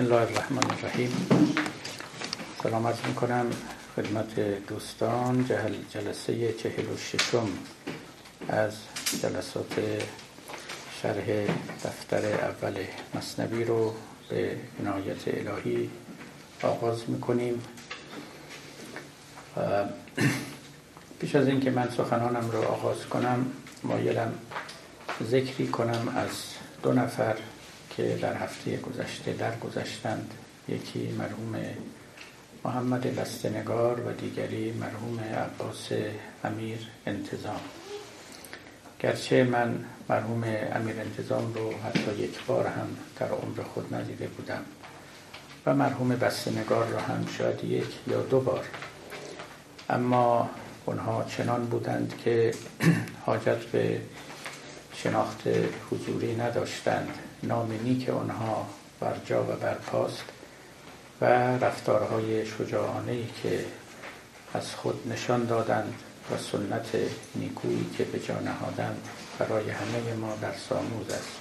الله 0.00 0.20
الرحمن 0.20 0.64
الرحیم. 0.70 1.26
سلام 2.62 2.86
عرض 2.86 2.96
می‌کنم 3.06 3.46
خدمت 3.96 4.40
دوستان. 4.66 5.44
جلسه 5.94 6.52
چهل 6.52 6.84
و 6.84 6.96
ششم 6.96 7.48
از 8.48 8.72
جلسات 9.22 9.80
شرح 11.02 11.46
دفتر 11.84 12.26
اول 12.26 12.74
مصنبی 13.14 13.64
رو 13.64 13.94
به 14.30 14.56
عنایت 14.80 15.28
الهی 15.28 15.90
آغاز 16.62 17.10
می‌کنیم. 17.10 17.62
پیش 21.20 21.34
از 21.34 21.48
اینکه 21.48 21.70
من 21.70 21.88
سخنانم 21.96 22.50
رو 22.50 22.62
آغاز 22.62 23.06
کنم 23.06 23.46
مایلم 23.82 24.32
ذکری 25.30 25.68
کنم 25.68 26.08
از 26.16 26.30
دو 26.82 26.92
نفر 26.92 27.36
که 27.90 28.18
در 28.22 28.36
هفته 28.36 28.76
گذشته 28.76 29.32
در 29.32 29.56
گذشتند 29.56 30.34
یکی 30.68 31.08
مرحوم 31.18 31.56
محمد 32.64 33.20
لستنگار 33.20 34.00
و 34.00 34.12
دیگری 34.12 34.72
مرحوم 34.72 35.20
عباس 35.20 35.88
امیر 36.44 36.78
انتظام. 37.06 37.60
گرچه 39.00 39.44
من 39.44 39.84
مرحوم 40.08 40.44
امیر 40.72 41.00
انتظام 41.00 41.54
رو 41.54 41.72
حتی 41.72 42.22
یک 42.22 42.44
بار 42.46 42.66
هم 42.66 42.88
در 43.18 43.28
عمر 43.28 43.62
خود 43.62 43.94
ندیده 43.94 44.26
بودم 44.26 44.64
و 45.66 45.74
مرحوم 45.74 46.08
بستنگار 46.08 46.86
را 46.86 47.00
هم 47.00 47.26
شاید 47.38 47.64
یک 47.64 47.86
یا 48.06 48.22
دو 48.22 48.40
بار. 48.40 48.64
اما 49.90 50.50
اونها 50.86 51.24
چنان 51.24 51.66
بودند 51.66 52.14
که 52.24 52.54
حاجت 53.26 53.58
به 53.58 54.00
شناخت 54.94 55.42
حضوری 55.90 56.36
نداشتند. 56.36 57.29
نام 57.42 57.72
نیک 57.84 58.08
آنها 58.08 58.66
بر 59.00 59.16
جا 59.26 59.42
و 59.42 59.46
برپاست 59.46 60.24
و 61.20 61.24
رفتارهای 61.58 62.46
شجاعانه 62.46 63.12
ای 63.12 63.26
که 63.42 63.64
از 64.54 64.74
خود 64.74 65.12
نشان 65.12 65.44
دادند 65.44 65.94
و 66.30 66.38
سنت 66.38 66.88
نیکویی 67.34 67.90
که 67.98 68.04
به 68.04 68.18
جا 68.18 68.40
نهادند 68.40 69.08
برای 69.38 69.70
همه 69.70 70.14
ما 70.20 70.36
در 70.42 70.52
ساموز 70.68 71.10
است. 71.10 71.38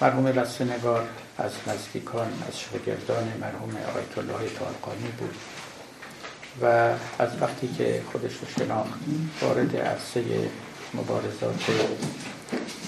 مرحوم 0.00 0.26
نگار 0.60 1.08
از 1.38 1.52
نزدیکان 1.66 2.42
از 2.48 2.60
شاگردان 2.60 3.32
مرحوم 3.40 3.76
آیت 3.96 4.18
الله 4.18 4.50
تالقانی 4.58 5.08
بود 5.18 5.34
و 6.62 6.66
از 7.18 7.30
وقتی 7.40 7.68
که 7.68 8.02
خودش 8.12 8.32
رو 8.32 8.48
شناخت 8.58 8.98
وارد 9.42 9.76
عرصه 9.76 10.24
مبارزات 10.94 11.64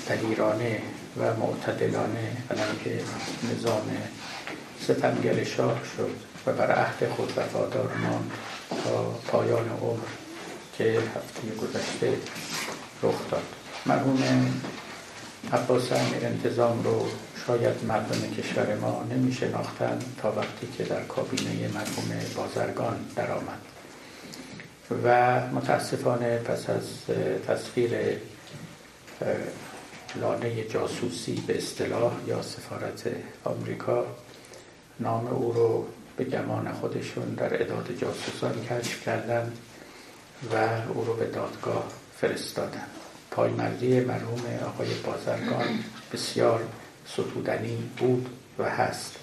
دلیرانه 0.09 0.83
و 1.19 1.37
معتدلانه 1.37 2.37
علیه 2.51 3.03
نظام 3.53 3.91
ستمگر 4.81 5.45
شاه 5.45 5.81
شد 5.97 6.11
و 6.47 6.53
بر 6.53 6.71
عهد 6.71 7.09
خود 7.09 7.33
وفادار 7.37 7.93
ماند 8.03 8.31
تا 8.85 9.05
پایان 9.05 9.69
عمر 9.83 10.09
که 10.79 10.85
هفته 10.85 11.55
گذشته 11.61 12.13
رخ 13.03 13.31
داد. 13.31 13.43
مرحوم 13.87 14.23
عباس 15.53 15.93
امیر 15.93 16.27
انتظام 16.27 16.83
رو 16.85 17.07
شاید 17.47 17.85
مردم 17.89 18.31
کشور 18.31 18.75
ما 18.75 19.05
نمی 19.11 19.33
شناختن 19.33 19.99
تا 20.23 20.33
وقتی 20.33 20.69
که 20.79 20.85
در 20.85 21.03
کابینه 21.03 21.69
مرحوم 21.69 22.21
بازرگان 22.37 22.97
درآمد. 23.17 23.61
و 25.05 25.41
متاسفانه 25.41 26.39
پس 26.39 26.71
از 26.71 26.83
تصویر 27.49 27.91
لانه 30.21 30.65
جاسوسی 30.65 31.45
به 31.47 31.59
اصطلاح 31.59 32.13
یا 32.27 32.43
سفارت 32.43 33.11
آمریکا 33.45 34.07
نام 35.01 35.27
او 35.27 35.53
رو 35.53 35.87
به 36.17 36.25
گمان 36.25 36.73
خودشون 36.73 37.25
در 37.25 37.63
اداد 37.63 37.89
جاسوسان 37.99 38.65
کشف 38.65 39.05
کردند 39.05 39.59
و 40.53 40.57
او 40.95 41.05
رو 41.05 41.15
به 41.15 41.25
دادگاه 41.25 41.89
فرستادند. 42.21 42.91
پایمردی 43.31 44.01
مرحوم 44.01 44.43
آقای 44.67 44.89
بازرگان 44.95 45.85
بسیار 46.13 46.65
ستودنی 47.07 47.91
بود 47.97 48.29
و 48.59 48.71
هست. 48.71 49.17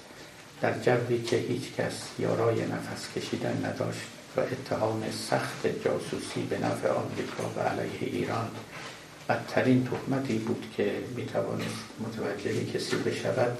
در 0.61 0.79
جوی 0.79 1.23
که 1.23 1.37
هیچ 1.37 1.73
کس 1.73 2.07
یارای 2.19 2.65
نفس 2.65 3.07
کشیدن 3.15 3.65
نداشت 3.65 4.07
و 4.37 4.39
اتهام 4.39 5.03
سخت 5.29 5.67
جاسوسی 5.85 6.41
به 6.49 6.57
نفع 6.57 6.89
آمریکا 6.89 7.43
و 7.57 7.59
علیه 7.59 7.99
ایران 8.01 8.47
بدترین 9.29 9.87
تهمتی 9.87 10.37
بود 10.37 10.65
که 10.77 10.91
می‌توانست 11.15 11.85
متوجه 11.99 12.65
کسی 12.65 12.95
بشود. 12.95 13.57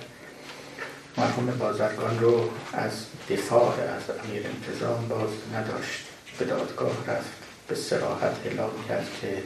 مرحوم 1.18 1.46
بازرگان 1.46 2.19
رو 2.19 2.50
از 2.74 2.91
دفاع 3.29 3.74
از 3.74 4.03
امیر 4.25 4.44
انتظام 4.47 5.07
باز 5.07 5.29
نداشت. 5.56 6.03
به 6.40 6.46
دادگاه 6.46 7.07
رفت 7.07 7.31
به 7.68 7.75
سراحت 7.75 8.35
اعلام 8.46 8.72
کرد 8.90 9.07
که 9.22 9.44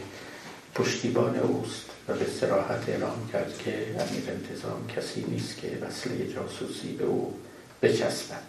پشتیبان 0.76 1.36
اوست 1.36 1.86
و 2.08 2.14
به 2.14 2.26
سراحت 2.26 2.90
اعلام 2.90 3.30
کرد 3.34 3.58
که 3.58 3.72
امیر 3.72 4.24
انتظام 4.30 4.88
کسی 4.96 5.26
نیست 5.28 5.58
که 5.58 5.78
وصله 5.82 6.34
جاسوسی 6.34 6.92
به 6.94 7.06
او 7.06 7.40
بچسبد. 7.82 8.44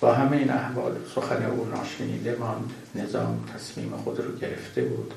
با 0.00 0.14
همه 0.14 0.36
این 0.36 0.50
احوال 0.50 0.96
سخن 1.14 1.46
او 1.46 1.64
ناشنیده 1.64 2.36
ماند. 2.36 2.70
نظام 2.94 3.44
تصمیم 3.54 3.96
خود 4.04 4.20
رو 4.20 4.36
گرفته 4.36 4.82
بود. 4.82 5.14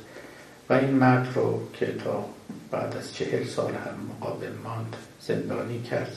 و 0.69 0.73
این 0.73 0.89
مرد 0.89 1.27
رو 1.35 1.61
که 1.73 1.85
تا 1.85 2.25
بعد 2.71 2.97
از 2.97 3.13
چهل 3.13 3.47
سال 3.47 3.73
هم 3.73 4.09
مقابل 4.09 4.51
ماند 4.63 4.95
زندانی 5.21 5.81
کرد. 5.81 6.15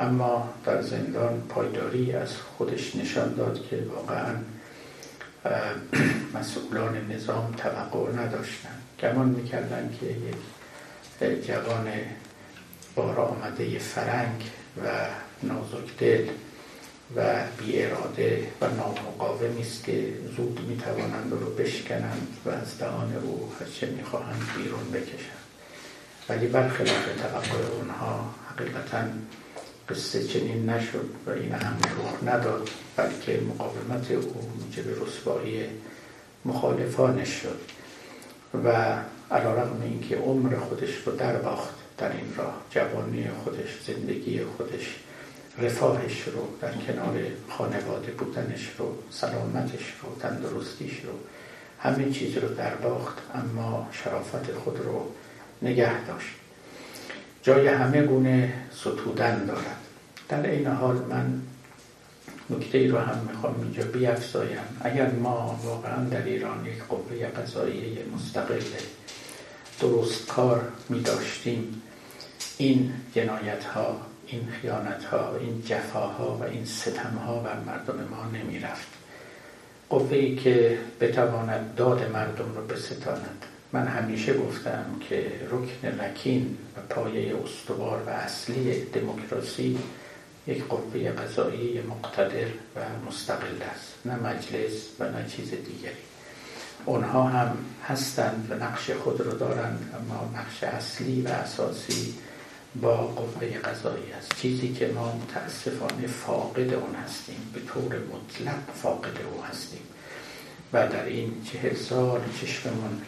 اما 0.00 0.54
در 0.64 0.82
زندان 0.82 1.42
پایداری 1.48 2.12
از 2.12 2.36
خودش 2.36 2.96
نشان 2.96 3.34
داد 3.34 3.66
که 3.70 3.78
واقعا 3.94 4.34
مسئولان 6.34 7.10
نظام 7.10 7.54
توقع 7.56 8.12
نداشتن 8.12 8.74
گمان 9.02 9.28
می‌کردن 9.28 9.94
که 10.00 10.06
یک 11.20 11.46
جوان 11.46 11.88
بار 12.94 13.20
آمده 13.20 13.78
فرنگ 13.78 14.50
و 14.84 14.88
نازک 15.42 15.98
دل 15.98 16.28
و 17.16 17.42
بی 17.58 17.82
اراده 17.82 18.46
و 18.60 18.66
نامقاومی 18.66 19.60
است 19.60 19.84
که 19.84 20.12
زود 20.36 20.60
می 20.68 20.76
توانند 20.76 21.32
رو 21.32 21.50
بشکنند 21.50 22.36
و 22.46 22.50
از 22.50 22.78
دهان 22.78 23.14
او 23.22 23.52
هرچه 23.60 23.86
می 23.86 24.04
خواهند 24.04 24.42
بیرون 24.56 24.90
بکشند. 24.92 25.38
ولی 26.28 26.46
برخلاف 26.46 27.04
توقع 27.22 27.76
اونها 27.76 28.34
حقیقتا 28.50 29.04
قصه 29.88 30.24
چنین 30.24 30.70
نشد 30.70 31.10
و 31.26 31.30
این 31.30 31.52
هم 31.52 31.76
رخ 31.82 32.34
نداد 32.34 32.70
بلکه 32.96 33.40
مقاومت 33.40 34.10
او 34.10 34.50
موجب 34.58 35.02
رسوایی 35.02 35.64
مخالفانش 36.44 37.28
شد 37.28 37.60
و 38.64 38.68
علا 39.30 39.54
رقم 39.54 39.82
اینکه 39.82 40.16
عمر 40.16 40.56
خودش 40.56 40.90
رو 41.06 41.16
در 41.16 41.36
باخت 41.36 41.74
در 41.98 42.12
این 42.12 42.34
راه 42.36 42.62
جوانی 42.70 43.28
خودش 43.44 43.82
زندگی 43.86 44.44
خودش. 44.44 44.96
رفاهش 45.60 46.22
رو 46.22 46.48
در 46.60 46.72
کنار 46.72 47.20
خانواده 47.48 48.12
بودنش 48.12 48.68
رو 48.78 48.94
سلامتش 49.10 49.94
رو 50.02 50.16
تندرستیش 50.20 51.00
رو 51.04 51.12
همه 51.80 52.10
چیز 52.10 52.38
رو 52.38 52.48
در 52.48 52.74
باخت 52.74 53.18
اما 53.34 53.88
شرافت 53.92 54.52
خود 54.52 54.78
رو 54.78 55.06
نگه 55.62 56.04
داشت. 56.04 56.28
جای 57.42 57.68
همه 57.68 58.02
گونه 58.02 58.52
ستودن 58.74 59.44
دارد. 59.44 59.76
در 60.28 60.50
این 60.50 60.66
حال 60.66 60.96
من 60.96 61.42
نکته 62.50 62.78
ای 62.78 62.88
رو 62.88 62.98
هم 62.98 63.28
می‌خوام 63.30 63.60
اینجا 63.62 63.82
بیافزایم 63.82 64.58
اگر 64.80 65.10
ما 65.10 65.60
واقعا 65.64 66.04
در 66.04 66.22
ایران 66.22 66.66
یک 66.66 66.82
قوه 66.82 67.26
قضایی 67.26 67.98
مستقل 68.14 68.60
درست 69.80 70.26
کار 70.26 70.72
می 70.88 71.00
داشتیم 71.00 71.82
این 72.58 72.92
جنایت 73.14 73.64
ها 73.64 74.00
این 74.30 74.48
خیانت 74.60 75.04
ها 75.04 75.36
این 75.36 75.62
جفاها 75.66 76.38
و 76.40 76.42
این 76.42 76.64
ستم 76.64 77.18
ها 77.26 77.38
بر 77.38 77.60
مردم 77.60 78.08
ما 78.10 78.38
نمی 78.38 78.58
رفت 78.58 78.88
قوه 79.90 80.16
ای 80.16 80.36
که 80.36 80.78
بتواند 81.00 81.74
داد 81.76 82.10
مردم 82.12 82.54
رو 82.54 82.66
بستاند. 82.66 83.44
من 83.72 83.86
همیشه 83.86 84.38
گفتم 84.38 84.84
که 85.08 85.32
رکن 85.50 86.00
رکین 86.00 86.58
و 86.76 86.94
پایه 86.94 87.36
استوار 87.44 88.02
و 88.06 88.08
اصلی 88.10 88.84
دموکراسی 88.84 89.78
یک 90.46 90.64
قوه 90.64 91.10
قضایی 91.10 91.82
مقتدر 91.82 92.46
و 92.76 92.80
مستقل 93.08 93.62
است. 93.72 93.94
نه 94.04 94.16
مجلس 94.16 94.88
و 95.00 95.04
نه 95.04 95.28
چیز 95.28 95.50
دیگری. 95.50 96.08
اونها 96.84 97.22
هم 97.22 97.56
هستند 97.88 98.46
و 98.50 98.54
نقش 98.54 98.90
خود 98.90 99.20
رو 99.20 99.32
دارند 99.32 99.94
اما 99.94 100.30
نقش 100.40 100.64
اصلی 100.64 101.22
و 101.22 101.28
اساسی 101.28 102.14
با 102.82 102.96
قوه 102.96 103.58
قضایی 103.58 104.12
است. 104.18 104.40
چیزی 104.40 104.72
که 104.72 104.86
ما 104.86 105.12
متاسفانه 105.12 106.06
فاقد 106.06 106.74
اون 106.74 106.94
هستیم. 106.94 107.50
به 107.54 107.60
طور 107.60 107.98
مطلق 107.98 108.74
فاقد 108.82 109.16
او 109.34 109.44
هستیم. 109.44 109.82
و 110.72 110.88
در 110.88 111.04
این 111.04 111.32
چهل 111.52 111.74
سال 111.74 112.20
چشممون 112.40 113.02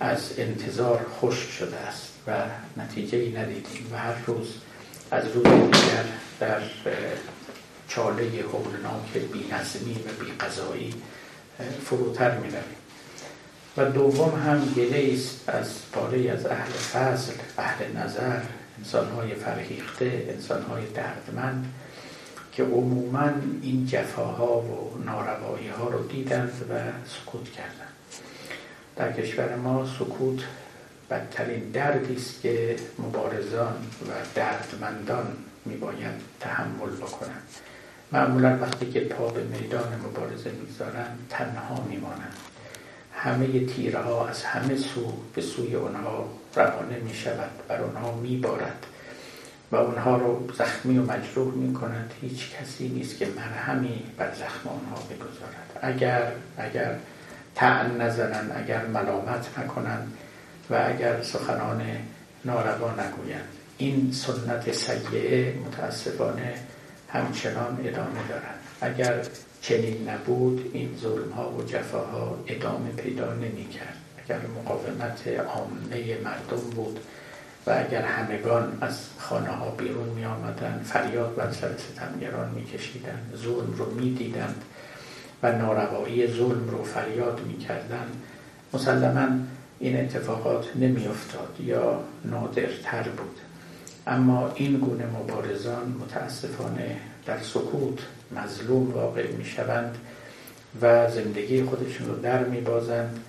از 0.00 0.32
انتظار 0.38 1.06
خوش 1.20 1.34
شده 1.34 1.76
است 1.76 2.12
و 2.26 2.32
نتیجه 2.76 3.18
ای 3.18 3.32
ندیدیم. 3.32 3.86
و 3.92 3.96
هر 3.96 4.14
روز 4.26 4.54
از 5.10 5.24
روی 5.34 5.42
دیگر 5.42 6.04
در 6.40 6.60
چاله 7.88 8.24
هولناک 8.24 9.12
بی 9.32 9.48
نظمی 9.52 9.94
و 9.94 10.24
بی 10.24 10.32
قضایی 10.40 10.94
فروتر 11.84 12.38
می 12.38 12.48
و 13.76 13.84
دوم 13.84 14.42
هم 14.42 14.74
گله 14.76 15.10
است 15.14 15.48
از 15.48 15.90
پاره 15.92 16.30
از 16.30 16.46
اهل 16.46 16.70
فضل 16.70 17.32
اهل 17.58 17.96
نظر 17.96 18.40
انسانهای 18.86 19.34
فرهیخته 19.34 20.26
انسانهای 20.28 20.86
دردمند 20.86 21.72
که 22.52 22.62
عموما 22.62 23.30
این 23.62 23.86
جفاها 23.86 24.60
و 24.60 24.98
ناروایی 25.04 25.68
ها 25.68 25.88
رو 25.88 26.08
دیدند 26.08 26.52
و 26.70 26.74
سکوت 27.08 27.52
کردند. 27.52 27.92
در 28.96 29.12
کشور 29.12 29.56
ما 29.56 29.86
سکوت 29.98 30.40
بدترین 31.10 31.70
دردی 31.70 32.16
است 32.16 32.42
که 32.42 32.76
مبارزان 32.98 33.74
و 34.08 34.12
دردمندان 34.34 35.26
میباید 35.64 36.20
تحمل 36.40 36.90
بکنند. 36.90 37.42
معمولا 38.12 38.58
وقتی 38.62 38.90
که 38.90 39.00
پا 39.00 39.28
به 39.28 39.42
میدان 39.42 40.00
مبارزه 40.04 40.50
می‌گذارند 40.50 41.18
تنها 41.30 41.84
میمانند. 41.88 42.36
همه 43.16 43.66
تیره 43.66 43.98
ها 43.98 44.28
از 44.28 44.42
همه 44.42 44.76
سو 44.76 45.12
به 45.34 45.42
سوی 45.42 45.74
اونها 45.74 46.28
روانه 46.54 46.98
می 46.98 47.14
شود 47.14 47.50
بر 47.68 47.80
اونها 47.80 48.14
می 48.14 48.36
بارد 48.36 48.86
و 49.72 49.76
اونها 49.76 50.16
رو 50.16 50.48
زخمی 50.58 50.98
و 50.98 51.02
مجروح 51.02 51.54
می 51.54 51.74
کند 51.74 52.12
هیچ 52.20 52.50
کسی 52.56 52.88
نیست 52.88 53.18
که 53.18 53.28
مرهمی 53.36 54.02
بر 54.16 54.34
زخم 54.34 54.68
اونها 54.68 54.96
بگذارد. 55.10 55.78
اگر 55.82 56.32
اگر 56.58 56.96
تعن 57.54 58.00
نزنند 58.00 58.64
اگر 58.64 58.86
ملامت 58.86 59.58
نکنند 59.58 60.12
و 60.70 60.84
اگر 60.88 61.22
سخنان 61.22 61.82
ناروا 62.44 62.90
نگویند. 62.90 63.48
این 63.78 64.12
سنت 64.12 64.72
سیعه 64.72 65.54
متاسفانه 65.54 66.54
همچنان 67.08 67.78
ادامه 67.84 68.28
دارد. 68.28 68.60
اگر 68.80 69.22
چنین 69.68 70.08
نبود 70.08 70.70
این 70.72 70.96
ظلم 71.02 71.30
ها 71.30 71.50
و 71.50 71.62
جفاها 71.62 72.38
ادامه 72.46 72.90
پیدا 72.90 73.34
نمی 73.34 73.68
کرد 73.68 73.96
اگر 74.24 74.38
مقاومت 74.58 75.28
عامه 75.28 76.18
مردم 76.24 76.70
بود 76.74 77.00
و 77.66 77.70
اگر 77.70 78.02
همگان 78.02 78.78
از 78.80 78.98
خانه 79.18 79.48
ها 79.48 79.70
بیرون 79.70 80.08
می 80.08 80.24
آمدن 80.24 80.82
فریاد 80.84 81.34
بر 81.34 81.52
سر 81.52 81.68
ستمگران 81.76 82.50
می 82.50 82.64
کشیدن 82.64 83.22
ظلم 83.36 83.74
رو 83.76 83.90
می 83.90 84.14
دیدن 84.14 84.54
و 85.42 85.52
ناروایی 85.52 86.26
ظلم 86.26 86.68
رو 86.70 86.82
فریاد 86.82 87.40
می 87.46 87.58
کردن 87.58 88.06
مسلما 88.74 89.28
این 89.78 90.00
اتفاقات 90.00 90.76
نمی 90.76 91.06
افتاد 91.06 91.56
یا 91.60 92.00
نادرتر 92.24 93.02
بود. 93.02 93.40
اما 94.06 94.52
این 94.54 94.76
گونه 94.76 95.06
مبارزان 95.06 95.96
متاسفانه 96.00 96.96
در 97.26 97.38
سکوت 97.40 97.98
مظلوم 98.32 98.92
واقع 98.92 99.32
می 99.32 99.44
شوند 99.44 99.98
و 100.82 101.10
زندگی 101.10 101.62
خودشون 101.62 102.08
رو 102.08 102.16
در 102.16 102.44
می 102.44 102.60
بازند 102.60 103.20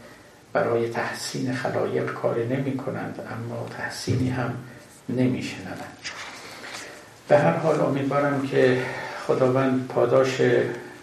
برای 0.54 0.90
تحسین 0.90 1.54
خلایق 1.54 2.14
کار 2.14 2.44
نمی 2.44 2.78
کنند 2.78 3.20
اما 3.32 3.68
تحسینی 3.78 4.30
هم 4.30 4.54
نمی 5.10 5.44
شنند 5.44 5.84
به 7.28 7.38
هر 7.38 7.58
حال 7.58 7.82
امیدوارم 7.82 8.48
که 8.48 8.82
خداوند 9.28 9.88
پاداش 9.88 10.42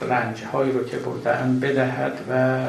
رنج 0.00 0.43
هایی 0.52 0.73
رو 0.73 0.85
که 0.85 0.96
بردن 0.96 1.61
بدهد 1.61 2.20
و 2.31 2.61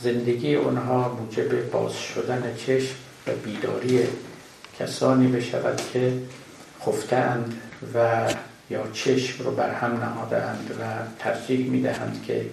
زندگی 0.00 0.54
اونها 0.54 1.08
موجب 1.08 1.70
باز 1.70 1.98
شدن 1.98 2.54
چشم 2.56 2.94
و 3.26 3.30
بیداری 3.44 4.00
کسانی 4.78 5.26
بشود 5.26 5.80
که 5.92 6.12
خفتند 6.80 7.54
و 7.94 8.28
یا 8.72 8.86
چشم 8.92 9.44
رو 9.44 9.50
بر 9.50 9.74
هم 9.74 10.04
نهادند 10.04 10.70
و 10.80 10.84
ترجیح 11.18 11.70
می‌دهند 11.70 12.24
که 12.26 12.46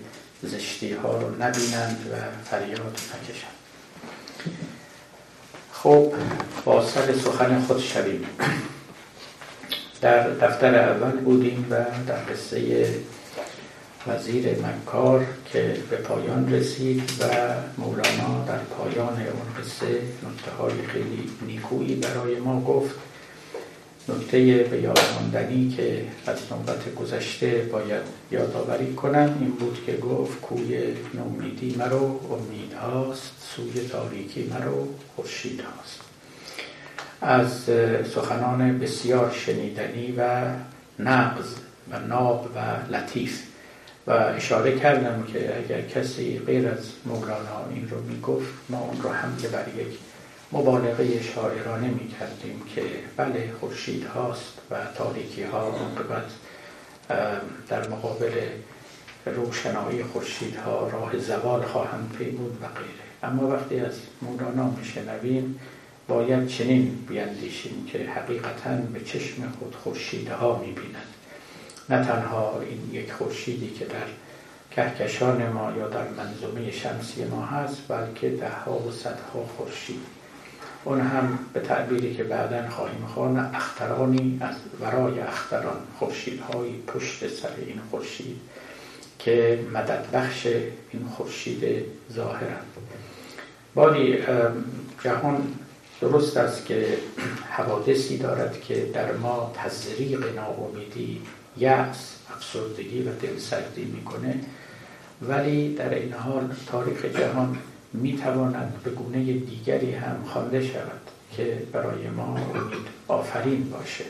زشتی 0.43 0.93
ها 0.93 1.17
رو 1.17 1.29
نبینند 1.29 1.97
و 2.11 2.15
فریاد 2.49 2.99
نکشند. 3.09 3.59
خب 5.71 6.13
با 6.65 6.85
سر 6.85 7.13
سخن 7.13 7.61
خود 7.61 7.79
شویم. 7.79 8.25
در 10.01 10.29
دفتر 10.29 10.75
اول 10.75 11.11
بودیم 11.11 11.67
و 11.69 11.75
در 12.07 12.33
قصه 12.33 12.87
وزیر 14.07 14.45
مکار 14.49 15.25
که 15.45 15.77
به 15.89 15.97
پایان 15.97 16.53
رسید 16.53 17.11
و 17.19 17.25
مولانا 17.77 18.45
در 18.47 18.57
پایان 18.57 19.13
اون 19.13 19.63
قصه 19.63 19.87
نکته 19.87 20.91
خیلی 20.91 21.29
نیکویی 21.41 21.95
برای 21.95 22.39
ما 22.39 22.61
گفت. 22.61 22.95
نکته 24.15 24.67
به 24.71 24.81
یاد 24.81 24.99
ماندنی 25.15 25.69
که 25.77 26.05
از 26.27 26.37
نوبت 26.51 26.95
گذشته 26.95 27.69
باید 27.71 28.01
یادآوری 28.31 28.93
کنم 28.93 29.37
این 29.39 29.51
بود 29.51 29.83
که 29.85 29.97
گفت 29.97 30.41
کوی 30.41 30.83
نومیدی 31.13 31.75
مرو 31.79 32.19
امید 32.31 32.73
هاست 32.73 33.31
سوی 33.55 33.87
تاریکی 33.87 34.43
مرو 34.43 34.87
خورشید 35.15 35.61
هاست. 35.61 35.99
از 37.21 37.63
سخنان 38.13 38.79
بسیار 38.79 39.31
شنیدنی 39.31 40.13
و 40.17 40.41
نقض 40.99 41.55
و 41.91 41.99
ناب 41.99 42.49
و 42.55 42.59
لطیف 42.95 43.43
و 44.07 44.11
اشاره 44.11 44.79
کردم 44.79 45.23
که 45.33 45.57
اگر 45.57 45.81
کسی 45.81 46.39
غیر 46.39 46.67
از 46.67 46.91
مولانا 47.05 47.65
این 47.73 47.89
رو 47.89 48.01
می‌گفت 48.01 48.53
ما 48.69 48.79
اون 48.79 49.01
رو 49.01 49.09
هم 49.09 49.35
بر 49.53 49.81
یک 49.81 49.97
مبالغه 50.51 51.21
شاعرانه 51.21 51.87
می 51.87 52.07
کردیم 52.07 52.61
که 52.75 52.81
بله 53.17 53.53
خورشید 53.59 54.05
هاست 54.05 54.53
و 54.71 54.75
تاریکی 54.97 55.43
ها 55.43 55.71
موقعت 55.71 56.31
در 57.67 57.87
مقابل 57.87 58.31
روشنایی 59.25 60.03
خورشید 60.03 60.55
ها 60.55 60.87
راه 60.87 61.17
زوال 61.17 61.61
خواهند 61.61 62.15
پیمود 62.17 62.57
و 62.61 62.67
غیره. 62.67 63.09
اما 63.23 63.47
وقتی 63.47 63.79
از 63.79 63.93
مولانا 64.21 64.69
میشنویم 64.69 65.59
باید 66.07 66.47
چنین 66.47 67.05
بیندیشیم 67.07 67.85
که 67.85 67.99
حقیقتا 67.99 68.75
به 68.93 68.99
چشم 68.99 69.53
خود 69.59 69.75
خورشیدها 69.75 70.59
می‌بیند. 70.59 71.07
نه 71.89 72.05
تنها 72.05 72.61
این 72.61 73.01
یک 73.01 73.11
خورشیدی 73.11 73.69
که 73.69 73.85
در 73.85 74.05
کهکشان 74.71 75.47
ما 75.49 75.71
یا 75.71 75.87
در 75.87 76.07
منظومه 76.07 76.71
شمسی 76.71 77.23
ما 77.25 77.45
هست 77.45 77.77
بلکه 77.87 78.29
دهها 78.29 78.79
و 78.79 78.91
صدها 78.91 79.45
خورشید. 79.57 80.18
اون 80.83 81.01
هم 81.01 81.39
به 81.53 81.59
تعبیری 81.59 82.15
که 82.15 82.23
بعدا 82.23 82.69
خواهیم 82.69 83.05
خوان 83.13 83.37
اخترانی 83.55 84.37
از 84.41 84.55
ورای 84.81 85.19
اختران. 85.19 85.77
خورشیدهای 85.99 86.71
پشت 86.87 87.27
سر 87.27 87.49
این 87.67 87.79
خورشید 87.91 88.37
که 89.19 89.59
مدد 89.73 90.11
بخش 90.13 90.45
این 90.91 91.05
خورشید 91.17 91.85
ظاهرند 92.13 92.65
باری 93.75 94.17
جهان 95.03 95.53
درست 96.01 96.37
است 96.37 96.65
که 96.65 96.97
حوادثی 97.49 98.17
دارد 98.17 98.61
که 98.61 98.89
در 98.93 99.11
ما 99.11 99.51
تزریق 99.55 100.35
ناامیدی 100.35 101.21
یأس 101.57 102.15
افسردگی 102.35 103.01
و 103.01 103.11
دلسردی 103.21 103.85
می‌کنه 103.85 104.39
ولی 105.21 105.75
در 105.75 105.93
این 105.93 106.13
حال 106.13 106.53
تاریخ 106.67 107.05
جهان 107.05 107.57
می‌تواند 107.93 108.81
به 108.83 108.89
گونه 108.89 109.23
دیگری 109.23 109.93
هم 109.93 110.23
خوانده 110.25 110.67
شود 110.67 111.01
که 111.31 111.57
برای 111.71 112.07
ما 112.07 112.23
امید 112.23 112.87
آفرین 113.07 113.69
باشه. 113.69 114.05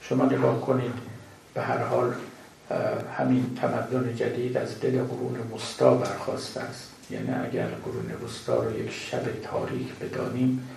شما 0.00 0.24
نگاه 0.24 0.60
کنید 0.60 0.92
به 1.54 1.62
هر 1.62 1.82
حال 1.82 2.14
همین 3.18 3.56
تمدن 3.60 4.16
جدید 4.16 4.56
از 4.56 4.80
دل 4.80 5.02
قرون 5.02 5.36
وسطا 5.54 5.94
برخواسته 5.94 6.60
است. 6.60 6.90
یعنی 7.10 7.30
اگر 7.30 7.66
قرون 7.66 8.12
وسطا 8.24 8.62
رو 8.62 8.80
یک 8.80 8.90
شب 8.92 9.22
تاریک 9.42 9.94
بدانیم 9.94 10.68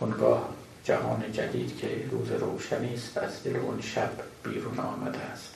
اونگاه 0.00 0.48
جهان 0.84 1.24
جدید 1.32 1.78
که 1.78 1.88
روز 2.10 2.30
روشنی 2.30 2.94
است 2.94 3.18
از 3.18 3.42
دل 3.42 3.56
اون 3.56 3.80
شب 3.80 4.10
بیرون 4.44 4.78
آمده 4.78 5.18
است. 5.18 5.54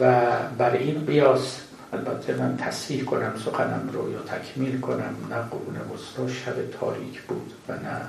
و 0.00 0.32
بر 0.58 0.72
این 0.72 1.06
قیاس 1.06 1.60
البته 1.92 2.34
من 2.34 2.56
تصحیح 2.56 3.04
کنم 3.04 3.32
سخنم 3.44 3.90
رو 3.92 4.12
یا 4.12 4.20
تکمیل 4.20 4.80
کنم. 4.80 5.14
نه 5.30 5.36
قرون 5.36 5.76
وسطا 5.94 6.28
شب 6.28 6.70
تاریک 6.80 7.22
بود 7.22 7.52
و 7.68 7.72
نه 7.72 8.00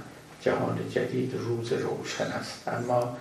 جهان 0.41 0.79
جدید 0.91 1.33
روز 1.39 1.73
روشن 1.73 2.23
است. 2.23 2.67
اما 2.67 3.17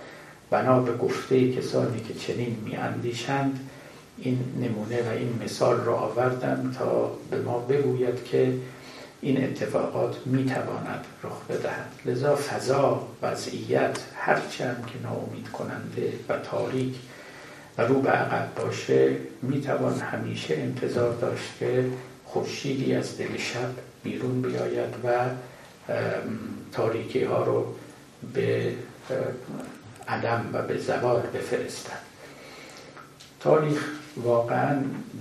بنا 0.49 0.79
به 0.79 0.97
گفته 0.97 1.51
کسانی 1.51 1.99
که 1.99 2.13
چنین 2.13 2.57
می 2.65 2.75
اندیشند 2.75 3.69
این 4.17 4.39
نمونه 4.61 5.01
و 5.01 5.13
این 5.17 5.39
مثال 5.43 5.79
را 5.79 5.95
آوردم 5.97 6.75
تا 6.77 7.11
به 7.31 7.41
ما 7.41 7.59
بگوید 7.59 8.23
که 8.23 8.53
این 9.21 9.43
اتفاقات 9.43 10.15
می 10.25 10.45
تواند 10.45 11.05
رخ 11.23 11.45
بدهد. 11.49 11.91
لذا 12.05 12.35
فضا 12.35 13.07
وضعیت 13.21 13.99
هرچند 14.15 14.85
که 14.87 15.07
ناامید 15.07 15.49
کننده 15.49 16.13
و 16.29 16.37
تاریک 16.37 16.95
رو 17.87 18.01
به 18.01 18.09
عقب 18.09 18.55
باشه 18.55 19.15
می‌توان 19.41 19.99
همیشه 19.99 20.55
انتظار 20.55 21.13
داشت 21.13 21.57
که 21.59 21.85
خورشیدی 22.25 22.95
از 22.95 23.17
دل 23.17 23.37
شب 23.37 23.69
بیرون 24.03 24.41
بیاید 24.41 24.95
و 25.03 25.25
تاریکی 26.71 27.23
ها 27.23 27.43
رو 27.43 27.75
به 28.33 28.73
عدم 30.07 30.49
و 30.53 30.61
به 30.61 30.77
زوال 30.77 31.21
بفرستد. 31.21 31.99
تاریخ 33.39 33.85
واقعا 34.17 34.77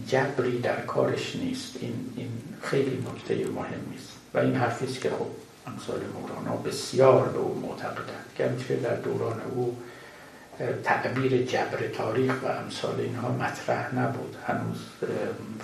جبری 0.07 0.59
در 0.59 0.81
کارش 0.81 1.37
نیست. 1.37 1.77
این, 1.81 1.95
این 2.17 2.29
خیلی 2.63 3.05
نکته 3.15 3.35
مهمی 3.35 3.97
است 3.97 4.13
و 4.35 4.39
این 4.39 4.55
حرفی 4.55 4.87
است 4.87 5.01
که 5.01 5.11
خب 5.11 5.27
امثال 5.67 6.01
مولانا 6.15 6.57
بسیار 6.57 7.29
به 7.29 7.39
او 7.39 7.61
معتقدند. 7.69 8.25
گرچه 8.39 8.77
در 8.77 8.95
دوران 8.95 9.41
او 9.55 9.77
تعبیر 10.85 11.43
جبر 11.43 11.89
تاریخ 11.97 12.35
و 12.43 12.47
امثال 12.47 13.01
اینها 13.01 13.33
مطرح 13.33 13.95
نبود. 13.95 14.37
هنوز 14.47 14.79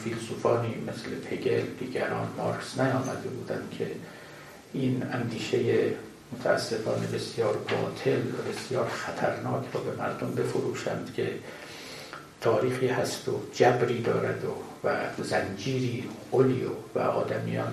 فیلسوفانی 0.04 0.74
مثل 0.88 1.34
هگل 1.34 1.62
دیگران 1.80 2.28
مارکس 2.36 2.78
نیامده 2.78 3.28
بودند 3.28 3.70
که 3.78 3.86
این 4.72 5.02
اندیشه 5.12 5.58
متاسفانه 6.32 7.06
بسیار 7.06 7.56
باطل 7.56 8.18
و 8.18 8.52
بسیار 8.52 8.88
خطرناک 8.88 9.64
رو 9.72 9.80
به 9.80 9.96
مردم 9.96 10.30
بفروشند 10.34 11.12
که 11.16 11.30
تاریخی 12.40 12.88
هست 12.88 13.28
و 13.28 13.40
جبری 13.52 14.02
دارد 14.02 14.44
و, 14.44 14.88
و 14.88 15.24
زنجیری 15.24 16.08
قلی 16.32 16.66
و 16.94 16.98
آدمیان 16.98 17.72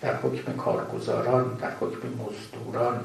در 0.00 0.16
حکم 0.16 0.52
کارگزاران 0.52 1.54
در 1.54 1.70
حکم 1.70 2.08
مزدوران 2.08 3.04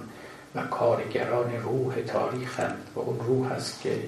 و 0.55 0.61
کارگران 0.61 1.61
روح 1.63 1.95
تاریخند 2.07 2.77
و 2.95 2.99
اون 2.99 3.19
روح 3.19 3.51
است 3.51 3.81
که 3.81 3.99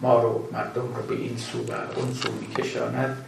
ما 0.00 0.22
رو 0.22 0.48
مردم 0.52 0.94
رو 0.94 1.02
به 1.08 1.14
این 1.14 1.36
سو 1.36 1.58
و 1.58 1.72
اون 1.96 2.14
سو 2.14 2.32
میکشاند. 2.32 3.24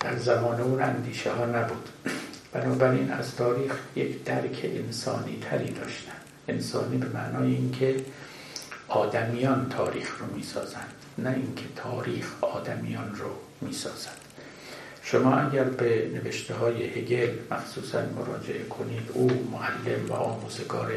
در 0.00 0.16
زمان 0.16 0.60
اون 0.60 0.82
اندیشه 0.82 1.32
ها 1.32 1.44
نبود. 1.44 1.88
بنابراین 2.52 3.10
از 3.10 3.36
تاریخ 3.36 3.72
یک 3.96 4.24
درک 4.24 4.60
انسانی 4.64 5.38
تری 5.50 5.72
داشتن 5.72 6.12
انسانی 6.48 6.96
به 6.96 7.08
معنای 7.08 7.54
اینکه 7.54 8.04
آدمیان 8.88 9.68
تاریخ 9.68 10.18
رو 10.18 10.36
می‌سازند 10.36 10.92
نه 11.18 11.30
اینکه 11.30 11.64
تاریخ 11.76 12.26
آدمیان 12.40 13.14
رو 13.16 13.30
می‌سازد. 13.60 14.20
شما 15.02 15.36
اگر 15.36 15.64
به 15.64 16.10
نوشته 16.14 16.54
های 16.54 16.84
هگل 16.84 17.30
مخصوصا 17.50 17.98
مراجعه 18.16 18.64
کنید 18.64 19.10
او 19.14 19.48
معلم 19.52 20.06
و 20.08 20.12
آموزگار 20.12 20.92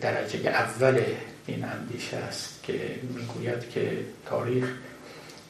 درجه 0.00 0.48
اول 0.48 1.02
این 1.46 1.64
اندیشه 1.64 2.16
است 2.16 2.62
که 2.62 2.98
می‌گوید 3.14 3.70
که 3.70 3.98
تاریخ 4.26 4.72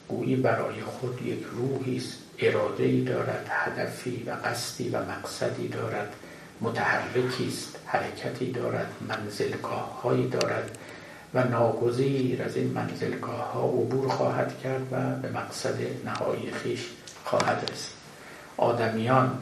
گویی 0.07 0.35
برای 0.35 0.81
خود 0.81 1.21
یک 1.25 1.43
روحی 1.51 1.97
است 1.97 2.17
اراده 2.39 2.83
ای 2.83 3.01
دارد 3.01 3.47
هدفی 3.49 4.23
و 4.27 4.31
قصدی 4.31 4.89
و 4.89 4.97
مقصدی 4.97 5.67
دارد 5.67 6.13
متحرکی 6.61 7.47
است 7.47 7.75
حرکتی 7.85 8.51
دارد 8.51 8.91
منزلگاه 9.07 10.01
هایی 10.01 10.29
دارد 10.29 10.77
و 11.33 11.43
ناگزیر 11.43 12.43
از 12.43 12.57
این 12.57 12.67
منزلگاه 12.67 13.51
ها 13.53 13.65
عبور 13.65 14.09
خواهد 14.09 14.59
کرد 14.63 14.87
و 14.91 15.15
به 15.21 15.29
مقصد 15.29 15.77
نهایی 16.05 16.51
خیش 16.51 16.85
خواهد 17.25 17.69
رسید. 17.71 17.99
آدمیان 18.57 19.39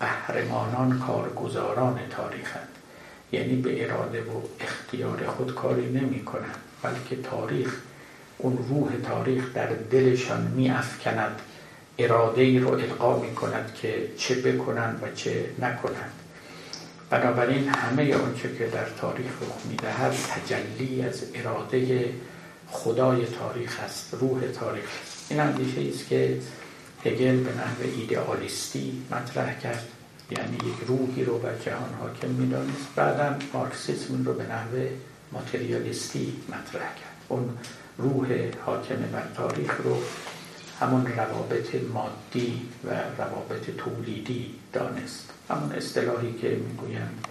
قهرمانان 0.00 0.98
کارگزاران 0.98 2.00
تاریخند. 2.10 2.71
یعنی 3.32 3.56
به 3.56 3.84
اراده 3.84 4.22
و 4.22 4.40
اختیار 4.60 5.26
خود 5.26 5.54
کاری 5.54 5.86
نمی 5.86 6.24
کنند 6.24 6.56
بلکه 6.82 7.22
تاریخ 7.22 7.76
اون 8.38 8.58
روح 8.68 8.90
تاریخ 9.08 9.54
در 9.54 9.66
دلشان 9.66 10.40
می 10.40 10.70
افکند 10.70 11.40
اراده 11.98 12.42
ای 12.42 12.58
رو 12.58 12.68
القا 12.68 13.20
می 13.20 13.34
کند 13.34 13.74
که 13.82 14.08
چه 14.16 14.34
بکنند 14.34 15.00
و 15.02 15.14
چه 15.14 15.44
نکنند. 15.58 16.12
بنابراین 17.10 17.68
همه 17.68 18.14
آنچه 18.14 18.56
که 18.58 18.66
در 18.66 18.86
تاریخ 19.00 19.26
رخ 19.42 19.66
می‌دهد 19.70 20.12
تجلی 20.12 21.02
از 21.02 21.22
اراده 21.34 22.08
خدای 22.68 23.26
تاریخ 23.26 23.80
است 23.84 24.14
روح 24.20 24.40
تاریخ 24.40 24.84
است. 25.02 25.26
این 25.30 25.40
اندیشه 25.40 25.80
است 25.94 26.08
که 26.08 26.38
هگل 27.04 27.36
به 27.36 27.50
نحو 27.50 27.98
ایدئالیستی 27.98 29.02
مطرح 29.10 29.58
کرد. 29.58 29.88
یعنی 30.32 30.56
یک 30.56 30.86
روحی 30.86 31.24
رو 31.24 31.38
بر 31.38 31.58
جهان 31.58 31.94
حاکم 32.00 32.28
می‌دانست. 32.28 32.94
بعدا 32.96 33.36
مارکسیسم 33.52 34.24
رو 34.24 34.34
به 34.34 34.42
نحو 34.42 34.86
ماتریالیستی 35.32 36.36
مطرح 36.48 36.94
کرد. 36.94 37.16
اون 37.28 37.58
روح 37.98 38.50
حاکم 38.66 38.96
بر 38.96 39.26
تاریخ 39.36 39.80
رو 39.84 40.02
همون 40.80 41.06
روابط 41.06 41.74
مادی 41.74 42.62
و 42.84 42.90
روابط 43.18 43.70
تولیدی 43.78 44.54
دانست. 44.72 45.30
همون 45.50 45.72
اصطلاحی 45.72 46.32
که 46.32 46.48
می‌گویند. 46.48 47.26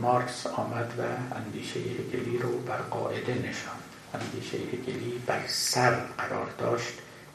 مارکس 0.00 0.46
آمد 0.46 0.92
و 0.98 1.02
اندیشه 1.36 1.80
هگلی 1.80 2.38
رو 2.38 2.58
بر 2.58 2.76
قاعده 2.76 3.34
نشان 3.34 3.80
اندیشه 4.14 4.56
هگلی 4.56 5.22
بر 5.26 5.40
سر 5.48 5.94
قرار 6.18 6.46
داشت. 6.58 6.92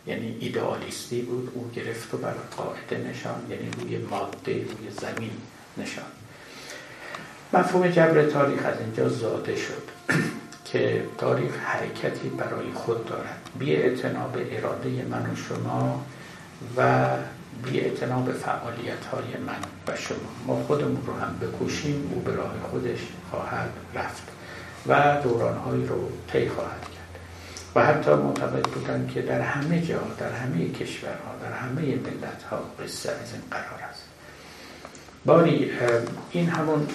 یعنی 0.07 0.37
ایدئالیستی 0.39 1.21
بود 1.21 1.51
او 1.53 1.71
گرفت 1.75 2.13
و 2.13 2.17
بر 2.17 2.33
قاعده 2.57 2.97
نشان 3.09 3.35
یعنی 3.49 3.69
روی 3.81 3.97
ماده 3.97 4.53
روی 4.53 4.89
زمین 5.01 5.31
نشان. 5.77 6.05
مفهوم 7.53 7.87
جبر 7.87 8.25
تاریخ 8.25 8.65
از 8.65 8.79
اینجا 8.79 9.09
زاده 9.09 9.55
شد 9.55 9.83
که 10.71 11.03
تاریخ 11.17 11.51
حرکتی 11.57 12.29
برای 12.29 12.71
خود 12.73 13.05
دارد. 13.05 13.49
بی 13.59 13.75
به 13.75 14.57
اراده 14.57 14.89
من 15.09 15.31
و 15.31 15.35
شما 15.35 16.05
و 16.77 17.07
بی 17.63 17.79
به 18.25 18.33
فعالیت 18.33 19.05
های 19.11 19.41
من 19.47 19.59
و 19.87 19.97
شما. 19.97 20.17
ما 20.47 20.63
خودمون 20.63 21.01
رو 21.07 21.13
هم 21.13 21.39
بکوشیم 21.41 22.11
او 22.13 22.21
به 22.21 22.35
راه 22.35 22.53
خودش 22.71 22.99
خواهد 23.31 23.69
رفت 23.95 24.23
و 24.87 25.21
دورانهایی 25.23 25.85
رو 25.85 26.09
طی 26.31 26.49
خواهد 26.49 26.94
و 27.75 27.85
حتی 27.85 28.11
معتقد 28.11 28.63
بودن 28.63 29.09
که 29.13 29.21
در 29.21 29.41
همه 29.41 29.81
جا 29.81 30.01
در 30.19 30.31
همه 30.31 30.69
کشورها 30.69 31.35
در 31.43 31.51
همه 31.51 31.81
ملت 31.81 32.43
ها 32.51 32.57
قصه 32.83 33.11
از 33.11 33.33
این 33.33 33.41
قرار 33.51 33.89
است. 33.89 34.03
باری 35.25 35.71
این 36.31 36.49
همون 36.49 36.87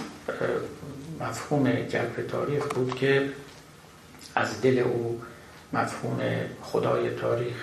مفهوم 1.21 1.73
جبر 1.73 2.23
تاریخ 2.29 2.67
بود 2.67 2.95
که 2.95 3.33
از 4.35 4.61
دل 4.61 4.79
او 4.79 5.23
مفهوم 5.73 6.21
خدای 6.63 7.11
تاریخ 7.11 7.57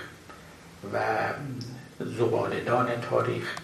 و 0.93 0.99
زبالدان 1.99 2.87
تاریخ 3.09 3.55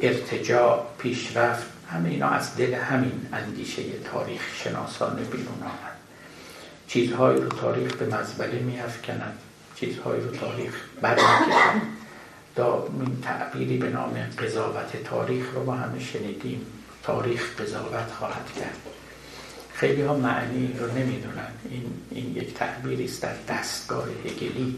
ارتجاع 0.00 0.86
پیشرفت 0.98 1.66
همه 1.90 2.08
اینا 2.08 2.28
از 2.28 2.56
دل 2.56 2.74
همین 2.74 3.28
اندیشه 3.32 3.82
تاریخ 4.12 4.42
شناسانه 4.54 5.22
بیرون 5.22 5.62
آمد. 5.62 5.97
چیزهایی 6.88 7.40
رو 7.40 7.48
تاریخ 7.48 7.92
به 7.96 8.06
مزبله 8.16 8.58
میافکند 8.58 9.38
چیزهایی 9.76 10.20
رو 10.20 10.30
تاریخ 10.30 10.74
برمیکشد. 11.00 11.98
دا 12.56 12.88
این 13.00 13.20
تعبیری 13.22 13.76
به 13.76 13.88
نام 13.88 14.14
قضاوت 14.38 15.02
تاریخ 15.04 15.54
رو 15.54 15.64
ما 15.64 15.74
همه 15.74 16.00
شنیدیم. 16.00 16.66
تاریخ 17.02 17.60
قضاوت 17.60 18.10
خواهد 18.18 18.52
کرد. 18.60 18.76
خیلی 19.72 20.02
ها 20.02 20.16
معنی 20.16 20.76
رو 20.78 20.86
نمی‌دونن. 20.86 21.52
این, 21.70 21.84
این 22.10 22.36
یک 22.36 22.54
تعبیری 22.54 23.04
است 23.04 23.22
در 23.22 23.34
دستگاه 23.48 24.04
هگلی. 24.24 24.76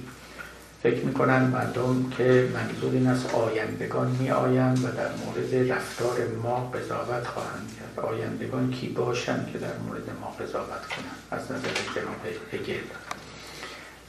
فکر 0.83 1.05
می‌کنن 1.05 1.43
مردم 1.43 2.11
که 2.11 2.49
منظور 2.55 2.93
این 2.93 3.07
است 3.07 3.35
آیندگان 3.35 4.17
می 4.21 4.31
آیند 4.31 4.85
و 4.85 4.89
در 4.89 5.11
مورد 5.25 5.73
رفتار 5.73 6.17
ما 6.43 6.71
قضاوت 6.71 7.27
خواهند 7.27 7.71
کرد. 7.79 8.05
آیندگان 8.05 8.71
کی 8.71 8.89
باشند 8.89 9.51
که 9.53 9.59
در 9.59 9.79
مورد 9.87 10.11
ما 10.21 10.31
قضاوت 10.31 10.87
کنند؟ 10.87 11.17
از 11.31 11.45
نظر 11.45 11.69
جناب 11.95 12.27
هگل. 12.53 12.81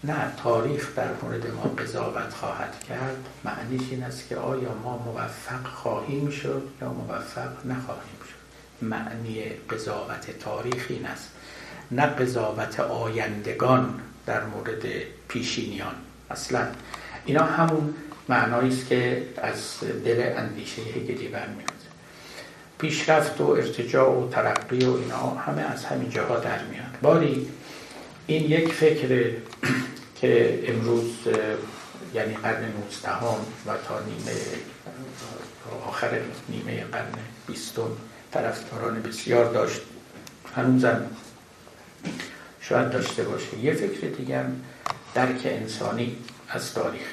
نه 0.03 0.33
تاریخ 0.43 0.95
در 0.95 1.09
مورد 1.21 1.47
ما 1.47 1.63
قضاوت 1.63 2.33
خواهد 2.33 2.83
کرد. 2.89 3.27
معنیش 3.43 3.81
این 3.91 4.03
است 4.03 4.29
که 4.29 4.35
آیا 4.37 4.73
ما 4.83 4.97
موفق 4.97 5.67
خواهیم 5.67 6.29
شد 6.29 6.67
یا 6.81 6.93
موفق 6.93 7.65
نخواهیم 7.65 8.19
شد. 8.29 8.85
معنی 8.85 9.43
قضاوت 9.69 10.39
تاریخ 10.39 10.85
این 10.89 11.05
است. 11.05 11.29
نه 11.91 12.05
قضاوت 12.05 12.79
آیندگان 12.79 13.99
در 14.25 14.45
مورد 14.45 14.83
پیشینیان. 15.27 15.95
اصلا. 16.31 16.67
اینا 17.25 17.43
همون 17.43 17.93
معنایی 18.29 18.69
است 18.69 18.87
که 18.87 19.23
از 19.37 19.79
دل 20.05 20.33
اندیشه 20.37 20.81
هگلی 20.81 21.27
برمیاد. 21.27 21.71
پیشرفت 22.77 23.41
و 23.41 23.49
ارتجاع 23.49 24.09
و 24.09 24.29
ترقی 24.29 24.85
و 24.85 24.93
اینا 24.93 25.29
همه 25.29 25.61
از 25.61 25.85
همین 25.85 26.09
جاها 26.09 26.39
در 26.39 26.63
میاد. 26.63 26.97
باری 27.01 27.49
این 28.27 28.51
یک 28.51 28.73
فکر 28.73 29.31
که 30.21 30.59
امروز 30.67 31.09
یعنی 32.13 32.33
قرن 32.33 32.63
نوزدهم 32.63 33.39
و 33.67 33.71
تا 33.87 33.99
نیمه 33.99 34.41
آخر 35.87 36.19
نیمه 36.49 36.83
قرن 36.83 37.13
بیستم 37.47 37.91
طرفداران 38.33 39.01
بسیار 39.01 39.53
داشت 39.53 39.81
هنوزم 40.55 41.05
شاید 42.61 42.89
داشته 42.89 43.23
باشه. 43.23 43.57
یه 43.57 43.73
فکر 43.73 44.07
دیگر 44.07 44.45
درک 45.13 45.41
انسانی 45.45 46.17
از 46.49 46.73
تاریخ 46.73 47.07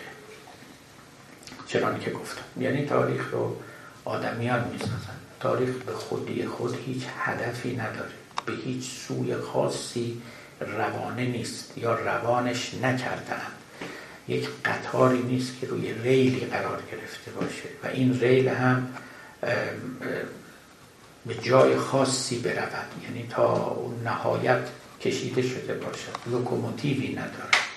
چنان 1.67 2.01
که 2.01 2.11
گفتم. 2.11 2.63
یعنی 2.63 2.87
تاریخ 2.87 3.31
رو 3.33 3.57
آدمیان 4.05 4.69
می‌سازن. 4.73 5.19
تاریخ 5.41 5.71
به 5.71 5.93
خودی 5.93 6.47
خود 6.47 6.79
هیچ 6.87 7.03
هدفی 7.19 7.77
نداره. 7.77 8.11
به 8.47 8.53
هیچ 8.53 8.91
سوی 9.09 9.37
خاصی 9.37 10.23
روانه 10.61 11.25
نیست 11.27 11.79
یا 11.79 11.95
روانش 11.95 12.75
نکردم 12.75 13.41
یک 14.29 14.49
قطاری 14.65 15.23
نیست 15.23 15.61
که 15.61 15.67
روی 15.67 15.93
ریلی 15.93 16.41
قرار 16.41 16.83
گرفته 16.93 17.31
باشه 17.31 17.69
و 17.85 17.87
این 17.87 18.21
ریل 18.21 18.49
هم 18.49 18.89
به 21.27 21.35
جای 21.43 21.77
خاصی 21.77 22.39
برود. 22.39 22.87
یعنی 23.05 23.27
تا 23.31 23.67
اون 23.71 24.03
نهایت 24.05 24.69
کشیده 25.01 25.43
شده 25.43 25.75
باشد. 25.75 26.17
لوکوموتیوی 26.27 27.09
نداره. 27.09 27.68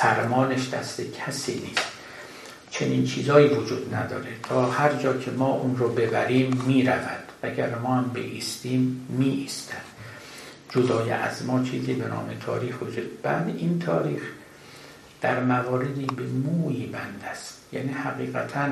فرمانش 0.00 0.68
دست 0.68 1.00
کسی 1.00 1.52
نیست. 1.52 1.88
چنین 2.70 3.04
چیزایی 3.04 3.48
وجود 3.48 3.94
نداره. 3.94 4.30
تا 4.42 4.70
هر 4.70 4.92
جا 4.92 5.16
که 5.16 5.30
ما 5.30 5.46
اون 5.46 5.76
رو 5.76 5.88
ببریم 5.88 6.62
می‌رود. 6.66 7.24
اگر 7.42 7.74
ما 7.74 7.94
هم 7.94 8.10
بیستیم 8.14 9.06
می 9.08 9.28
ایستد 9.28 9.82
جدای 10.70 11.10
از 11.10 11.44
ما 11.44 11.64
چیزی 11.64 11.92
به 11.92 12.08
نام 12.08 12.28
تاریخ 12.46 12.82
وجود 12.82 13.22
بعد 13.22 13.48
این 13.48 13.78
تاریخ 13.78 14.22
در 15.20 15.40
مواردی 15.40 16.06
به 16.06 16.22
موی 16.22 16.86
بند 16.86 17.24
است. 17.30 17.58
یعنی 17.72 17.92
حقیقتا 17.92 18.68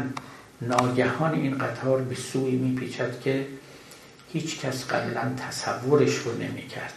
ناگهان 0.62 1.34
این 1.34 1.58
قطار 1.58 2.00
به 2.00 2.14
سوی 2.14 2.50
میپیچد 2.50 3.20
که 3.20 3.46
هیچ 4.32 4.60
کس 4.60 4.86
قبلا 4.86 5.34
تصورش 5.48 6.14
رو 6.14 6.38
نمی‌کرد. 6.38 6.94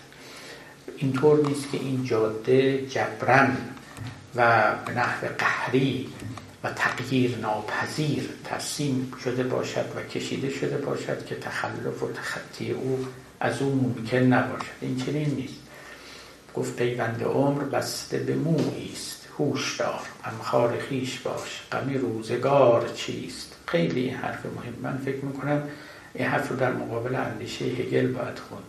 اینطور 0.98 1.48
نیست 1.48 1.72
که 1.72 1.78
این 1.78 2.04
جاده 2.04 2.86
جبران 2.86 3.58
و 4.36 4.72
به 4.86 4.94
نحو 4.94 5.28
قهری 5.38 6.10
و 6.64 6.72
تغییر 6.72 7.38
ناپذیر 7.38 8.30
ترسیم 8.44 9.14
شده 9.24 9.44
باشد 9.44 9.86
و 9.96 10.02
کشیده 10.04 10.50
شده 10.50 10.78
باشد 10.78 11.26
که 11.26 11.36
تخلف 11.36 12.04
و 12.04 12.12
تخطی 12.12 12.72
او 12.72 13.08
از 13.40 13.62
او 13.62 13.76
ممکن 13.76 14.18
نباشد. 14.18 14.72
این 14.82 14.98
چنین 14.98 15.30
نیست. 15.30 15.60
گفت 16.56 16.76
پیوند 16.76 17.24
عمر 17.24 17.64
بسته 17.64 18.18
به 18.18 18.36
مویی 18.36 18.92
است 18.94 19.28
هوش 19.38 19.78
دار 19.78 20.02
غمخوار 20.26 20.80
خیش 20.80 21.20
باش 21.20 21.62
غم 21.72 21.94
روزگار 21.94 22.90
چیست؟ 22.96 23.56
خیلی 23.66 24.02
این 24.02 24.16
حرف 24.16 24.46
مهم. 24.46 24.74
من 24.82 24.98
فکر 24.98 25.26
می‌کنم 25.26 25.64
این 26.14 26.28
حرف 26.28 26.50
رو 26.50 26.56
در 26.56 26.72
مقابل 26.72 27.16
اندیشه 27.16 27.66
هگل 27.66 28.08
باید 28.08 28.40
خون 28.40 28.60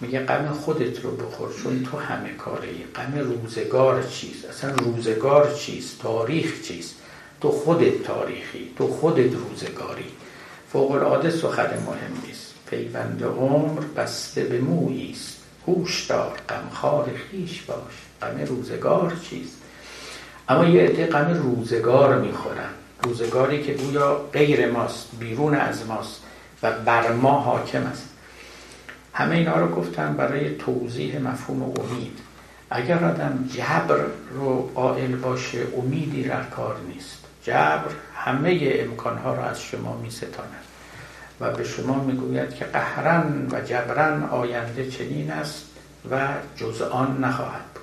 میگه 0.00 0.20
غم 0.20 0.52
خودت 0.52 1.00
رو 1.00 1.10
بخور 1.10 1.48
چون 1.62 1.82
تو 1.82 1.98
همه 1.98 2.28
کاره 2.28 2.68
ای 2.68 2.84
غم 2.94 3.18
روزگار 3.18 4.02
چیست؟ 4.02 4.44
اصلا 4.44 4.74
روزگار 4.74 5.54
چیست؟ 5.54 6.02
تاریخ 6.02 6.62
چیست؟ 6.62 6.94
تو 7.40 7.50
خودت 7.50 8.02
تاریخی 8.02 8.70
تو 8.78 8.88
خودت 8.88 9.32
روزگاری. 9.32 10.04
فوق 10.72 10.90
العاده 10.90 11.30
سخن 11.30 11.66
مهم 11.86 12.26
نیست. 12.26 12.54
پیوند 12.66 13.24
عمر 13.24 13.80
بسته 13.96 14.44
به 14.44 14.58
مویی 14.58 15.12
است. 15.12 15.36
هوش 15.66 16.06
دار 16.06 16.32
غمخوار 16.48 17.10
خیش 17.30 17.62
باش. 17.62 17.94
غم 18.22 18.40
روزگار 18.46 19.16
چیست؟ 19.30 19.56
اما 20.48 20.64
یه 20.64 20.82
عده 20.82 21.06
غم 21.06 21.34
روزگار 21.34 22.18
می‌خورن. 22.18 22.70
روزگاری 23.02 23.62
که 23.62 23.72
گویا 23.72 24.20
غیر 24.32 24.70
ماست 24.70 25.08
بیرون 25.20 25.54
از 25.54 25.86
ماست 25.86 26.22
و 26.62 26.72
بر 26.72 27.12
ما 27.12 27.40
حاکم 27.40 27.86
است. 27.86 28.08
همه 29.14 29.36
اینا 29.36 29.56
رو 29.56 29.74
گفتم 29.74 30.14
برای 30.14 30.56
توضیح 30.56 31.18
مفهوم 31.18 31.62
امید. 31.62 32.18
اگر 32.70 33.04
آدم 33.04 33.48
جبر 33.52 34.00
رو 34.30 34.70
قائل 34.74 35.16
باشه 35.16 35.58
امیدی 35.76 36.22
در 36.22 36.42
کار 36.42 36.76
نیست. 36.88 37.18
جبر 37.42 37.90
همه 38.16 38.74
امکانها 38.74 39.34
را 39.34 39.44
از 39.44 39.62
شما 39.62 39.96
می 39.96 40.10
ستاند 40.10 40.64
و 41.40 41.50
به 41.50 41.64
شما 41.64 42.04
می‌گوید 42.04 42.54
که 42.54 42.64
قهرن 42.64 43.48
و 43.50 43.60
جبرن 43.60 44.22
آینده 44.22 44.90
چنین 44.90 45.30
است 45.30 45.64
و 46.10 46.28
جز 46.56 46.82
آن 46.82 47.24
نخواهد 47.24 47.64
بود. 47.74 47.82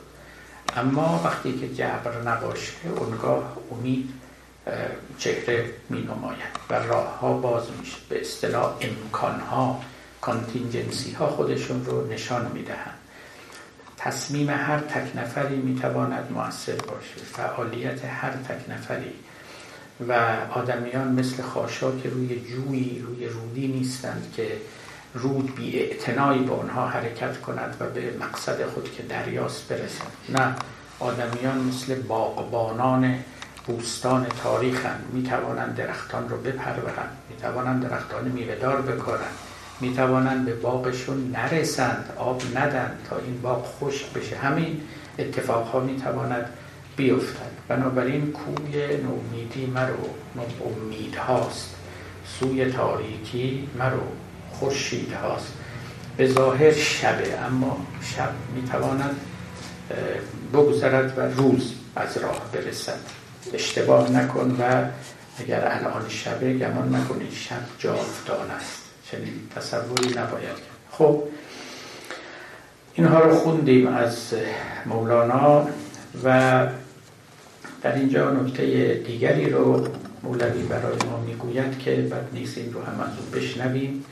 اما 0.78 1.22
وقتی 1.26 1.60
که 1.60 1.74
جبر 1.74 2.22
نباشه 2.26 2.74
اونگاه 2.98 3.58
امید 3.72 4.10
چهره 5.18 5.66
می 5.90 6.02
نماید 6.02 6.52
و 6.70 6.74
راه 6.74 7.20
ها 7.20 7.34
باز 7.34 7.64
میشه. 7.80 7.98
به 8.10 8.22
اصطلاح 8.22 8.74
امکان 8.82 9.40
ها 9.40 9.82
کانتینجنسی 10.22 11.12
ها 11.12 11.28
خودشون 11.28 11.86
رو 11.86 12.08
نشان 12.08 12.52
می‌دهند. 12.54 12.98
تصمیم 13.98 14.50
هر 14.50 14.80
تک 14.80 15.18
نفری 15.18 15.56
می‌تواند 15.56 16.32
موثر 16.32 16.76
باشه. 16.76 17.26
فعالیت 17.34 18.06
هر 18.06 18.32
تک 18.32 18.70
نفری. 18.70 19.14
و 20.08 20.38
آدمیان 20.54 21.08
مثل 21.08 21.44
خاشاک 21.44 22.06
روی 22.06 22.40
جویی 22.40 23.04
روی 23.08 23.28
رودی 23.28 23.68
نیستند 23.68 24.34
که 24.36 24.58
رود 25.14 25.56
بی 25.56 25.80
اعتنایی 25.80 26.44
به 26.44 26.54
آنها 26.54 26.88
حرکت 26.88 27.42
کند 27.42 27.78
و 27.80 27.86
به 27.86 28.14
مقصد 28.20 28.66
خود 28.66 28.92
که 28.92 29.04
دریاست 29.04 29.68
برسند. 29.68 30.12
نه 30.30 30.56
آدمیان 31.00 31.58
مثل 31.58 32.02
باغبانان 32.02 33.20
بوستان 33.68 34.28
تاریخند. 34.44 35.06
می 35.14 35.24
توانند 35.24 35.76
درختان 35.76 36.30
رو 36.30 36.38
بپرورند. 36.38 37.18
می 37.30 37.38
توانند 37.38 37.90
درختان 37.90 38.28
میوهدار 38.28 38.82
بکارند. 38.82 39.36
می 39.82 39.94
توانند 39.94 40.46
به 40.46 40.54
باغشون 40.54 41.32
نرسند 41.32 42.14
آب 42.18 42.42
ندن 42.56 42.92
تا 43.10 43.18
این 43.18 43.42
باغ 43.42 43.66
خشک 43.66 44.14
بشه. 44.14 44.36
همین 44.36 44.82
اتفاقها 45.20 45.80
می 45.80 46.02
تواند 46.02 46.50
بیفتد. 46.96 47.52
بنابراین 47.68 48.32
کوی 48.32 48.98
نومیدی 48.98 49.66
مرو 49.66 49.94
امید 50.66 51.16
هاست 51.16 51.76
سوی 52.40 52.72
تاریکی 52.72 53.70
مرو 53.80 54.02
خورشید 54.52 55.14
هاست 55.14 55.54
به 56.18 56.28
ظاهر 56.28 56.72
شبه 56.72 57.40
اما 57.40 57.86
شب 58.16 58.30
می‌تواند 58.56 59.16
بگذرد 60.54 61.18
و 61.18 61.22
روز 61.22 61.74
از 61.96 62.18
راه 62.18 62.52
برسد. 62.54 63.00
اشتباه 63.54 64.12
نکن 64.12 64.58
و 64.60 64.86
اگر 65.40 65.68
الان 65.68 66.10
شبه 66.10 66.54
گمان 66.54 66.96
نکنید 66.96 67.34
شب 67.34 67.62
جاودان 67.80 68.52
است. 68.52 68.81
چنین 69.12 69.34
تصوری 69.56 70.10
نباید 70.10 70.44
کرد. 70.44 70.82
خب 70.92 71.24
اینها 72.94 73.20
رو 73.20 73.36
خوندیم 73.36 73.88
از 73.88 74.34
مولانا 74.86 75.68
و 76.24 76.68
در 77.82 77.96
اینجا 77.96 78.32
نکته 78.32 78.94
دیگری 79.08 79.50
رو 79.50 79.88
مولوی 80.24 80.64
برای 80.64 80.98
ما 81.12 81.20
می‌گوید 81.20 81.80
که 81.80 81.92
بد 81.92 82.30
نیست 82.34 82.58
این 82.58 82.74
رو 82.74 82.82
هم 82.82 83.00
از 83.00 83.10
اون 83.20 83.42
بشنویم. 83.42 84.06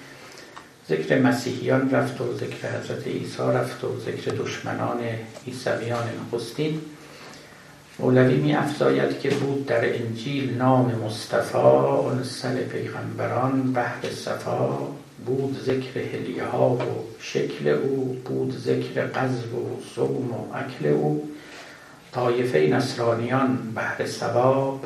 ذکر 0.89 1.19
مسیحیان 1.19 1.91
رفت 1.91 2.21
و 2.21 2.33
ذکر 2.37 2.79
حضرت 2.79 3.07
عیسی 3.07 3.43
رفت 3.43 3.83
و 3.83 3.99
ذکر 3.99 4.31
دشمنان 4.31 4.99
عیسویان 5.47 6.03
نخستین. 6.33 6.81
مولوی 7.99 8.35
می 8.35 8.53
افزاید 8.53 9.19
که 9.19 9.29
بود 9.29 9.65
در 9.65 9.95
انجیل 9.95 10.57
نام 10.57 10.95
مصطفی 11.05 11.57
انسل 11.57 12.55
پیغمبران 12.55 13.73
بحر 13.73 14.09
صفا. 14.09 14.77
بود 15.25 15.57
ذکر 15.65 15.99
هلیه 15.99 16.55
و 16.55 16.77
شکل 17.19 17.67
او 17.67 18.17
بود 18.25 18.57
ذکر 18.57 19.01
قذب 19.01 19.55
و 19.55 19.81
صوم 19.95 20.31
و 20.31 20.55
اکل 20.55 20.87
او. 20.87 21.29
طایفه 22.11 22.59
نصرانیان 22.59 23.57
بهر 23.75 24.05
سواب 24.05 24.85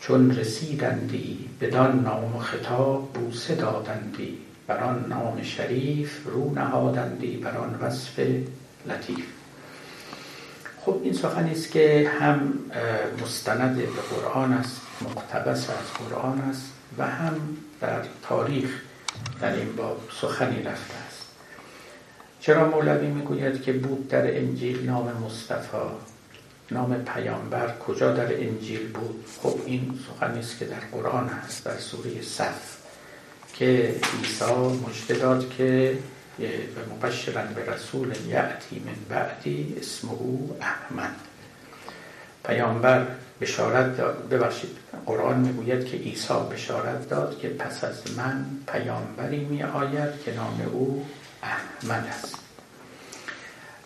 چون 0.00 0.36
رسیدندی 0.36 1.48
بدان 1.60 2.00
نام 2.00 2.36
و 2.36 2.38
خطاب 2.38 3.12
بوسه 3.12 3.54
دادندی. 3.54 4.38
بر 4.66 4.84
آن 4.84 5.04
نام 5.08 5.42
شریف 5.42 6.26
رو 6.26 6.54
نهادندی 6.54 7.36
بر 7.36 7.56
آن 7.56 7.74
وصف 7.82 8.18
لطیف. 8.86 9.35
خب 10.86 11.00
این 11.02 11.12
سخنی 11.12 11.52
است 11.52 11.70
که 11.70 12.10
هم 12.20 12.52
مستند 13.22 13.76
به 13.76 13.86
قرآن 13.86 14.52
است 14.52 14.80
مقتبس 15.02 15.70
از 15.70 16.08
قرآن 16.08 16.40
است 16.40 16.72
و 16.98 17.06
هم 17.06 17.56
در 17.80 18.02
تاریخ 18.22 18.70
در 19.40 19.52
این 19.52 19.76
باب 19.76 20.00
سخنی 20.20 20.62
رفته 20.62 20.94
است. 21.08 21.26
چرا 22.40 22.68
مولوی 22.68 23.06
می‌گوید 23.06 23.62
که 23.62 23.72
بود 23.72 24.08
در 24.08 24.36
انجیل 24.38 24.86
نام 24.86 25.12
مصطفی 25.26 25.76
نام 26.70 26.94
پیامبر 26.94 27.78
کجا 27.78 28.12
در 28.12 28.34
انجیل 28.34 28.92
بود؟ 28.92 29.24
خب 29.42 29.54
این 29.66 29.98
سخنی 30.08 30.38
است 30.38 30.58
که 30.58 30.64
در 30.64 30.80
قرآن 30.92 31.28
هست 31.28 31.64
در 31.64 31.78
سوره 31.78 32.22
صف 32.22 32.76
که 33.54 33.94
عیسی 34.22 34.54
مجده 34.88 35.14
داد 35.14 35.50
که 35.50 35.98
به 36.38 36.94
مبشرن 36.94 37.54
به 37.54 37.72
رسول 37.72 38.14
یعتی 38.28 38.82
من 38.86 39.16
بعدی 39.16 39.76
اسمه 39.80 40.10
احمد. 40.60 41.14
پیامبر 42.44 43.06
بشارت 43.40 43.96
داد 43.96 44.28
ببخشید 44.28 44.70
قرآن 45.06 45.38
می‌گوید 45.38 45.86
که 45.86 45.96
عیسی 45.96 46.34
بشارت 46.52 47.08
داد 47.08 47.38
که 47.38 47.48
پس 47.48 47.84
از 47.84 48.16
من 48.16 48.44
پیامبری 48.66 49.44
می 49.44 49.62
آید 49.62 50.22
که 50.24 50.34
نام 50.34 50.60
او 50.72 51.06
احمد 51.42 52.06
است. 52.18 52.38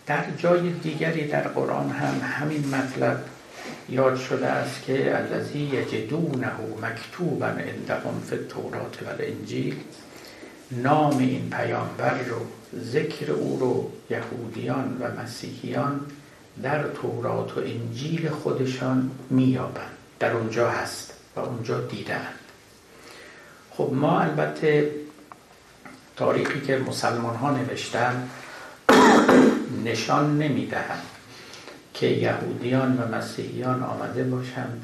در 0.05 0.23
جای 0.37 0.69
دیگری 0.69 1.27
در 1.27 1.47
قرآن 1.47 1.89
هم 1.89 2.21
همین 2.23 2.75
مطلب 2.75 3.23
یاد 3.89 4.17
شده 4.17 4.47
است 4.47 4.83
که 4.83 5.17
الذی 5.17 5.59
یجدونه 5.59 6.51
مکتوبا 6.81 7.45
عندهم 7.45 8.21
فی 8.29 8.35
التورات 8.35 9.03
و 9.03 9.09
الانجیل 9.09 9.75
نام 10.71 11.17
این 11.17 11.49
پیامبر 11.49 12.17
رو 12.23 12.37
ذکر 12.83 13.31
او 13.31 13.59
رو 13.59 13.91
یهودیان 14.15 14.97
و 15.01 15.21
مسیحیان 15.21 16.01
در 16.63 16.83
تورات 16.83 17.57
و 17.57 17.59
انجیل 17.59 18.29
خودشان 18.29 19.11
میابند 19.29 19.97
در 20.19 20.31
اونجا 20.31 20.69
هست 20.69 21.13
و 21.35 21.39
اونجا 21.39 21.81
دیدن 21.81 22.27
خب 23.71 23.89
ما 23.93 24.19
البته 24.19 24.91
تاریخی 26.15 26.61
که 26.61 26.77
مسلمان 26.77 27.35
ها 27.35 27.51
نوشتن 27.51 28.29
نشان 29.85 30.37
نمی‌دهند 30.37 31.03
که 31.93 32.07
یهودیان 32.07 32.97
و 32.97 33.15
مسیحیان 33.15 33.83
آمده 33.83 34.23
باشند 34.23 34.83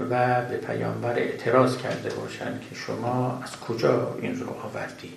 و 0.00 0.42
به 0.42 0.56
پیامبر 0.56 1.12
اعتراض 1.12 1.76
کرده 1.76 2.10
باشند 2.14 2.60
که 2.70 2.76
شما 2.76 3.42
از 3.44 3.60
کجا 3.60 4.16
این 4.22 4.40
رو 4.40 4.50
آوردی؟ 4.50 5.12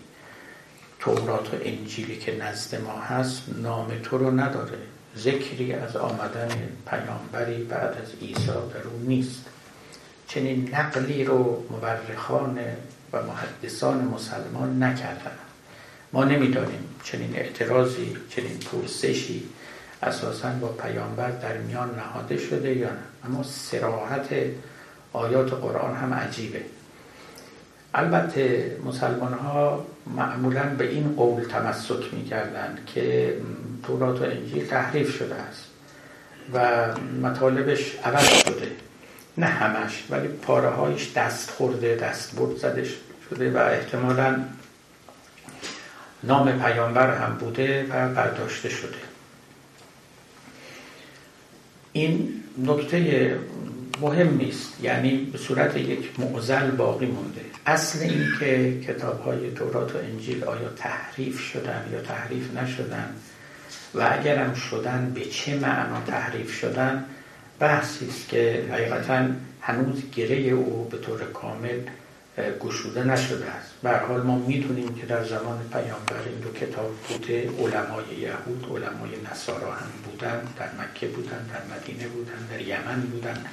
تورات 0.99 1.53
و 1.53 1.57
انجیلی 1.63 2.17
که 2.17 2.35
نزد 2.35 2.81
ما 2.81 2.99
هست 2.99 3.43
نام 3.63 3.91
تو 4.03 4.17
رو 4.17 4.39
نداره. 4.39 4.77
ذکری 5.17 5.73
از 5.73 5.95
آمدن 5.95 6.49
پیامبری 6.87 7.63
بعد 7.63 7.97
از 8.03 8.21
عیسی 8.21 8.45
در 8.45 8.87
اون 8.91 9.01
نیست. 9.07 9.45
چنین 10.27 10.75
نقلی 10.75 11.23
رو 11.23 11.65
مورخان 11.71 12.59
و 13.13 13.23
محدثان 13.23 14.05
مسلمان 14.05 14.83
نکردن. 14.83 15.31
ما 16.13 16.23
نمی‌دانیم 16.23 16.89
چنین 17.03 17.35
اعتراضی 17.35 18.17
چنین 18.29 18.57
پرسشی 18.59 19.43
اساسا 20.03 20.49
با 20.49 20.67
پیامبر 20.67 21.31
در 21.31 21.57
میان 21.57 21.95
نهاده 21.95 22.37
شده 22.37 22.75
یا 22.75 22.89
نه. 22.89 22.99
اما 23.25 23.43
سراحت 23.43 24.29
آیات 25.13 25.53
قرآن 25.53 25.95
هم 25.95 26.13
عجیبه. 26.13 26.61
البته 27.93 28.77
مسلمان 28.85 29.33
ها 29.33 29.85
معمولا 30.15 30.63
به 30.63 30.89
این 30.89 31.15
قول 31.15 31.43
تمسک 31.43 32.13
می 32.13 32.31
که 32.85 33.37
تورات 33.83 34.21
و 34.21 34.23
انجیل 34.23 34.67
تحریف 34.67 35.17
شده 35.17 35.35
است 35.35 35.63
و 36.53 36.87
مطالبش 37.21 37.95
عوض 38.03 38.27
شده. 38.27 38.71
نه 39.37 39.45
همش 39.45 40.03
ولی 40.09 40.27
پاره 40.27 40.69
هایش 40.69 41.13
دست 41.15 41.51
خورده 41.51 41.95
دست 41.95 42.35
برد 42.35 42.57
زده 42.57 42.87
شده 43.29 43.51
و 43.51 43.57
احتمالا 43.57 44.43
نام 46.23 46.59
پیامبر 46.59 47.15
هم 47.15 47.35
بوده 47.35 47.83
و 47.83 48.13
برداشته 48.13 48.69
شده. 48.69 48.97
این 51.93 52.43
نکته 52.57 53.39
مهم 54.01 54.37
نیست. 54.37 54.83
یعنی 54.83 55.17
به 55.31 55.37
صورت 55.37 55.77
یک 55.77 56.19
معزل 56.19 56.71
باقی 56.71 57.05
مونده. 57.05 57.41
اصل 57.65 57.99
این 57.99 58.25
که 58.39 58.81
کتاب 58.87 59.23
های 59.23 59.51
تورات 59.51 59.95
و 59.95 59.97
انجیل 59.97 60.43
آیا 60.43 60.69
تحریف 60.69 61.39
شدن 61.39 61.89
یا 61.93 62.01
تحریف 62.01 62.57
نشدن 62.57 63.15
و 63.93 64.09
اگرم 64.11 64.53
شدن 64.53 65.11
به 65.15 65.25
چه 65.25 65.55
معنا 65.55 66.01
تحریف 66.07 66.51
شدن 66.51 67.05
بحثی 67.59 68.07
است 68.07 68.29
که 68.29 68.65
حقیقتا 68.71 69.27
هنوز 69.61 70.11
گره 70.15 70.35
او 70.35 70.87
به 70.91 70.97
طور 70.97 71.19
کامل 71.19 71.79
گشوده 72.61 73.03
نشده 73.03 73.45
است. 73.45 73.71
به 73.83 73.97
حال 73.97 74.21
ما 74.21 74.37
می‌دونیم 74.37 74.95
که 74.95 75.05
در 75.05 75.23
زمان 75.23 75.59
پیامبر 75.73 76.29
این 76.29 76.39
دو 76.39 76.51
کتاب 76.51 76.91
بوده 77.07 77.49
علمای 77.59 78.15
یهود 78.19 78.65
علمای 78.71 79.09
نصارا 79.31 79.71
هم 79.71 79.89
بودن 80.05 80.41
در 80.59 80.69
مکه 80.79 81.07
بودن 81.07 81.47
در 81.53 81.77
مدینه 81.77 82.07
بودن 82.07 82.47
در 82.51 82.61
یمن 82.61 83.01
بودن 83.01 83.45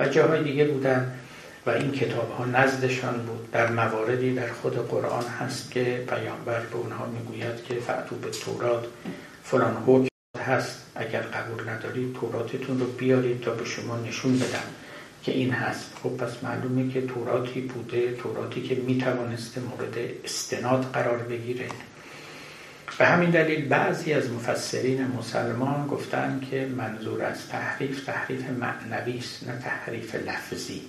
و 0.00 0.08
جاهای 0.08 0.42
دیگه 0.42 0.64
بودن 0.64 1.12
و 1.66 1.70
این 1.70 1.90
کتاب 1.92 2.30
ها 2.38 2.44
نزدشان 2.44 3.14
بود. 3.26 3.50
در 3.50 3.72
مواردی 3.72 4.34
در 4.34 4.52
خود 4.52 4.88
قرآن 4.88 5.24
هست 5.24 5.70
که 5.70 6.04
پیامبر 6.08 6.60
به 6.60 6.76
اونها 6.76 7.06
می‌گوید 7.06 7.64
که 7.64 7.74
فعتو 7.74 8.16
به 8.16 8.30
تورات 8.30 8.84
فلان 9.44 9.82
حکم 9.86 10.08
هست. 10.38 10.86
اگر 10.94 11.20
قبول 11.20 11.68
ندارید 11.68 12.14
توراتتون 12.20 12.80
رو 12.80 12.86
بیارید 12.86 13.40
تا 13.40 13.50
به 13.50 13.64
شما 13.64 13.96
نشون 13.96 14.38
بدم 14.38 14.68
که 15.22 15.32
این 15.32 15.50
هست. 15.50 15.92
خب 16.02 16.16
پس 16.16 16.44
معلومه 16.44 16.92
که 16.92 17.06
توراتی 17.06 17.60
بوده 17.60 18.12
توراتی 18.12 18.62
که 18.62 18.74
می‌توانسته 18.74 19.60
مورد 19.60 19.98
استناد 20.24 20.90
قرار 20.92 21.18
بگیره. 21.18 21.66
به 23.00 23.06
همین 23.06 23.30
دلیل 23.30 23.68
بعضی 23.68 24.12
از 24.12 24.30
مفسرین 24.30 25.06
مسلمان 25.18 25.86
گفتن 25.86 26.40
که 26.50 26.66
منظور 26.76 27.24
از 27.24 27.48
تحریف 27.48 28.04
تحریف 28.04 28.44
معنوی 28.50 29.18
است 29.18 29.48
نه 29.48 29.58
تحریف 29.58 30.14
لفظی. 30.14 30.82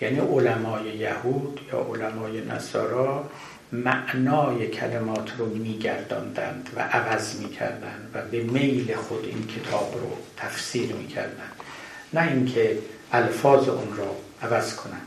یعنی 0.00 0.18
علمای 0.18 0.84
یهود 0.84 1.60
یا 1.72 1.78
علمای 1.78 2.40
نصارا 2.40 3.30
معنای 3.72 4.68
کلمات 4.68 5.32
رو 5.38 5.46
میگرداندند 5.46 6.70
و 6.76 6.80
عوض 6.80 7.40
می‌کردند 7.40 8.10
و 8.14 8.22
به 8.22 8.42
میل 8.42 8.94
خود 8.96 9.24
این 9.24 9.46
کتاب 9.46 9.94
رو 9.94 10.16
تفسیر 10.36 10.92
می‌کردند. 10.92 11.52
نه 12.12 12.22
اینکه 12.22 12.78
الفاظ 13.12 13.68
اون 13.68 13.96
رو 13.96 14.16
عوض 14.42 14.74
کنند. 14.74 15.06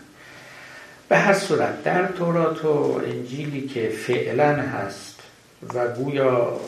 به 1.10 1.18
هر 1.18 1.34
صورت 1.34 1.84
در 1.84 2.08
تورات 2.08 2.66
و 2.66 3.02
انجیلی 3.06 3.68
که 3.68 3.90
فعلا 3.90 4.56
هست 4.56 5.19
و 5.74 5.88
گویا 5.88 6.60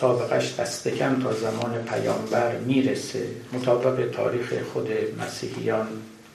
سابقش 0.00 0.54
دست 0.54 0.88
کم 0.88 1.22
تا 1.22 1.32
زمان 1.32 1.84
پیامبر 1.84 2.56
می‌رسه. 2.56 3.26
مطابق 3.52 4.10
تاریخ 4.10 4.54
خود 4.72 4.88
مسیحیان 5.20 5.88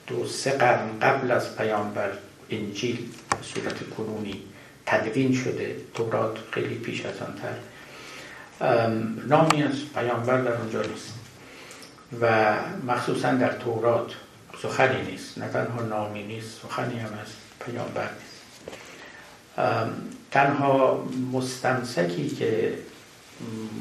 دو 0.08 0.28
سه 0.28 0.52
قرن 0.52 1.00
قبل 1.02 1.32
از 1.32 1.58
پیامبر 1.58 2.12
انجیل 2.50 3.10
صورت 3.42 3.90
کنونی 3.98 4.42
تدوین 4.86 5.34
شده. 5.34 5.76
تورات 5.94 6.38
خیلی 6.52 6.76
پیش 6.76 7.06
از 7.06 7.16
آن 7.22 7.36
تر. 7.42 7.54
نامی 9.28 9.64
از 9.64 9.74
پیامبر 9.96 10.42
در 10.42 10.54
اونجا 10.54 10.82
نیست 10.82 11.14
و 12.22 12.56
مخصوصا 12.88 13.32
در 13.32 13.52
تورات 13.52 14.12
سخنی 14.62 15.12
نیست. 15.12 15.38
نه 15.38 15.48
تنها 15.48 15.82
نامی 15.82 16.24
نیست 16.24 16.62
سخنی 16.62 17.00
هم 17.00 17.10
از 17.14 17.28
پیامبر 17.66 18.10
نیست. 18.10 18.38
تنها 20.32 21.08
مستمسکی 21.34 22.30
که 22.30 22.74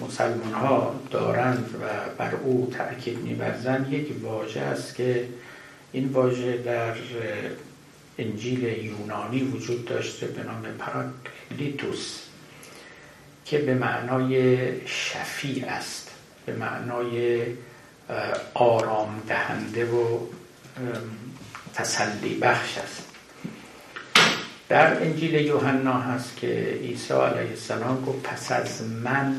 مسلمان 0.01 0.53
ها 0.53 1.01
دارند 1.11 1.75
و 1.83 1.87
بر 2.19 2.35
او 2.35 2.73
تأکید 2.79 3.19
میبرزند 3.19 3.93
یک 3.93 4.23
واژه 4.23 4.61
است 4.61 4.95
که 4.95 5.29
این 5.93 6.09
واژه 6.09 6.57
در 6.57 6.95
انجیل 8.19 8.63
یونانی 8.63 9.43
وجود 9.43 9.85
داشته 9.85 10.27
به 10.27 10.43
نام 10.43 10.63
پراکلیتوس 10.79 12.21
که 13.45 13.59
به 13.59 13.75
معنای 13.75 14.67
شفیع 14.87 15.67
است 15.67 16.11
به 16.47 16.53
معنای 16.53 17.43
آرام 18.55 19.23
دهنده 19.29 19.87
و 19.87 20.19
تسلی 21.75 22.35
بخش 22.35 22.79
است. 22.79 23.06
در 24.69 25.03
انجیل 25.03 25.35
یوحنا 25.35 26.01
هست 26.01 26.37
که 26.37 26.79
عیسی 26.83 27.15
علیه 27.15 27.51
السلام 27.51 28.05
گفت 28.05 28.23
پس 28.23 28.53
از 28.53 28.83
من 28.83 29.37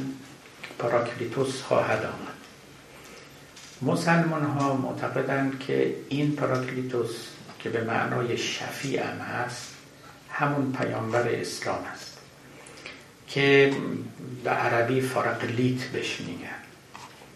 پاراکلیتوس 0.79 1.61
خواهد 1.61 2.05
آمد. 2.05 2.37
مسلمان 3.81 4.43
ها 4.43 4.75
معتقدند 4.75 5.59
که 5.59 5.95
این 6.09 6.35
پاراکلیتوس 6.35 7.27
که 7.59 7.69
به 7.69 7.83
معنای 7.83 8.37
شفیع 8.37 9.03
هم 9.03 9.17
هست 9.17 9.73
همون 10.29 10.71
پیامبر 10.71 11.27
اسلام 11.27 11.83
است 11.93 12.17
که 13.27 13.73
به 14.43 14.49
عربی 14.49 15.01
فارقلیت 15.01 15.83
بهش 15.83 16.21
میگن. 16.21 16.47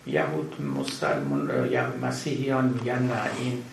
یهود 0.07 0.61
مسلمان 0.61 1.71
یا 1.71 1.93
مسیحیان 2.01 2.65
میگن 2.65 3.01
نه 3.01 3.21
این 3.39 3.63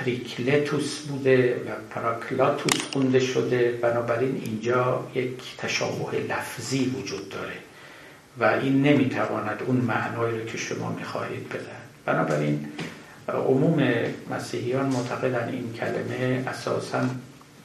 پریکلتوس 0.00 0.98
بوده 0.98 1.54
و 1.54 1.68
پراکلاتوس 1.94 2.82
خونده 2.92 3.20
شده. 3.20 3.78
بنابراین 3.82 4.42
اینجا 4.44 5.06
یک 5.14 5.56
تشابه 5.58 6.18
لفظی 6.18 6.84
وجود 6.84 7.28
داره 7.28 7.56
و 8.38 8.44
این 8.44 8.82
نمی‌تواند 8.82 9.62
اون 9.66 9.76
معنایی 9.76 10.38
رو 10.38 10.44
که 10.44 10.58
شما 10.58 10.92
می‌خواهید 10.92 11.48
بدن 11.48 11.80
بنابراین 12.06 12.68
عموم 13.28 13.82
مسیحیان 14.30 14.86
معتقدن 14.86 15.48
این 15.48 15.72
کلمه 15.72 16.44
اساسا 16.46 17.00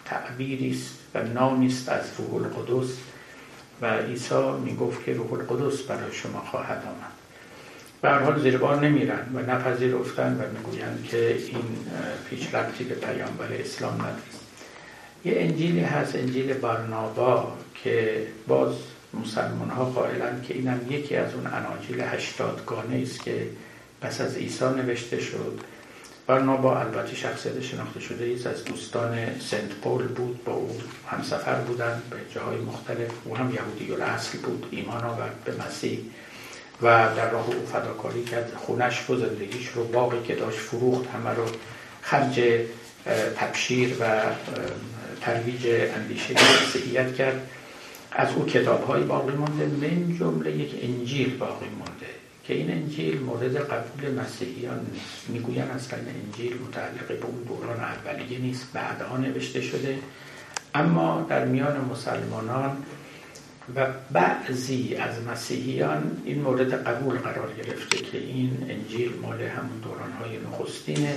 تعبیری 0.05 0.71
است 0.71 0.93
و 1.15 1.23
نامی 1.23 1.67
است 1.67 1.89
از 1.89 2.03
روح 2.17 2.33
القدس 2.33 2.89
و 3.81 3.97
عیسی 3.97 4.51
می‌گفت 4.65 5.05
که 5.05 5.13
روح 5.13 5.33
القدس 5.33 5.81
برای 5.81 6.13
شما 6.13 6.39
خواهد 6.39 6.83
آمد. 6.85 7.14
به 8.05 8.11
حال 8.11 8.41
زیر 8.41 8.57
بار 8.57 8.85
نمیرن 8.85 9.25
و 9.33 9.39
نپذیرفتن 9.39 10.33
و 10.33 10.57
می‌گویند 10.57 11.07
که 11.11 11.35
این 11.47 11.63
پیچ 12.29 12.55
ربطی 12.55 12.83
به 12.83 12.95
پیامبر 12.95 13.47
اسلام 13.59 13.93
نداره 13.93 14.35
یه 15.25 15.33
انجیلی 15.37 15.79
هست 15.79 16.15
انجیل 16.15 16.53
برنابا 16.53 17.53
که 17.83 18.27
باز 18.47 18.73
مسلمان 19.13 19.69
ها 19.69 19.85
قائلن 19.85 20.41
که 20.47 20.53
اینم 20.53 20.79
یکی 20.89 21.15
از 21.15 21.33
اون 21.33 21.47
اناجیل 21.47 22.01
هشتادگانه 22.01 23.01
است 23.01 23.23
که 23.23 23.47
پس 24.01 24.21
از 24.21 24.37
عیسی 24.37 24.65
نوشته 24.65 25.19
شد. 25.19 25.59
برنابا 26.27 26.79
البته 26.79 27.15
شخصیت 27.15 27.61
شناخته 27.61 27.99
شده 27.99 28.25
ایست 28.25 28.47
از 28.47 28.63
دوستان 28.65 29.39
سنت 29.39 29.73
پول 29.83 30.07
بود 30.07 30.43
با 30.43 30.53
او 30.53 30.77
همسفر 31.07 31.55
بودن 31.55 32.01
به 32.09 32.17
جاهای 32.35 32.57
مختلف. 32.57 33.11
او 33.23 33.37
هم 33.37 33.53
یهودی 33.53 34.03
اصل 34.03 34.37
بود 34.37 34.67
ایمان 34.71 35.03
آورد 35.03 35.43
به 35.45 35.51
مسیح. 35.67 35.99
و 36.81 37.15
در 37.15 37.29
راه 37.29 37.47
او 37.47 37.65
فداکاری 37.65 38.23
کرد. 38.23 38.53
خونش 38.55 39.09
و 39.09 39.15
زندگیش 39.15 39.67
رو 39.67 39.83
باقی 39.83 40.21
که 40.23 40.35
داشت 40.35 40.57
فروخت. 40.57 41.09
همه 41.09 41.29
رو 41.29 41.45
خرج 42.01 42.41
تبشیر 43.35 43.95
و 43.99 44.21
ترویج 45.21 45.67
اندیشه 45.95 46.33
مسیحیت 46.33 47.15
کرد. 47.15 47.49
از 48.11 48.33
او 48.35 48.45
کتاب 48.45 48.83
های 48.83 49.03
باقی 49.03 49.33
مانده. 49.33 49.65
من 49.65 50.17
جمله 50.17 50.51
یک 50.51 50.79
انجیل 50.81 51.37
باقی 51.37 51.69
مانده 51.79 52.05
که 52.43 52.53
این 52.53 52.71
انجیل 52.71 53.21
مورد 53.21 53.57
قبول 53.57 54.11
مسیحیان 54.11 54.79
نیست. 54.93 55.29
می‌گوین 55.29 55.61
اصلا 55.61 55.99
انجیل 55.99 56.57
متعلق 56.67 57.07
به 57.07 57.25
اون 57.25 57.43
دوران 57.47 57.79
اولیه 57.79 58.39
نیست. 58.39 58.67
بعدها 58.73 59.17
نوشته 59.17 59.61
شده. 59.61 59.97
اما 60.75 61.25
در 61.29 61.45
میان 61.45 61.89
مسلمانان 61.91 62.77
و 63.75 63.87
بعضی 64.11 64.95
از 64.95 65.23
مسیحیان 65.23 66.21
این 66.25 66.41
مورد 66.41 66.73
قبول 66.73 67.17
قرار 67.17 67.53
گرفته 67.53 67.97
که 67.97 68.17
این 68.17 68.65
انجیل 68.69 69.11
مال 69.21 69.41
همون 69.41 69.79
دورانهای 69.83 70.37
نخستینه. 70.37 71.15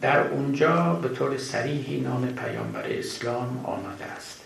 در 0.00 0.28
اونجا 0.28 0.92
به 1.02 1.08
طور 1.08 1.38
سریحی 1.38 2.00
نام 2.00 2.26
پیامبر 2.26 2.84
اسلام 2.86 3.64
آمده 3.64 4.04
است. 4.04 4.40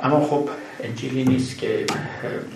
اما 0.00 0.26
خب 0.26 0.48
انجیلی 0.80 1.24
نیست 1.24 1.58
که 1.58 1.86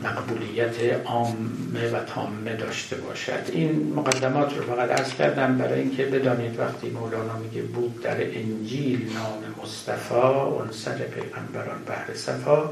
مقبولیت 0.04 0.74
عامه 1.04 1.90
و 1.92 2.04
تامه 2.04 2.56
داشته 2.56 2.96
باشد. 2.96 3.50
این 3.52 3.92
مقدمات 3.96 4.56
رو 4.56 4.62
فقط 4.62 4.90
ارز 4.90 5.14
کردم 5.14 5.58
برای 5.58 5.80
اینکه 5.80 6.04
بدانید 6.04 6.58
وقتی 6.58 6.90
مولانا 6.90 7.38
میگه 7.38 7.62
بود 7.62 8.02
در 8.02 8.16
انجیل 8.38 9.10
نام 9.14 9.54
مصطفی 9.62 10.14
انصر 10.64 10.96
پیغمبران 10.96 11.84
بهر 11.86 12.14
صفا 12.14 12.70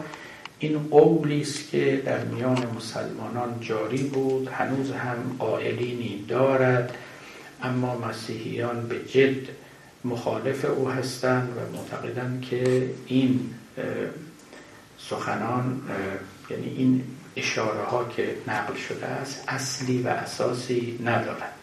این 0.59 0.79
قولی 0.79 1.41
است 1.41 1.71
که 1.71 2.03
در 2.07 2.25
میان 2.25 2.67
مسلمانان 2.77 3.61
جاری 3.61 4.03
بود 4.03 4.49
هنوز 4.49 4.91
هم 4.91 5.37
قائلینی 5.39 6.25
دارد 6.29 6.95
اما 7.63 7.99
مسیحیان 7.99 8.89
به 8.89 9.05
جد 9.05 9.49
مخالف 10.05 10.65
او 10.65 10.89
هستند 10.89 11.49
و 11.49 11.77
معتقدند 11.77 12.43
که 12.43 12.91
این 13.07 13.41
سخنان 14.99 15.83
یعنی 16.51 16.75
این 16.77 17.05
اشاره 17.37 17.83
ها 17.83 18.05
که 18.05 18.37
نقل 18.47 18.75
شده 18.77 19.07
است 19.07 19.45
اصلی 19.49 20.03
و 20.03 20.09
اساسی 20.09 20.99
ندارد. 21.05 21.58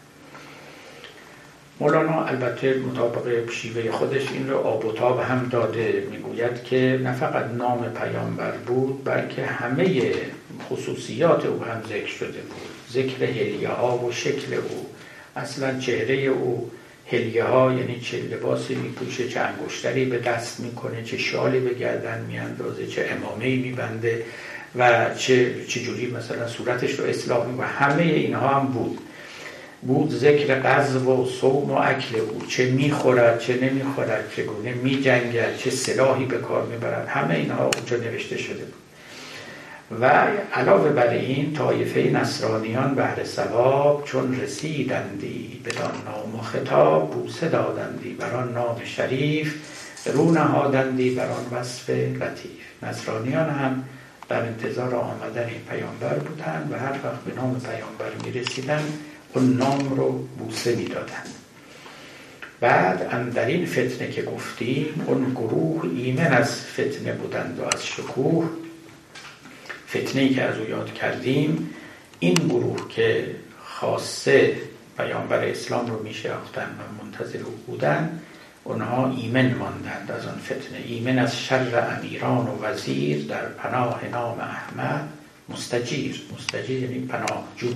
مولانا 1.80 2.24
البته 2.24 2.74
مطابق 2.78 3.50
شیوه 3.50 3.90
خودش 3.90 4.32
این 4.32 4.50
رو 4.50 4.58
آب 4.58 4.84
و 4.84 4.92
تاب 4.92 5.20
هم 5.20 5.48
داده 5.50 6.06
می‌گوید 6.10 6.64
که 6.64 7.00
نه 7.02 7.12
فقط 7.12 7.44
نام 7.44 7.84
پیامبر 7.88 8.50
بود 8.50 9.04
بلکه 9.04 9.46
همه 9.46 10.12
خصوصیات 10.70 11.46
او 11.46 11.64
هم 11.64 11.82
ذکر 11.88 12.06
شده 12.06 12.40
بود. 12.40 12.92
ذکر 12.92 13.24
هلیه 13.24 13.68
ها 13.68 13.98
و 13.98 14.12
شکل 14.12 14.54
او 14.54 14.86
اصلا 15.36 15.78
چهره 15.78 16.14
او. 16.14 16.70
هلیه 17.12 17.44
ها 17.44 17.72
یعنی 17.72 18.00
چه 18.00 18.16
لباسی 18.16 18.74
میپوشه 18.74 19.28
چه 19.28 19.40
انگشتری 19.40 20.04
به 20.04 20.18
دست 20.18 20.60
می‌کنه 20.60 21.02
چه 21.02 21.18
شالی 21.18 21.60
به 21.60 21.74
گردن 21.74 22.24
میاندازه 22.28 22.86
چه 22.86 23.08
امامه 23.10 23.56
میبنده 23.56 24.22
و 24.76 25.14
چه 25.14 25.64
چجوری 25.68 26.06
مثلا 26.06 26.48
صورتش 26.48 26.92
رو 26.92 27.04
اصلاح 27.04 27.46
و 27.58 27.62
همه 27.62 28.02
اینها 28.02 28.48
هم 28.48 28.66
بود. 28.66 28.98
بود 29.82 30.10
ذکر 30.10 30.60
غزو 30.60 31.22
و 31.22 31.26
صوم 31.26 31.70
و 31.70 31.74
اکل 31.74 32.16
او. 32.16 32.46
چه 32.48 32.70
می‌خورد 32.70 33.38
چه 33.40 33.58
نمی‌خورد 33.62 34.32
چگونه 34.36 34.72
میجنگد 34.72 35.56
چه 35.56 35.70
سلاحی 35.70 36.24
به 36.24 36.38
کار 36.38 36.66
می‌برد 36.66 37.08
همه 37.08 37.34
اینها 37.34 37.70
اونجا 37.76 37.96
نوشته 37.96 38.38
شده 38.38 38.64
بود. 38.64 38.74
و 40.00 40.26
علاوه 40.52 40.88
بر 40.88 41.08
این 41.08 41.52
طایفه 41.52 42.00
نصرانیان 42.00 42.94
بهر 42.94 43.24
ثواب 43.24 44.04
چون 44.04 44.40
رسیدندی 44.40 45.60
بدان 45.64 45.92
نام 46.04 46.34
و 46.34 46.42
خطاب 46.42 47.10
بوسه 47.10 47.48
دادندی 47.48 48.10
بر 48.10 48.34
آن 48.34 48.52
نام 48.52 48.76
شریف 48.84 49.54
رو 50.14 50.32
نهادندی 50.32 51.10
بر 51.10 51.26
آن 51.26 51.58
وصف 51.60 51.90
لطیف. 51.90 52.82
نصرانیان 52.82 53.50
هم 53.50 53.84
در 54.28 54.42
انتظار 54.42 54.94
آمدن 54.94 55.50
پیامبر 55.70 56.14
بودند 56.18 56.72
و 56.72 56.78
هر 56.78 56.92
وقت 57.04 57.20
به 57.26 57.34
نام 57.34 57.60
پیامبر 57.60 58.24
می 58.24 58.32
رسیدن 58.32 58.82
اون 59.36 59.56
نام 59.56 59.96
رو 59.96 60.12
بوسه 60.12 60.76
می 60.76 60.84
دادن. 60.84 61.22
بعد 62.60 63.32
در 63.34 63.46
این 63.46 63.66
فتنه 63.66 64.10
که 64.10 64.22
گفتیم 64.22 65.04
اون 65.06 65.30
گروه 65.30 65.84
ایمن 65.84 66.32
از 66.32 66.60
فتنه 66.60 67.12
بودند 67.12 67.58
و 67.58 67.64
از 67.76 67.86
شکوه. 67.86 68.48
فتنه 69.88 70.28
که 70.28 70.42
از 70.42 70.58
او 70.58 70.70
یاد 70.70 70.94
کردیم 70.94 71.70
این 72.20 72.34
گروه 72.34 72.88
که 72.88 73.36
خاصه 73.64 74.56
پیامبر 74.96 75.44
اسلام 75.44 75.86
رو 75.86 76.02
میشناختن 76.02 76.66
و 76.78 77.04
منتظر 77.04 77.38
او 77.38 77.52
بودن 77.66 78.20
اونها 78.64 79.14
ایمن 79.16 79.54
ماندند 79.54 80.10
از 80.18 80.26
آن 80.26 80.38
فتنه. 80.44 80.78
ایمن 80.86 81.18
از 81.18 81.38
شر 81.38 81.96
امیران 81.96 82.46
و 82.46 82.64
وزیر 82.64 83.26
در 83.26 83.46
پناه 83.46 84.00
نام 84.12 84.40
احمد 84.40 85.08
مستجیر. 85.48 86.22
مستجیر 86.34 86.82
یعنی 86.82 86.98
پناه 86.98 87.44
جو 87.56 87.68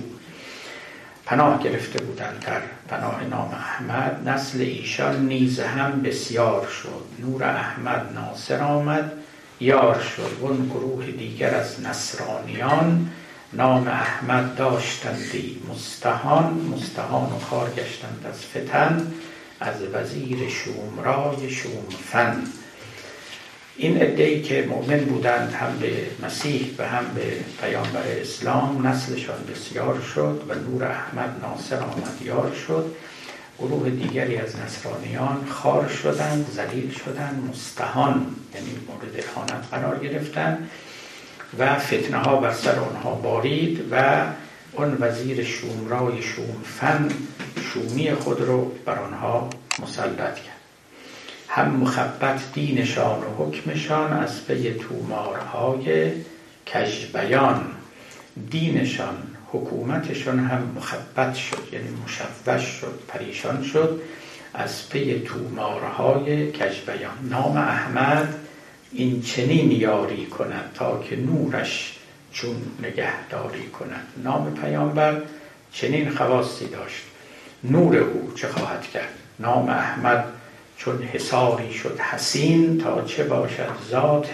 پناه 1.31 1.63
گرفته 1.63 2.03
بودند 2.03 2.45
در 2.47 2.61
پناه 2.87 3.23
نام 3.23 3.51
احمد. 3.53 4.29
نسل 4.29 4.61
ایشان 4.61 5.25
نیز 5.25 5.59
هم 5.59 6.01
بسیار 6.01 6.67
شد. 6.67 7.05
نور 7.19 7.43
احمد 7.43 8.13
ناصر 8.15 8.63
آمد 8.63 9.11
یار 9.59 9.99
شد. 9.99 10.37
اون 10.41 10.65
گروه 10.65 11.05
دیگر 11.05 11.55
از 11.55 11.81
نصرانیان 11.81 13.09
نام 13.53 13.87
احمد 13.87 14.55
داشتندی 14.55 15.61
مستهان 15.69 16.53
مستهان 16.53 17.31
و 17.31 17.39
خار 17.39 17.69
گشتند 17.69 18.25
از 18.29 18.45
فتن 18.45 19.11
از 19.59 19.75
وزیر 19.93 20.49
شومرای 20.49 21.49
شومفن. 21.49 22.43
این 23.81 24.01
ادهی 24.01 24.41
که 24.41 24.65
مؤمن 24.69 24.99
بودند 24.99 25.53
هم 25.53 25.79
به 25.79 25.91
مسیح 26.23 26.75
و 26.77 26.87
هم 26.87 27.05
به 27.15 27.21
پیامبر 27.61 28.03
اسلام 28.21 28.87
نسلشان 28.87 29.35
بسیار 29.51 30.01
شد 30.15 30.41
و 30.49 30.53
نور 30.55 30.83
احمد 30.83 31.35
ناصر 31.41 31.79
آمد 31.79 32.21
یار 32.25 32.51
شد. 32.67 32.95
گروه 33.59 33.89
دیگری 33.89 34.37
از 34.37 34.55
نصرانیان 34.59 35.45
خار 35.49 35.87
شدند 35.87 36.47
زلیل 36.51 36.91
شدند 36.91 37.49
مستهان 37.49 38.25
یعنی 38.55 38.69
مورد 38.87 39.25
اهانت 39.25 39.65
قرار 39.71 39.99
گرفتند 39.99 40.69
و 41.59 41.79
فتنه 41.79 42.17
ها 42.17 42.35
بر 42.35 42.53
سر 42.53 42.79
آنها 42.79 43.15
بارید 43.15 43.85
و 43.91 44.25
اون 44.71 44.97
وزیر 44.99 45.43
شومرای 45.43 46.21
شومفن 46.21 47.09
شومی 47.73 48.13
خود 48.13 48.41
رو 48.41 48.71
بر 48.85 48.99
آنها 48.99 49.49
مسلط 49.83 50.35
کرد. 50.35 50.50
هم 51.53 51.69
مخبت 51.69 52.53
دینشان 52.53 53.19
و 53.19 53.43
حکمشان 53.43 54.13
از 54.13 54.45
پی 54.45 54.73
تومارهای 54.73 56.11
کجبیان 56.73 57.65
دینشان 58.49 59.15
حکومتشان 59.47 60.39
هم 60.39 60.73
مخبت 60.75 61.35
شد 61.35 61.67
یعنی 61.73 61.87
مشوش 62.05 62.61
شد 62.61 62.99
پریشان 63.07 63.63
شد 63.63 64.01
از 64.53 64.89
پی 64.89 65.19
تومارهای 65.19 66.51
کجبیان 66.51 67.29
نام 67.29 67.57
احمد 67.57 68.35
این 68.91 69.21
چنین 69.21 69.71
یاری 69.71 70.25
کند 70.25 70.71
تا 70.73 71.03
که 71.03 71.15
نورش 71.15 71.97
چون 72.31 72.55
نگهداری 72.79 73.67
کند. 73.67 74.07
نام 74.23 74.53
پیامبر 74.53 75.21
چنین 75.73 76.09
خواستی 76.09 76.65
داشت. 76.65 77.03
نور 77.63 77.97
او 77.97 78.31
چه 78.35 78.47
خواهد 78.47 78.81
کرد؟ 78.81 79.13
نام 79.39 79.69
احمد 79.69 80.25
چون 80.85 81.03
حساری 81.03 81.73
شد 81.73 81.99
حسین 81.99 82.77
تا 82.77 83.01
چه 83.01 83.23
باشد 83.23 83.69
ذات 83.89 84.29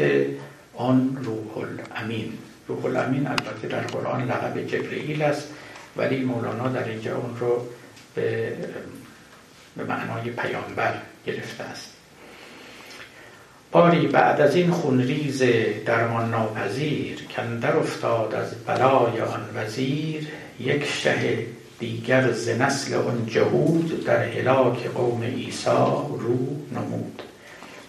آن 0.75 1.17
روح 1.23 1.57
الامین 1.57 2.33
روح 2.67 2.85
الامین 2.85 3.27
البته 3.27 3.67
در 3.67 3.79
قرآن 3.79 4.23
لقب 4.23 4.67
جبرئیل 4.67 5.21
است 5.21 5.47
ولی 5.97 6.19
مولانا 6.19 6.67
در 6.67 6.83
اینجا 6.83 7.17
اون 7.17 7.37
رو 7.39 7.65
به, 8.15 8.53
به 9.77 9.83
معنای 9.83 10.29
پیامبر 10.29 10.93
گرفته 11.25 11.63
است. 11.63 11.93
باری 13.71 14.07
بعد 14.07 14.41
از 14.41 14.55
این 14.55 14.71
خونریز 14.71 15.43
درمان 15.85 16.29
ناپذیر 16.29 17.19
کندر 17.35 17.77
افتاد 17.77 18.35
از 18.35 18.55
بلای 18.65 19.21
آن 19.21 19.49
وزیر 19.55 20.27
یک 20.59 20.85
شه 20.85 21.45
دیگر 21.79 22.31
ز 22.31 22.49
نسل 22.49 22.93
آن 22.93 23.25
جهود 23.25 24.05
در 24.05 24.23
هلاک 24.23 24.87
قوم 24.87 25.23
عیسی 25.23 25.69
رو 26.19 26.37
نمود. 26.71 27.21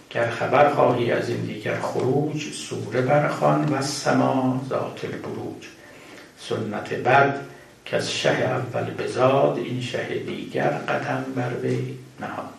گر 0.09 0.29
خبر 0.29 0.69
خواهی 0.69 1.11
از 1.11 1.29
این 1.29 1.41
دیگر 1.41 1.79
خروج 1.79 2.53
سوره 2.53 3.01
برخان 3.01 3.73
و 3.73 3.81
سما 3.81 4.65
ذات 4.69 5.05
البروج. 5.05 5.65
سنت 6.39 6.93
بد 6.93 7.41
که 7.85 7.97
از 7.97 8.13
شه 8.13 8.29
اول 8.29 8.93
بزاد 8.93 9.57
این 9.57 9.81
شه 9.81 10.07
دیگر 10.27 10.69
قدم 10.69 11.25
بر 11.35 11.51
وی 11.63 11.93
نهاد. 12.19 12.53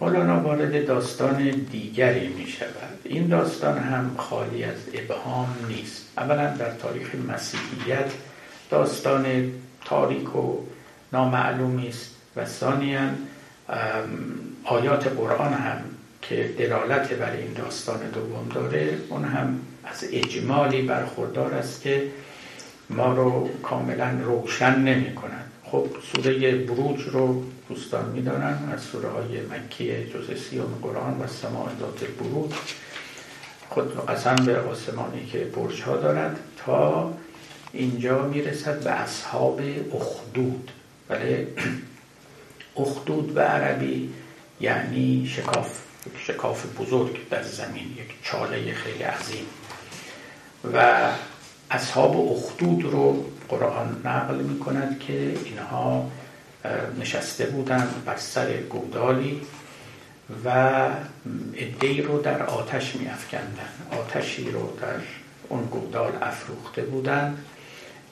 مولانا 0.00 0.40
وارد 0.40 0.86
داستان 0.86 1.50
دیگری 1.72 2.28
می 2.28 2.46
شود. 2.46 3.00
این 3.04 3.28
داستان 3.28 3.78
هم 3.78 4.10
خالی 4.16 4.64
از 4.64 4.78
ابهام 4.94 5.56
نیست. 5.68 6.06
اولا 6.18 6.46
در 6.56 6.70
تاریخ 6.70 7.14
مسیحیت 7.28 8.10
داستان 8.70 9.52
تاریک 9.84 10.36
و 10.36 10.58
نامعلومی 11.12 11.88
است 11.88 12.14
و 12.36 12.44
ثانیا 12.44 13.00
آیات 14.64 15.06
قرآن 15.06 15.52
هم 15.52 15.78
که 16.22 16.54
دلالت 16.58 17.12
بر 17.12 17.32
این 17.32 17.52
داستان 17.52 17.98
دوم 18.14 18.48
داره 18.54 18.98
اون 19.08 19.24
هم 19.24 19.60
از 19.84 20.04
اجمالی 20.12 20.82
برخوردار 20.82 21.54
است 21.54 21.82
که 21.82 22.10
ما 22.90 23.14
رو 23.14 23.48
کاملا 23.62 24.10
روشن 24.24 24.78
نمی 24.78 25.14
کنند 25.14 25.50
خب 25.64 25.86
سوره 26.12 26.56
بروج 26.56 27.02
رو 27.02 27.44
دوستان 27.68 28.08
می‌دانن 28.08 28.58
از 28.72 28.80
سوره 28.80 29.08
های 29.08 29.40
مکی 29.40 30.04
جز 30.04 30.40
سیوم 30.40 30.78
قرآن 30.82 31.20
و 31.20 31.26
سماع 31.26 31.68
ذات 31.80 32.04
بروج 32.04 32.50
خود 33.68 34.06
قسم 34.06 34.36
به 34.36 34.60
آسمانی 34.60 35.26
که 35.26 35.38
برج 35.38 35.82
ها 35.82 35.96
دارد 35.96 36.40
تا 36.56 37.12
اینجا 37.72 38.22
می‌رسد 38.22 38.84
به 38.84 38.90
اصحاب 38.90 39.60
اخدود. 39.94 40.70
بله؟ 41.08 41.48
اخدود 42.76 43.34
به 43.34 43.42
عربی 43.42 44.10
یعنی 44.60 45.26
شکاف 45.26 45.80
شکاف 46.18 46.66
بزرگ 46.80 47.28
در 47.28 47.42
زمین 47.42 47.84
یک 47.96 48.14
چاله 48.22 48.74
خیلی 48.74 49.02
عظیم. 49.02 49.46
و 50.74 51.08
اصحاب 51.70 52.32
اخدود 52.32 52.84
رو 52.84 53.24
قرآن 53.48 54.02
نقل 54.04 54.34
می 54.34 54.58
کند 54.58 55.00
که 55.00 55.34
اینها 55.44 56.10
نشسته 57.00 57.46
بودند 57.46 58.04
بر 58.04 58.16
سر 58.16 58.56
گودالی 58.56 59.40
و 60.44 60.48
ادهی 61.54 62.02
رو 62.02 62.22
در 62.22 62.42
آتش 62.42 62.96
می 62.96 63.08
افکندن. 63.08 63.70
آتشی 63.90 64.50
رو 64.50 64.76
در 64.80 64.96
اون 65.48 65.64
گودال 65.64 66.12
افروخته 66.22 66.82
بودند. 66.82 67.38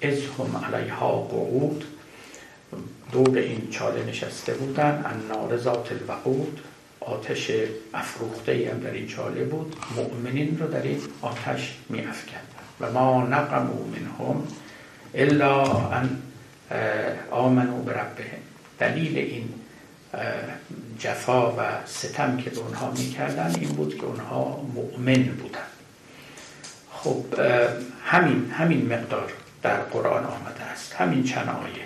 از 0.03 0.19
هم 0.39 0.65
علیها 0.65 1.23
قعود. 1.23 1.85
دور 3.13 3.39
این 3.39 3.69
چاله 3.71 4.05
نشسته 4.05 4.55
بودن. 4.55 5.05
النار 5.07 5.57
ذات 5.57 5.93
الوقود. 5.93 6.61
آتش 7.01 7.51
افروخته 7.95 8.53
ای 8.53 8.65
هم 8.65 8.79
در 8.79 8.91
این 8.91 9.07
چاله 9.07 9.45
بود. 9.45 9.77
مؤمنین 9.97 10.59
رو 10.59 10.67
در 10.67 10.83
این 10.83 11.01
آتش 11.23 11.77
می 11.89 12.03
و 12.81 12.93
ما 12.93 13.27
نقمو 13.27 13.85
منهم 13.85 14.47
الا 15.15 15.63
ان 15.89 16.23
آمنو 17.31 17.83
بربهم. 17.83 18.41
دلیل 18.79 19.19
این 19.19 19.49
جفا 20.99 21.51
و 21.53 21.61
ستم 21.87 22.37
که 22.37 22.51
به 22.51 22.59
اونها 22.59 22.91
می‌کردن 22.91 23.55
این 23.61 23.69
بود 23.69 23.97
که 23.97 24.05
اونها 24.05 24.67
مؤمن 24.75 25.23
بودن. 25.23 25.69
خب 26.93 27.25
همین 28.05 28.51
همین 28.51 28.93
مقدار. 28.93 29.33
در 29.63 29.81
قرآن 29.81 30.25
آمده 30.25 30.63
است. 30.63 30.95
همین 30.95 31.25
چند 31.25 31.49
آیه. 31.49 31.85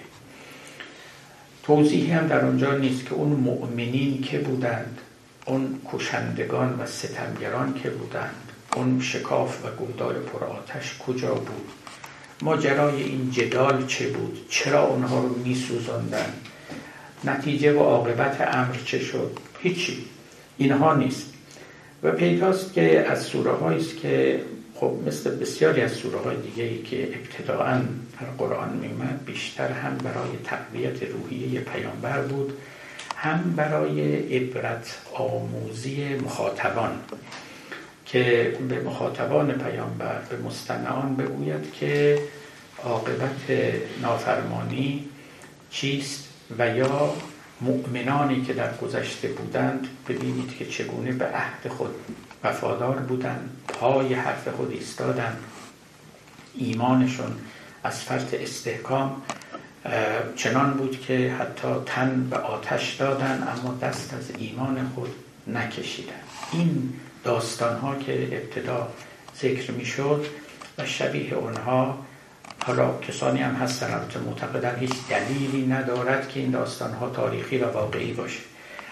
توضیحی 1.63 2.11
هم 2.11 2.27
در 2.27 2.45
اونجا 2.45 2.77
نیست 2.77 3.05
که 3.07 3.15
اون 3.15 3.29
مؤمنین 3.29 4.23
که 4.23 4.39
بودند 4.39 4.99
اون 5.47 5.81
کشندگان 5.93 6.79
و 6.81 6.87
ستمگران 6.87 7.75
که 7.75 7.91
بودند 7.91 8.53
اون 8.77 9.01
شکاف 9.01 9.65
و 9.65 9.71
گودال 9.71 10.15
پر 10.15 10.45
آتش 10.45 10.99
کجا 10.99 11.35
بود؟ 11.35 11.71
ماجرای 12.43 13.03
این 13.03 13.31
جدال 13.31 13.87
چه 13.87 14.09
بود؟ 14.09 14.47
چرا 14.49 14.87
اونها 14.87 15.21
رو 15.21 15.39
میسوزاندن؟ 15.39 16.33
نتیجه 17.25 17.73
و 17.73 17.79
عاقبت 17.79 18.41
امر 18.41 18.77
چه 18.85 18.99
شد؟ 18.99 19.39
هیچی. 19.61 20.05
اینها 20.59 20.95
نیست. 20.95 21.33
و 22.03 22.11
پیداست 22.13 22.73
که 22.73 23.07
از 23.09 23.23
سوره 23.23 23.65
است 23.65 23.97
که 23.97 24.43
خب 24.83 24.95
مثل 25.07 25.37
بسیاری 25.37 25.81
از 25.81 25.93
سوره 25.93 26.19
های 26.19 26.37
دیگه 26.37 26.65
ای 26.65 26.83
که 26.83 27.09
ابتداعا 27.15 27.75
در 28.21 28.27
قرآن 28.39 28.69
میمد 28.69 29.25
بیشتر 29.27 29.73
هم 29.73 29.99
برای 29.99 30.31
تقویت 30.45 31.03
روحیه 31.03 31.61
پیامبر 31.61 32.23
بود 32.23 32.53
هم 33.17 33.55
برای 33.57 34.17
عبرت 34.37 34.99
آموزی 35.15 36.15
مخاطبان 36.15 36.91
که 38.07 38.57
به 38.69 38.81
مخاطبان 38.81 39.53
پیامبر 39.53 40.19
به 40.31 40.37
مستمعان 40.37 41.17
بگوید 41.17 41.73
که 41.73 42.19
عاقبت 42.85 43.51
نافرمانی 44.03 45.05
چیست 45.71 46.29
و 46.59 46.77
یا 46.77 47.15
مؤمنانی 47.61 48.45
که 48.45 48.53
در 48.53 48.77
گذشته 48.77 49.29
بودند 49.29 49.89
ببینید 50.09 50.57
که 50.59 50.67
چگونه 50.67 51.13
به 51.13 51.27
عهد 51.27 51.69
خود 51.69 51.95
وفادار 52.45 52.97
بودند 52.97 53.51
پای 53.69 54.15
حرف 54.15 54.49
خود 54.49 54.71
ایستادند 54.71 55.39
ایمانشون 56.55 57.33
از 57.85 58.01
فرط 58.01 58.35
استحکام 58.35 59.23
چنان 60.37 60.71
بود 60.71 61.01
که 61.01 61.35
حتی 61.39 61.69
تن 61.87 62.29
به 62.31 62.37
آتش 62.37 62.95
دادن 62.95 63.49
اما 63.57 63.79
دست 63.83 64.15
از 64.15 64.31
ایمان 64.39 64.91
خود 64.95 65.15
نکشیدن. 65.47 66.13
این 66.53 66.93
داستان 67.25 67.77
ها 67.79 67.97
که 67.97 68.23
ابتدا 68.23 68.89
ذکر 69.41 69.71
می 69.71 69.85
شد 69.85 70.27
و 70.79 70.87
شبیه 70.87 71.35
اونها 71.35 71.99
حالا 72.65 72.99
کسانی 72.99 73.41
هم 73.41 73.55
هستن 73.55 73.95
البته 73.95 74.19
معتقدن 74.19 74.77
هیچ 74.81 74.93
دلیلی 75.09 75.67
ندارد 75.67 76.29
که 76.29 76.41
این 76.41 76.51
داستان 76.51 76.93
ها 76.93 77.09
تاریخی 77.09 77.59
و 77.59 77.73
واقعی 77.73 78.13
باشه. 78.13 78.41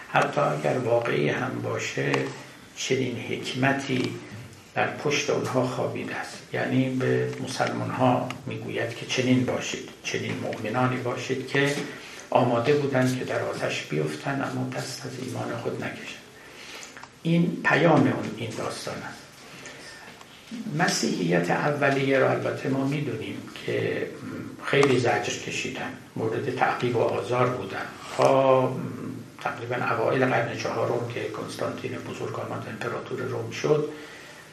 حتی 0.09 0.41
اگر 0.41 0.77
واقعی 0.77 1.29
هم 1.29 1.61
باشه 1.63 2.11
چنین 2.75 3.17
حکمتی 3.17 4.13
در 4.75 4.87
پشت 4.87 5.29
اونها 5.29 5.67
خوابیده 5.67 6.15
است. 6.15 6.37
یعنی 6.53 6.89
به 6.89 7.33
مسلمان 7.43 7.89
ها 7.89 8.29
می‌گوید 8.45 8.95
که 8.95 9.05
چنین 9.05 9.45
باشید 9.45 9.89
چنین 10.03 10.33
مؤمنانی 10.43 10.97
باشید 10.97 11.47
که 11.47 11.75
آماده 12.29 12.73
بودند 12.73 13.19
که 13.19 13.25
در 13.25 13.41
آتش 13.41 13.83
بیفتن 13.83 14.49
اما 14.51 14.69
دست 14.69 15.05
از 15.05 15.11
ایمان 15.25 15.57
خود 15.57 15.83
نکشن 15.83 16.21
این 17.23 17.61
پیام 17.63 18.01
اون 18.01 18.31
این 18.37 18.49
داستان 18.57 18.95
است. 18.95 19.21
مسیحیت 20.79 21.51
اولیه 21.51 22.19
رو 22.19 22.29
البته 22.29 22.69
ما 22.69 22.87
می‌دونیم 22.87 23.37
که 23.65 24.07
خیلی 24.65 24.99
زجر 24.99 25.33
کشیدن 25.47 25.93
مورد 26.15 26.55
تعقیب 26.55 26.95
و 26.95 26.99
آزار 26.99 27.49
بودن. 27.49 27.85
تا 28.17 28.75
تقریبا 29.43 29.75
اوائل 29.75 30.25
قرن 30.25 30.57
چهارم 30.57 31.07
که 31.13 31.29
کنستانتین 31.29 31.91
بزرگ 31.91 32.39
آمد 32.39 32.67
امپراتور 32.69 33.21
روم 33.21 33.51
شد 33.51 33.89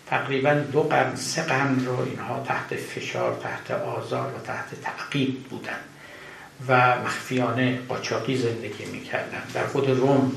تقریبا 0.06 0.54
دو 0.54 0.82
قرن 0.82 1.16
سه 1.16 1.42
قرن 1.42 1.84
رو 1.86 2.00
اینها 2.00 2.42
تحت 2.46 2.74
فشار 2.74 3.40
تحت 3.42 3.70
آزار 3.70 4.34
و 4.34 4.38
تحت 4.46 4.80
تعقیب 4.82 5.44
بودن 5.44 5.78
و 6.68 6.98
مخفیانه 7.04 7.78
قاچاقی 7.88 8.36
زندگی 8.36 8.84
می‌کردن. 8.84 9.42
در 9.54 9.66
خود 9.66 9.90
روم 9.90 10.32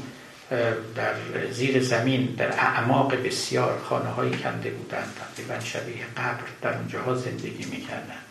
در 0.96 1.14
زیر 1.52 1.84
زمین 1.84 2.26
در 2.26 2.52
اعماق 2.52 3.16
بسیار 3.16 3.80
خانه 3.80 4.10
های 4.10 4.32
کنده 4.32 4.70
بودند. 4.70 5.14
تقریبا 5.20 5.60
شبیه 5.60 6.06
قبر 6.18 6.44
در 6.62 6.78
اونجاها 6.78 7.16
زندگی 7.16 7.66
می‌کردن. 7.72 8.31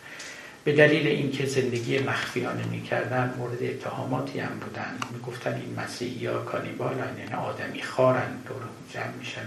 به 0.63 0.73
دلیل 0.73 1.07
اینکه 1.07 1.45
زندگی 1.45 1.99
مخفیانه 1.99 2.65
می‌کردن 2.65 3.33
مورد 3.37 3.63
اتهاماتی 3.63 4.39
هم 4.39 4.59
بودن. 4.59 4.97
می‌گفتن 5.11 5.53
این 5.53 5.79
مسیحی 5.79 6.25
ها 6.25 6.39
کانیبالن 6.39 7.17
یعنی 7.19 7.33
آدمی 7.33 7.81
خارن 7.81 8.31
دور 8.47 8.61
جمع 8.93 9.13
میشن. 9.19 9.45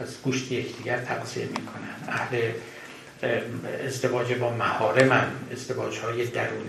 از 0.00 0.22
گوشت 0.22 0.52
یکدیگر 0.52 0.98
تغذیه 0.98 1.44
می‌کنن. 1.46 2.08
اهل 2.08 2.52
ازدواج 3.86 4.32
با 4.32 4.50
محارمن. 4.50 5.26
ازدواج 5.52 5.98
های 5.98 6.26
درون 6.26 6.66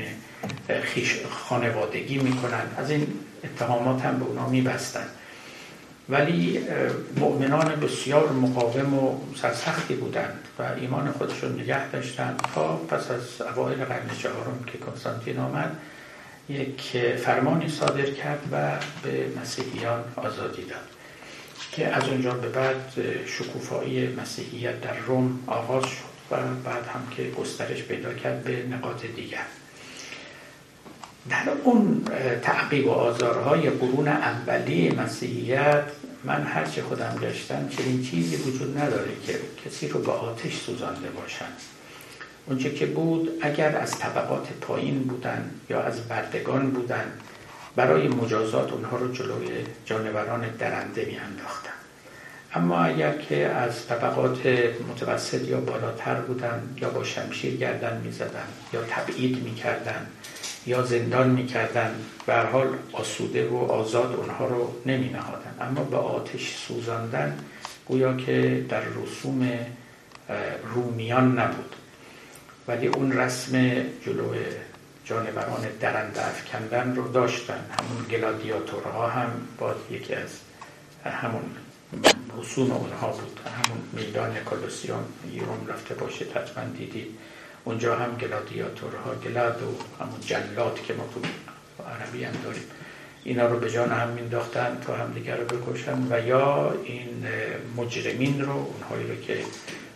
خانوادگی 1.29 2.17
می‌کنن. 2.17 2.63
از 2.77 2.91
این 2.91 3.07
اتهامات 3.43 4.05
هم 4.05 4.19
به 4.19 4.25
اونا 4.25 4.49
میبستن. 4.49 5.05
ولی 6.09 6.59
مؤمنان 7.17 7.75
بسیار 7.75 8.31
مقاوم 8.31 8.93
و 8.93 9.17
سرسختی 9.35 9.95
بودند 9.95 10.39
و 10.59 10.63
ایمان 10.79 11.11
خودشون 11.11 11.59
نگه 11.59 11.89
داشتند 11.89 12.41
تا 12.55 12.75
پس 12.75 13.11
از 13.11 13.41
اوایل 13.41 13.85
قرن 13.85 14.09
چهارم 14.19 14.63
که 14.67 14.77
کنستانتین 14.77 15.39
آمد 15.39 15.75
یک 16.49 16.97
فرمانی 17.17 17.69
صادر 17.69 18.05
کرد 18.05 18.39
و 18.51 18.71
به 19.03 19.25
مسیحیان 19.41 20.03
آزادی 20.15 20.61
داد 20.61 20.89
که 21.71 21.87
از 21.87 22.09
اونجا 22.09 22.31
به 22.31 22.49
بعد 22.49 22.93
شکوفایی 23.25 24.07
مسیحیت 24.07 24.81
در 24.81 24.97
روم 24.97 25.39
آغاز 25.47 25.83
شد 25.83 26.13
و 26.31 26.35
بعد 26.65 26.87
هم 26.87 27.07
که 27.17 27.23
گسترش 27.23 27.83
پیدا 27.83 28.13
کرد 28.13 28.43
به 28.43 28.65
نقاط 28.71 29.05
دیگر. 29.05 29.45
در 31.29 31.49
اون 31.63 32.05
تعقیب 32.41 32.87
و 32.87 32.91
آزارهای 32.91 33.69
قرون 33.69 34.07
اولی 34.07 34.89
مسیحیت 34.89 35.83
من 36.23 36.43
هرچه 36.43 36.81
خودم 36.81 37.15
گشتم 37.21 37.69
چنین 37.69 38.03
چیزی 38.03 38.35
وجود 38.35 38.77
نداره 38.77 39.11
که 39.25 39.39
کسی 39.65 39.87
رو 39.87 39.99
به 39.99 40.11
آتش 40.11 40.55
سوزانده 40.55 41.09
باشن. 41.09 41.45
اونچه 42.45 42.73
که 42.73 42.85
بود 42.85 43.29
اگر 43.41 43.77
از 43.77 43.99
طبقات 43.99 44.47
پایین 44.61 44.99
بودن 45.03 45.51
یا 45.69 45.81
از 45.81 46.07
بردگان 46.07 46.71
بودن 46.71 47.11
برای 47.75 48.07
مجازات 48.07 48.73
اونها 48.73 48.97
رو 48.97 49.13
جلوی 49.13 49.47
جانوران 49.85 50.41
درنده 50.59 51.05
می 51.05 51.17
انداختن 51.17 51.73
اما 52.53 52.83
اگر 52.83 53.17
که 53.17 53.45
از 53.45 53.87
طبقات 53.87 54.47
متوسط 54.89 55.47
یا 55.47 55.59
بالاتر 55.59 56.15
بودن 56.15 56.75
یا 56.81 56.89
با 56.89 57.03
شمشیر 57.03 57.55
گردن 57.55 58.01
می‌زدن 58.01 58.47
یا 58.73 58.81
تبعید 58.89 59.43
می‌کردن 59.43 60.07
یا 60.65 60.83
زندان 60.83 61.29
می‌کردن 61.29 61.95
به 62.25 62.35
حال 62.35 62.67
آسوده 62.93 63.49
و 63.49 63.55
آزاد 63.55 64.15
اونها 64.15 64.47
رو 64.47 64.73
نمی 64.85 65.09
نهادن 65.09 65.55
اما 65.61 65.83
به 65.83 65.97
آتش 65.97 66.55
سوزاندن 66.55 67.37
گویا 67.85 68.13
که 68.13 68.65
در 68.69 68.81
رسوم 68.81 69.49
رومیان 70.75 71.39
نبود. 71.39 71.75
ولی 72.67 72.87
اون 72.87 73.11
رسم 73.11 73.73
جلو 74.05 74.33
جانوران 75.05 75.67
درنده 75.79 76.27
افکندن 76.27 76.95
رو 76.95 77.11
داشتن. 77.11 77.59
همون 77.79 78.05
گلادیاتورها 78.11 79.07
هم 79.07 79.29
با 79.57 79.75
یکی 79.91 80.13
از 80.13 80.29
همون 81.05 81.43
رسوم 82.39 82.71
اونها 82.71 83.07
بود. 83.07 83.39
همون 83.65 83.77
میدان 83.93 84.35
کلوسیوم 84.45 85.03
یوم 85.33 85.67
رفته 85.67 85.95
باشه 85.95 86.25
حتما 86.35 86.63
دیدید 86.77 87.07
اونجا 87.65 87.95
هم 87.95 88.17
گلادیاتورها 88.17 89.15
گلاد 89.15 89.61
و 89.63 90.03
همون 90.03 90.19
جلات 90.21 90.83
که 90.83 90.93
ما 90.93 91.03
تو 91.13 91.19
عربی 91.83 92.23
هم 92.23 92.33
داریم 92.43 92.63
اینا 93.23 93.47
رو 93.47 93.59
به 93.59 93.71
جان 93.71 93.91
هم 93.91 94.09
مینداختن 94.09 94.77
تا 94.87 94.95
هم 94.95 95.13
دیگر 95.13 95.37
رو 95.37 95.45
بکشن 95.45 96.07
و 96.09 96.27
یا 96.27 96.73
این 96.83 97.25
مجرمین 97.77 98.41
رو 98.41 98.51
اونهایی 98.51 99.07
رو 99.07 99.15
که 99.15 99.37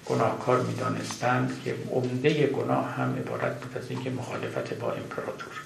گناهکار 0.06 0.62
می‌دانستند 0.62 1.62
که 1.66 1.76
عمده 1.92 2.48
گناه 2.48 2.86
هم 2.86 3.16
عبارت 3.16 3.60
بود 3.60 3.78
از 3.78 3.92
اینکه 3.92 4.10
مخالفت 4.10 4.74
با 4.74 4.92
امپراتور. 4.92 5.62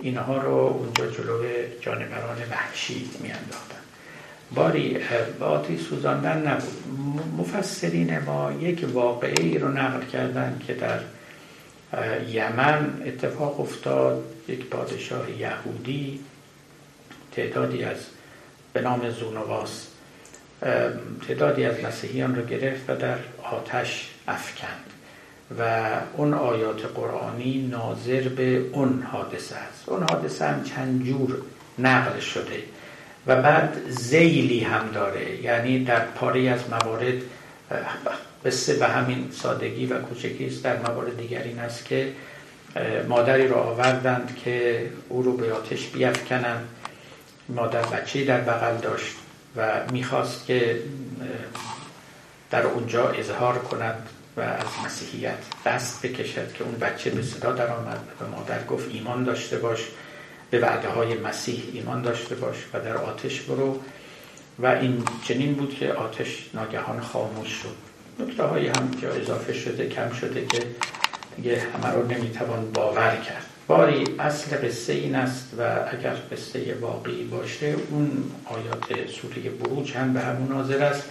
اینها 0.00 0.38
رو 0.38 0.54
اونجا 0.54 1.06
جلو 1.06 1.42
جانوران 1.80 2.38
وحشی 2.50 3.10
میانداختن. 3.20 3.81
باری 4.54 4.98
به 5.40 5.78
سوزاندن 5.78 6.48
نبود. 6.48 6.72
مفسرین 7.38 8.18
ما 8.18 8.52
یک 8.52 8.86
واقعی 8.92 9.58
رو 9.58 9.68
نقل 9.68 10.06
کردن 10.06 10.60
که 10.66 10.74
در 10.74 11.00
یمن 12.28 13.02
اتفاق 13.06 13.60
افتاد. 13.60 14.24
یک 14.48 14.66
پادشاه 14.66 15.30
یهودی 15.30 16.20
تعدادی 17.32 17.84
از 17.84 17.96
به 18.72 18.80
نام 18.80 19.10
زونواس 19.10 19.86
تعدادی 21.28 21.64
از 21.64 21.84
مسیحیان 21.84 22.34
رو 22.34 22.42
گرفت 22.42 22.90
و 22.90 22.96
در 22.96 23.18
آتش 23.42 24.10
افکند 24.28 24.90
و 25.58 25.86
اون 26.16 26.34
آیات 26.34 26.84
قرآنی 26.94 27.68
ناظر 27.70 28.28
به 28.28 28.58
اون 28.72 29.02
حادثه 29.02 29.56
است. 29.56 29.88
اون 29.88 30.02
حادثه 30.10 30.44
هم 30.46 30.64
چند 30.64 31.04
جور 31.04 31.36
نقل 31.78 32.20
شده. 32.20 32.62
و 33.26 33.42
بعد 33.42 33.76
زیلی 33.88 34.60
هم 34.60 34.90
داره. 34.94 35.42
یعنی 35.42 35.84
در 35.84 36.00
پاره 36.00 36.50
از 36.50 36.60
موارد 36.70 37.14
قصه 38.44 38.74
به 38.74 38.86
همین 38.86 39.28
سادگی 39.32 39.86
و 39.86 39.98
کوچکی 39.98 40.46
است. 40.46 40.62
در 40.62 40.76
موارد 40.76 41.16
دیگر 41.16 41.42
این 41.42 41.58
است 41.58 41.84
که 41.84 42.12
مادری 43.08 43.48
رو 43.48 43.56
آوردند 43.56 44.36
که 44.44 44.86
او 45.08 45.22
رو 45.22 45.36
به 45.36 45.52
آتش 45.52 45.86
بیفکنند. 45.86 46.68
مادر 47.48 47.82
بچه 47.82 48.24
در 48.24 48.40
بغل 48.40 48.76
داشت 48.76 49.14
و 49.56 49.80
می‌خواست 49.92 50.46
که 50.46 50.76
در 52.50 52.66
اونجا 52.66 53.08
اظهار 53.08 53.58
کند 53.58 54.08
و 54.36 54.40
از 54.40 54.66
مسیحیت 54.84 55.38
دست 55.66 56.06
بکشد 56.06 56.52
که 56.52 56.64
اون 56.64 56.74
بچه 56.74 57.10
به 57.10 57.22
صدا 57.22 57.52
در 57.52 57.66
آمد 57.66 58.00
و 58.20 58.36
مادر 58.36 58.64
گفت 58.64 58.90
ایمان 58.90 59.24
داشته 59.24 59.58
باش. 59.58 59.80
به 60.52 60.58
وعده 60.58 60.88
های 60.88 61.14
مسیح 61.14 61.62
ایمان 61.72 62.02
داشته 62.02 62.34
باش 62.34 62.56
و 62.74 62.80
در 62.80 62.96
آتش 62.96 63.40
برو. 63.40 63.80
و 64.58 64.66
این 64.66 65.02
چنین 65.24 65.54
بود 65.54 65.74
که 65.74 65.92
آتش 65.92 66.50
ناگهان 66.54 67.00
خاموش 67.00 67.48
شد. 67.48 67.76
نکته 68.24 68.42
های 68.42 68.66
هم 68.66 68.90
که 69.00 69.08
اضافه 69.08 69.52
شده 69.52 69.88
کم 69.88 70.12
شده 70.12 70.46
که 70.46 70.58
دیگه 71.36 71.62
همه 71.74 71.94
رو 71.94 72.06
نمی‌توان 72.06 72.70
باور 72.74 73.16
کرد. 73.16 73.46
باری 73.66 74.04
اصل 74.18 74.56
قصه 74.56 74.92
این 74.92 75.14
است 75.14 75.48
و 75.58 75.62
اگر 75.62 76.14
قصه 76.32 76.74
واقعی 76.80 77.24
باشه 77.24 77.74
اون 77.90 78.24
آیات 78.44 79.10
سوره 79.10 79.50
بروج 79.50 79.92
هم 79.92 80.12
به 80.12 80.20
همون 80.20 80.48
ناظر 80.48 80.82
است. 80.82 81.04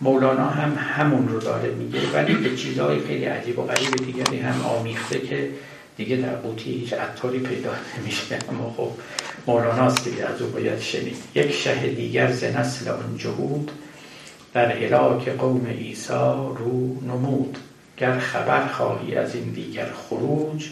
مولانا 0.00 0.46
هم 0.46 0.74
همون 0.78 1.28
رو 1.28 1.40
داره 1.40 1.70
میگه 1.70 2.00
ولی 2.14 2.34
به 2.34 2.56
چیزهای 2.56 3.00
خیلی 3.00 3.24
عجیب 3.24 3.58
و 3.58 3.62
غریب 3.62 3.96
دیگری 3.96 4.38
هم 4.38 4.60
آمیخته 4.60 5.20
که 5.20 5.48
دیگه 5.98 6.16
در 6.16 6.34
قوطی 6.34 6.70
هیچ 6.70 6.92
عطاری 6.92 7.38
پیدا 7.38 7.70
نمیشه. 7.98 8.38
اما 8.48 8.74
خب 8.76 8.90
مولاناست 9.46 10.04
دیگه 10.04 10.24
از 10.24 10.42
او 10.42 10.50
باید 10.50 10.80
شنید. 10.80 11.16
یک 11.34 11.52
شه 11.52 11.88
دیگر 11.88 12.32
ز 12.32 12.44
نسل 12.44 12.90
اون 12.90 13.16
جهود 13.18 13.70
در 14.54 14.72
هلاک 14.72 15.28
قوم 15.28 15.66
عیسی 15.66 16.12
رو 16.58 17.02
نمود. 17.06 17.58
گر 17.96 18.18
خبر 18.18 18.66
خواهی 18.66 19.14
از 19.14 19.34
این 19.34 19.44
دیگر 19.44 19.86
خروج 19.92 20.66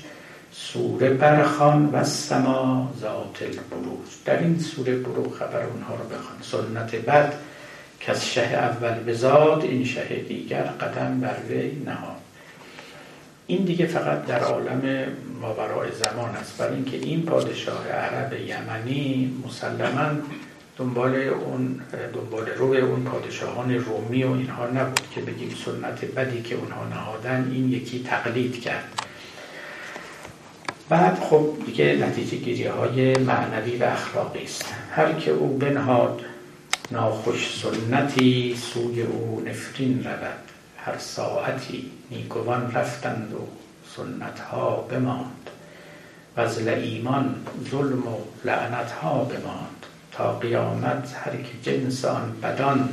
سوره 0.53 1.11
برخان 1.11 1.91
و 1.93 2.05
سما 2.05 2.93
ذات 3.01 3.43
البروج. 3.43 4.07
در 4.25 4.39
این 4.39 4.59
سوره 4.59 4.97
برو 4.97 5.31
خبر 5.31 5.63
اونها 5.63 5.95
رو 5.95 6.05
بخوان. 6.05 6.39
سنت 6.43 6.95
بد 6.95 7.35
که 8.01 8.13
از 8.13 8.31
شه 8.31 8.41
اول 8.41 8.95
بزاد 8.95 9.63
این 9.63 9.85
شه 9.85 10.05
دیگر 10.29 10.63
قدم 10.63 11.21
بر 11.21 11.37
وی 11.49 11.71
نهاد. 11.85 12.16
این 13.47 13.65
دیگه 13.65 13.87
فقط 13.87 14.27
در 14.27 14.41
عالم 14.41 15.07
ماورای 15.41 15.89
زمان 15.93 16.31
است. 16.31 16.59
برای 16.59 16.75
اینکه 16.75 16.97
این 16.97 17.23
پادشاه 17.23 17.89
عرب 17.89 18.33
یمنی 18.33 19.33
مسلما 19.47 20.11
دنبال 20.79 21.15
اون 21.15 21.81
دنبال 22.15 22.47
روی 22.47 22.79
اون 22.79 23.05
پادشاهان 23.05 23.75
رومی 23.75 24.25
و 24.25 24.33
اینها 24.33 24.67
نبود 24.67 25.11
که 25.15 25.21
بگیم 25.21 25.55
سنت 25.65 26.05
بدی 26.05 26.43
که 26.43 26.55
اونها 26.55 26.89
نهادن 26.89 27.51
این 27.53 27.73
یکی 27.73 28.03
تقلید 28.03 28.61
کرد. 28.63 28.85
بعد 30.89 31.19
خب 31.19 31.49
دیگه 31.67 31.99
نتیجه 32.03 32.37
گیری 32.37 32.65
های 32.65 33.15
معنوی 33.15 33.77
و 33.77 33.85
اخلاقی 33.85 34.45
است. 34.45 34.75
هر 34.91 35.13
که 35.13 35.31
او 35.31 35.59
بنهاد 35.59 36.21
ناخوش 36.91 37.61
سنتی 37.63 38.57
سوی 38.57 39.03
او 39.03 39.43
نفرین 39.47 40.05
رود. 40.05 40.56
هر 40.87 40.99
ساعتی 40.99 41.91
نیکوان 42.11 42.73
رفتند 42.73 43.33
و 43.35 43.49
سنت 43.97 44.41
ها 44.41 44.77
بماند 44.77 45.51
وزل 46.37 46.69
ایمان 46.69 47.47
ظلم 47.71 48.07
و 48.09 48.19
لعنت 48.45 48.91
ها 48.91 49.25
بماند. 49.25 49.87
تا 50.13 50.39
قیامت 50.39 51.15
هر 51.15 51.37
که 51.37 51.53
جنس 51.63 52.05
آن 52.05 52.37
بدان 52.43 52.89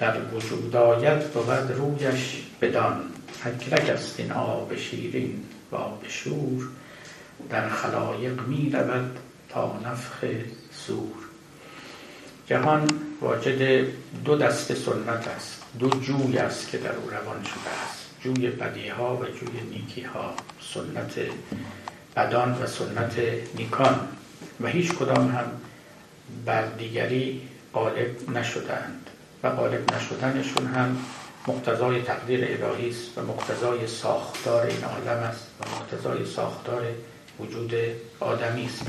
در 0.00 0.16
وجود 0.34 0.76
آید 0.76 1.30
بود 1.30 1.50
رویش 1.50 2.42
بدان. 2.60 3.00
اکرک 3.44 3.90
است 3.90 4.20
این 4.20 4.32
آب 4.32 4.76
شیرین 4.76 5.44
و 5.72 5.76
آب 5.76 6.02
شور. 6.08 6.68
در 7.50 7.68
خلایق 7.68 8.40
می 8.40 8.70
رود 8.70 9.18
تا 9.48 9.80
نفخ 9.84 10.24
سور 10.86 11.14
جهان 12.46 12.88
واجد 13.20 13.86
دو 14.24 14.36
دست 14.36 14.74
سنت 14.74 15.28
است. 15.36 15.61
دو 15.78 15.90
جوی 15.90 16.38
است 16.38 16.70
که 16.70 16.78
در 16.78 16.96
او 16.96 17.10
روان 17.10 17.42
شده 17.42 17.70
است. 17.86 18.06
جوی 18.20 18.50
بدی 18.50 18.88
ها 18.88 19.16
و 19.16 19.24
جوی 19.24 19.60
نیکی 19.70 20.02
ها 20.02 20.34
سنت 20.74 21.20
بدان 22.16 22.62
و 22.62 22.66
سنت 22.66 23.12
نیکان. 23.54 24.08
و 24.60 24.66
هیچ 24.66 24.92
کدام 24.92 25.28
هم 25.28 25.44
بر 26.44 26.66
دیگری 26.66 27.40
غالب 27.74 28.30
نشدند 28.30 29.10
و 29.42 29.50
غالب 29.50 29.94
نشدنشون 29.94 30.66
هم 30.66 30.96
مقتضای 31.46 32.02
تقدیر 32.02 32.44
الهی 32.44 32.90
است 32.90 33.18
و 33.18 33.22
مقتضای 33.22 33.86
ساختار 33.86 34.66
این 34.66 34.84
عالم 34.84 35.22
است 35.22 35.46
و 35.60 35.64
مقتضای 35.76 36.26
ساختار 36.26 36.82
وجود 37.40 37.74
آدمی 38.20 38.64
است. 38.64 38.86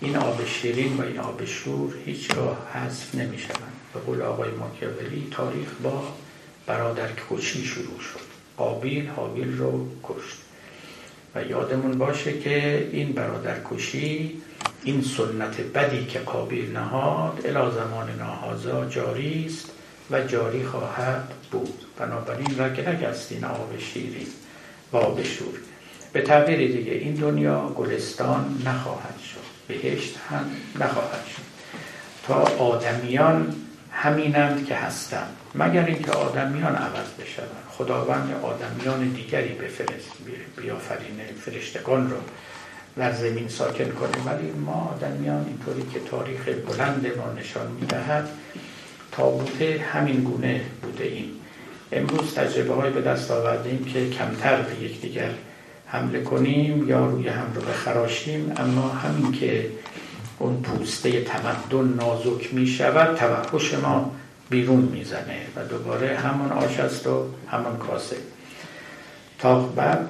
این 0.00 0.16
آب 0.16 0.46
شیرین 0.46 0.96
و 0.96 1.02
این 1.02 1.18
آب 1.18 1.44
شور 1.44 1.94
هیچگاه 2.04 2.56
حذف 2.74 3.14
نمی 3.14 3.38
شوند 3.38 3.75
به 3.96 4.02
قول 4.02 4.22
آقای 4.22 4.50
ماکیاولی 4.50 5.28
تاریخ 5.30 5.68
با 5.82 6.02
برادر 6.66 7.08
کشی 7.30 7.64
شروع 7.64 8.00
شد. 8.00 8.20
قابیل 8.56 9.08
حابیل 9.08 9.58
رو 9.58 9.88
کشت. 10.04 10.36
و 11.34 11.42
یادمون 11.42 11.98
باشه 11.98 12.38
که 12.38 12.88
این 12.92 13.12
برادر 13.12 13.56
کشی 13.70 14.42
این 14.84 15.02
سنت 15.02 15.60
بدی 15.60 16.06
که 16.06 16.18
قابیل 16.18 16.72
نهاد 16.72 17.40
الا 17.44 17.70
زمان 17.70 18.16
ناهازا 18.18 18.84
جاری 18.84 19.46
است 19.46 19.70
و 20.10 20.22
جاری 20.22 20.64
خواهد 20.64 21.32
بود. 21.50 21.84
بنابراین 21.98 22.60
رگرگ 22.60 23.04
است 23.04 23.32
این 23.32 23.44
آب 23.44 23.78
شیرین 23.78 24.26
و 24.92 24.96
آب 24.96 25.22
شور. 25.22 25.54
به 26.12 26.22
تعبیر 26.22 26.58
دیگه 26.58 26.92
این 26.92 27.14
دنیا 27.14 27.68
گلستان 27.68 28.62
نخواهد 28.66 29.18
شد. 29.20 29.46
بهشت 29.68 30.16
هم 30.30 30.50
نخواهد 30.80 31.26
شد. 31.26 31.42
تا 32.26 32.34
آدمیان 32.34 33.54
همینند 33.96 34.66
که 34.66 34.74
هستند. 34.74 35.36
مگر 35.54 35.84
اینکه 35.84 36.10
آدمیان 36.10 36.74
عوض 36.74 37.08
بشوند. 37.20 37.64
خداوند 37.70 38.34
آدمیان 38.42 39.08
دیگری 39.08 39.48
بفرست 39.48 40.12
بیافرینه 40.56 41.24
فرشتگان 41.40 42.10
رو 42.10 42.16
در 42.96 43.12
زمین 43.12 43.48
ساکن 43.48 43.90
کنه. 43.90 44.34
ولی 44.34 44.50
ما 44.50 44.96
آدمیان 44.96 45.46
اینطوری 45.46 45.82
که 45.92 46.00
تاریخ 46.10 46.48
بلند 46.48 47.06
ما 47.16 47.32
نشان 47.32 47.66
می‌دهد 47.80 48.28
تا 49.12 49.30
بوده 49.30 49.84
همین 49.92 50.24
گونه 50.24 50.60
بوده 50.82 51.04
ایم. 51.04 51.30
امروز 51.92 52.34
تجربه 52.34 52.74
های 52.74 52.90
به 52.90 53.00
دست 53.00 53.30
آوردیم 53.30 53.84
که 53.84 54.10
کمتر 54.10 54.62
به 54.62 54.84
یکدیگر 54.84 55.30
حمله 55.86 56.22
کنیم 56.22 56.88
یا 56.88 57.06
روی 57.06 57.28
هم 57.28 57.52
رو 57.54 57.62
بخراشیم. 57.62 58.52
اما 58.56 58.88
همین 58.88 59.32
که 59.32 59.66
اون 60.38 60.62
پوسته 60.62 61.24
تمدن 61.24 61.94
نازک 61.94 62.54
می 62.54 62.66
شود 62.66 63.16
توحش 63.16 63.74
ما 63.74 64.14
بیرون 64.50 64.80
می‌زنه 64.80 65.46
و 65.56 65.64
دوباره 65.64 66.16
همون 66.16 66.52
آش 66.52 66.80
است 66.80 67.06
و 67.06 67.26
همون 67.50 67.76
کاسه. 67.76 68.16
تا 69.38 69.60
بعد 69.60 70.08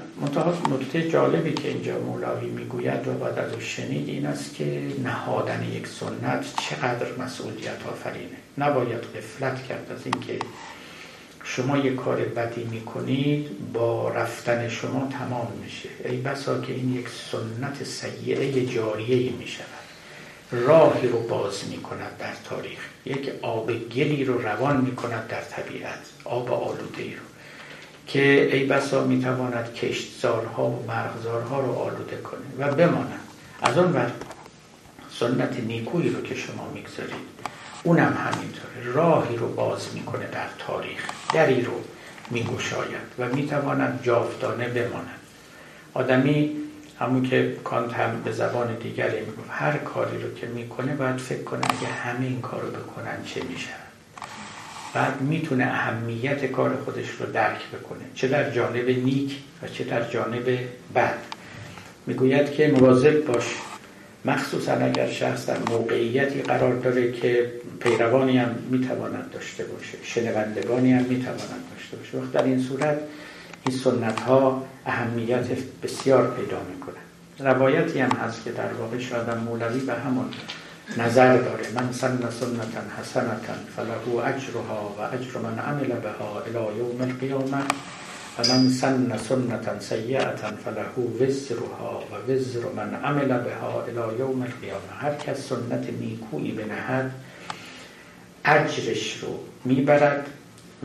نکته 0.70 1.08
جالبی 1.10 1.52
که 1.52 1.68
اینجا 1.68 1.98
مولوی 1.98 2.50
می‌گوید 2.50 3.08
و 3.08 3.12
بعد 3.12 3.38
از 3.38 3.60
شنید 3.60 4.08
این 4.08 4.26
است 4.26 4.54
که 4.54 4.82
نهادن 5.04 5.64
یک 5.72 5.86
سنت 5.86 6.44
چقدر 6.60 7.06
مسئولیت 7.18 7.86
آفرینه. 7.92 8.36
نباید 8.58 9.00
غفلت 9.16 9.64
کرد 9.64 9.92
از 9.92 10.00
اینکه 10.04 10.38
شما 11.44 11.78
یک 11.78 11.96
کار 11.96 12.16
بدی 12.16 12.64
می‌کنید 12.64 13.72
با 13.72 14.08
رفتن 14.08 14.68
شما 14.68 15.08
تمام 15.18 15.48
میشه. 15.64 15.88
ای 16.04 16.16
بسا 16.16 16.60
که 16.60 16.72
این 16.72 16.94
یک 16.94 17.08
سنت 17.08 17.84
سیعه 17.84 18.66
جاریه 18.66 19.32
می‌شود. 19.32 19.75
راهی 20.50 21.08
رو 21.08 21.20
باز 21.20 21.68
می‌کند 21.70 22.16
در 22.18 22.34
تاریخ. 22.44 22.78
یک 23.04 23.30
آب 23.42 23.72
گلی 23.72 24.24
رو 24.24 24.42
روان 24.42 24.76
می‌کند 24.76 25.26
در 25.28 25.40
طبیعت 25.40 25.98
آب 26.24 26.52
آلوده 26.52 27.02
ای 27.02 27.14
رو. 27.14 27.22
که 28.06 28.54
ای 28.56 28.64
بسا 28.64 29.04
می‌تواند 29.04 29.74
کشتزارها 29.74 30.64
و 30.66 30.84
مرغزارها 30.88 31.60
رو 31.60 31.72
آلوده 31.72 32.16
کنه 32.16 32.40
و 32.58 32.74
بماند. 32.74 33.20
از 33.62 33.78
اون 33.78 33.92
ور 33.92 34.12
سنت 35.18 35.60
نیکویی 35.60 36.08
رو 36.08 36.22
که 36.22 36.34
شما 36.34 36.70
می‌گذارید 36.74 37.36
اونم 37.82 38.16
همینطوره. 38.26 38.94
راهی 38.94 39.36
رو 39.36 39.48
باز 39.48 39.94
می‌کنه 39.94 40.26
در 40.32 40.48
تاریخ. 40.58 41.10
دری 41.34 41.62
رو 41.62 41.72
میگشاید 42.30 43.06
و 43.18 43.28
می‌تواند 43.28 44.00
جاودانه 44.02 44.68
بماند. 44.68 45.20
آدمی 45.94 46.56
همون 46.98 47.22
که 47.22 47.56
کانت 47.64 47.92
هم 47.94 48.22
به 48.24 48.32
زبان 48.32 48.74
دیگری 48.74 49.20
می‌گفت 49.20 49.50
هر 49.50 49.76
کاری 49.76 50.22
رو 50.22 50.34
که 50.34 50.46
می‌کنه 50.46 50.94
باید 50.94 51.16
فکر 51.16 51.42
کنه 51.42 51.60
اگه 51.64 51.92
همه 51.92 52.26
این 52.26 52.40
کار 52.40 52.60
رو 52.60 52.70
بکنن 52.70 53.24
چه 53.24 53.42
میشه. 53.42 53.68
بعد 54.94 55.20
می‌تونه 55.20 55.64
اهمیت 55.64 56.46
کار 56.46 56.76
خودش 56.84 57.08
رو 57.10 57.26
درک 57.32 57.70
بکنه 57.70 58.00
چه 58.14 58.28
در 58.28 58.50
جانب 58.50 58.88
نیک 58.88 59.36
و 59.62 59.68
چه 59.68 59.84
در 59.84 60.08
جانب 60.08 60.58
بد. 60.94 61.18
می‌گوید 62.06 62.52
که 62.52 62.68
مواظب 62.68 63.24
باش 63.24 63.44
مخصوصا 64.24 64.72
اگر 64.72 65.10
شخص 65.10 65.46
در 65.46 65.58
موقعیتی 65.70 66.42
قرار 66.42 66.74
داره 66.74 67.12
که 67.12 67.52
پیروانی 67.80 68.38
هم 68.38 68.54
می‌تواند 68.70 69.30
داشته 69.32 69.64
باشه 69.64 69.98
شنوندگانی 70.02 70.92
هم 70.92 71.04
می‌تواند 71.04 71.64
داشته 71.74 71.96
باشه. 71.96 72.18
وقت 72.18 72.32
در 72.32 72.42
این 72.42 72.60
صورت 72.60 72.98
این 73.66 73.76
سنت 73.76 74.20
ها 74.20 74.62
اهمیت 74.86 75.46
بسیار 75.82 76.30
پیدا 76.30 76.60
می‌کنه. 76.74 76.94
روایتی 77.38 77.98
هم 77.98 78.10
هست 78.10 78.44
که 78.44 78.52
در 78.52 78.72
واقع 78.72 78.98
شاید 78.98 79.30
مولوی 79.30 79.80
به 79.80 79.94
همون 79.94 80.26
نظر 80.96 81.36
داره. 81.36 81.64
من 81.74 81.92
سن 81.92 82.18
سنتا 82.30 82.80
حسنتا 83.00 83.54
فله 83.76 84.24
اجرها 84.24 84.94
و 84.98 85.00
اجر 85.14 85.38
من 85.38 85.58
عمل 85.58 85.86
بها 85.86 86.42
الى 86.46 86.78
یوم 86.78 87.00
القیامه 87.00 87.62
و 88.38 88.48
من 88.48 88.68
سن 88.68 89.16
سنتا 89.16 89.80
سیئتا 89.80 90.50
فله 90.64 91.24
وزرها 91.26 92.02
و 92.12 92.32
وزر 92.32 92.60
من 92.76 92.94
عمل 92.94 93.38
بها 93.38 93.82
الى 93.82 94.18
یوم 94.18 94.42
القیامه 94.42 94.92
هر 95.00 95.14
کس 95.14 95.48
سنت 95.48 95.88
نیکویی 96.00 96.52
بنهد 96.52 97.10
اجرش 98.44 99.18
رو 99.22 99.38
می‌برد 99.64 100.26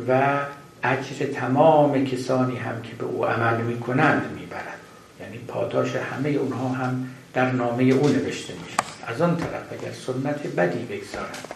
و 0.07 0.39
اجر 0.83 1.25
تمام 1.25 2.05
کسانی 2.05 2.57
هم 2.57 2.81
که 2.81 2.95
به 2.95 3.05
او 3.05 3.25
عمل 3.25 3.61
می‌کنند 3.61 4.31
می‌برد 4.39 4.79
یعنی 5.19 5.37
پاداش 5.37 5.95
همه 5.95 6.29
اونها 6.29 6.69
هم 6.69 7.07
در 7.33 7.51
نامه 7.51 7.83
او 7.83 8.07
نوشته 8.07 8.53
میشه. 8.53 8.77
از 9.07 9.21
آن 9.21 9.37
طرف 9.37 9.73
اگر 9.81 9.91
سنت 9.91 10.47
بدی 10.47 10.85
بگذارد 10.85 11.53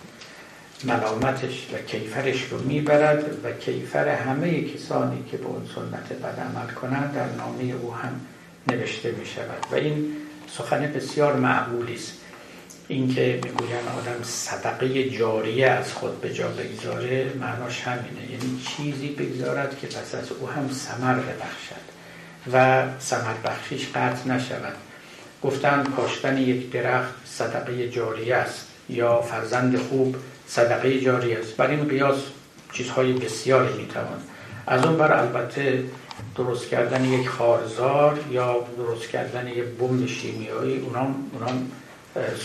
ملامتش 0.83 1.67
و 1.73 1.77
کیفرش 1.77 2.43
رو 2.43 2.63
می‌برد 2.63 3.45
و 3.45 3.51
کیفر 3.51 4.07
همه 4.07 4.61
کسانی 4.61 5.23
که 5.31 5.37
به 5.37 5.45
اون 5.45 5.67
سنت 5.75 6.19
بد 6.19 6.39
عمل 6.39 6.73
کنند 6.73 7.13
در 7.13 7.29
نامه 7.37 7.73
او 7.81 7.95
هم 7.95 8.21
نوشته 8.67 9.11
می 9.11 9.25
شود 9.25 9.65
و 9.71 9.75
این 9.75 10.11
سخن 10.47 10.81
بسیار 10.81 11.35
معقولی 11.35 11.95
است. 11.95 12.13
اینکه 12.87 13.39
می‌گوین 13.43 13.87
آدم 13.97 14.23
صدقه 14.23 15.09
جاریه 15.09 15.67
از 15.69 15.93
خود 15.93 16.21
به 16.21 16.33
جا 16.33 16.47
بگذاره 16.47 17.31
معناش 17.39 17.81
همینه. 17.81 18.31
یعنی 18.31 18.61
چیزی 18.67 19.07
بگذارد 19.07 19.79
که 19.79 19.87
پس 19.87 20.15
از 20.15 20.31
او 20.31 20.49
هم 20.49 20.69
سمر 20.69 21.13
ببخشد 21.13 21.85
و 22.53 22.83
سمر 22.99 23.33
بخشیش 23.45 23.87
قطع 23.95 24.27
نشود. 24.27 24.73
گفتن 25.43 25.83
کاشتن 25.83 26.37
یک 26.37 26.71
درخت 26.71 27.13
صدقه 27.25 27.89
جاریه 27.89 28.35
است 28.35 28.67
یا 28.89 29.21
فرزند 29.21 29.77
خوب 29.77 30.15
صدقه 30.47 30.99
جاریه 30.99 31.39
است. 31.39 31.57
بر 31.57 31.69
این 31.69 31.87
قیاس 31.87 32.17
چیزهای 32.73 33.13
بسیاری 33.13 33.73
می‌توان. 33.73 34.21
از 34.67 34.85
اون 34.85 34.97
بر 34.97 35.13
البته 35.13 35.83
درست 36.35 36.69
کردن 36.69 37.05
یک 37.05 37.29
خارزار 37.29 38.19
یا 38.31 38.55
درست 38.77 39.09
کردن 39.09 39.47
یک 39.47 39.63
بمب 39.63 40.07
شیمیایی 40.07 40.77
اونام, 40.77 41.15
اونام 41.33 41.71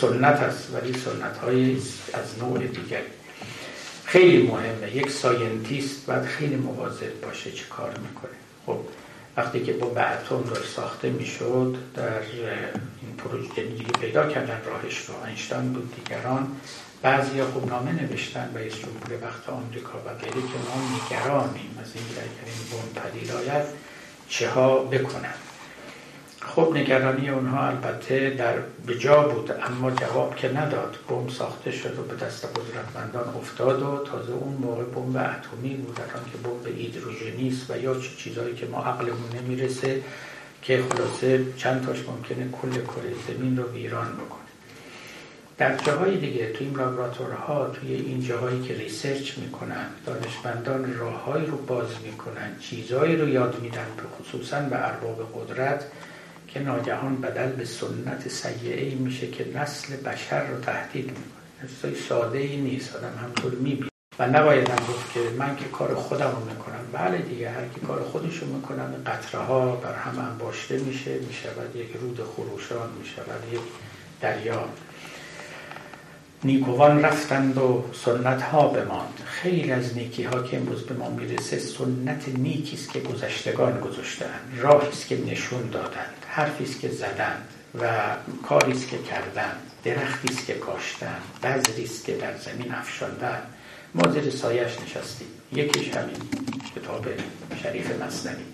سنت 0.01 0.41
است 0.41 0.69
ولی 0.75 0.93
سنت 0.93 1.39
های 1.39 1.77
از 2.13 2.39
نوع 2.39 2.59
دیگر 2.59 3.03
خیلی 4.05 4.43
مهمه. 4.43 4.97
یک 4.97 5.11
scientist 5.11 6.07
باید 6.07 6.23
خیلی 6.25 6.57
مواظب 6.57 7.21
باشه 7.23 7.53
چه 7.53 7.65
کار 7.65 7.91
می‌کنه. 7.91 8.31
خب 8.67 8.79
وقتی 9.37 9.61
که 9.61 9.73
بمب 9.73 9.87
اتم 9.87 10.43
داشت 10.55 10.69
ساخته 10.77 11.11
می‌شد 11.11 11.77
در 11.95 12.21
این 13.03 13.17
پروژه 13.19 13.63
دیگه 13.63 13.93
پیدا 14.01 14.29
کردن 14.29 14.61
راهش 14.67 14.99
رو 14.99 15.15
اینشتین 15.27 15.73
بود 15.73 15.95
دیگران 15.97 16.57
بعضی 17.03 17.43
خوب 17.43 17.69
نامه 17.69 17.93
نوشتن 17.93 18.51
به 18.55 18.71
جمهور 18.71 19.27
وقت 19.27 19.49
آمریکا 19.49 19.99
و 19.99 20.15
غیره 20.15 20.33
که 20.33 20.59
ما 20.69 20.77
نگرانیم 20.97 21.79
از 21.83 21.89
این 21.95 22.05
اگر 22.11 22.47
این 22.47 22.65
بمب 22.71 23.05
پدید 23.05 23.31
آید 23.31 23.67
چه 24.29 24.51
ها 24.51 24.79
بکنن. 24.79 25.35
خب 26.43 26.73
نگرانی 26.75 27.29
اونها 27.29 27.67
البته 27.67 28.31
در 28.31 28.59
بجا 28.89 29.23
بود 29.23 29.53
اما 29.63 29.91
جواب 29.91 30.37
که 30.37 30.49
نداد. 30.49 30.97
بمب 31.09 31.31
ساخته 31.31 31.71
شد 31.71 31.99
و 31.99 32.03
به 32.03 32.25
دست 32.25 32.45
قدرتمندان 32.45 33.35
افتاد 33.35 33.83
و 33.83 34.05
تازه 34.05 34.33
اون 34.33 34.55
موقع 34.55 34.85
بمب 34.85 35.17
اتمی 35.17 35.75
بود. 35.75 35.95
در 35.95 36.03
که 36.05 36.39
بمب 36.45 36.79
هیدروژنی 36.79 37.49
است 37.49 37.71
و 37.71 37.77
یا 37.77 37.97
چیزهایی 38.19 38.55
که 38.55 38.67
ما 38.67 38.85
عقلمون 38.85 39.31
نمی‌رسه 39.43 40.03
که 40.63 40.83
خلاصه 40.83 41.45
چند 41.57 41.87
تاش 41.87 41.99
ممکنه 42.09 42.49
کل 42.63 42.71
کره 42.71 43.13
زمین 43.29 43.57
رو 43.57 43.73
ویران 43.73 44.13
بکنه. 44.13 44.41
در 45.59 45.77
جاهای 45.77 46.17
دیگه 46.17 46.53
توی 46.53 46.67
این 46.67 46.77
لابراتورها 46.77 47.67
توی 47.69 47.95
این 47.95 48.21
جاهایی 48.21 48.63
که 48.63 48.75
ریسرچ 48.75 49.39
می‌کنن 49.39 49.87
دانشمندان 50.07 50.95
راههایی 50.99 51.47
رو 51.47 51.57
باز 51.57 51.89
می‌کنن 52.05 52.57
چیزهایی 52.61 53.17
رو 53.17 53.29
یاد 53.29 53.61
میدن 53.63 53.87
به 53.97 54.03
خصوصا 54.03 54.61
به 54.61 54.87
ارباب 54.89 55.33
قدرت. 55.35 55.85
که 56.55 56.61
ناگهان 56.61 57.17
بدل 57.17 57.53
به 57.53 57.65
سنت 57.65 58.29
سیعه 58.29 58.95
میشه 58.95 59.27
که 59.27 59.47
نسل 59.55 59.97
بشر 59.97 60.47
رو 60.47 60.61
تهدید 60.61 61.07
می‌کنه. 61.07 61.69
چیزای 61.69 61.95
ساده 61.95 62.39
ای 62.39 62.57
نیست 62.57 62.97
آدم 62.97 63.13
همطور 63.23 63.53
می‌بینه. 63.53 63.91
و 64.19 64.27
نباید 64.27 64.69
هم 64.69 64.77
گفت 64.77 65.13
که 65.13 65.21
من 65.39 65.57
که 65.57 65.65
کار 65.65 65.95
خودم 65.95 66.31
رو 66.31 66.45
می‌کنم. 66.45 66.85
بله 66.93 67.19
دیگه 67.19 67.51
هر 67.51 67.65
کی 67.75 67.81
کار 67.87 68.03
خودش 68.03 68.37
رو 68.37 68.47
می‌کنم 68.55 68.95
قطره 69.07 69.41
ها 69.41 69.77
بر 69.77 69.95
هم 69.95 70.19
انباشته 70.19 70.79
میشه 70.79 71.19
می‌شود 71.19 71.77
یک 71.77 71.97
رود 72.01 72.21
خروشان 72.37 72.91
می‌شود 72.99 73.53
یک 73.53 73.61
دریا. 74.21 74.69
نیکوان 76.45 77.03
رفتند 77.03 77.59
و 77.59 77.85
سنت 77.93 78.43
ها 78.43 78.69
بماند. 78.69 79.23
خیلی 79.25 79.73
از 79.73 79.97
نیکی 79.97 80.23
ها 80.23 80.43
که 80.43 80.57
امروز 80.57 80.83
به 80.83 80.95
ما 80.95 81.11
می‌رسه 81.11 81.59
سنت 81.59 82.29
نیکی 82.29 82.77
است 82.77 82.93
که 82.93 83.01
گذشتگان 83.01 83.81
گذاشتند 83.81 84.59
راهی 84.59 84.89
است 84.89 85.07
که 85.09 85.19
نشون 85.27 85.71
دادند. 85.71 86.20
حرفی 86.33 86.65
است 86.65 86.81
که 86.81 86.89
زدند 86.89 87.49
و 87.81 87.89
کاری 88.49 88.73
است 88.73 88.89
که 88.89 88.99
کردند 88.99 89.57
درختی 89.85 90.29
است 90.29 90.47
که 90.47 90.55
کاشتند 90.55 91.23
بذری 91.43 91.85
است 91.85 92.05
که 92.05 92.17
در 92.17 92.37
زمین 92.37 92.75
افشاندند. 92.75 93.43
ما 93.95 94.13
زیر 94.13 94.31
سایش 94.31 94.73
نشستیم. 94.81 95.29
یکیش 95.53 95.89
همین 95.89 96.17
کتاب 96.77 97.07
شریف 97.63 98.03
مصنوی. 98.03 98.45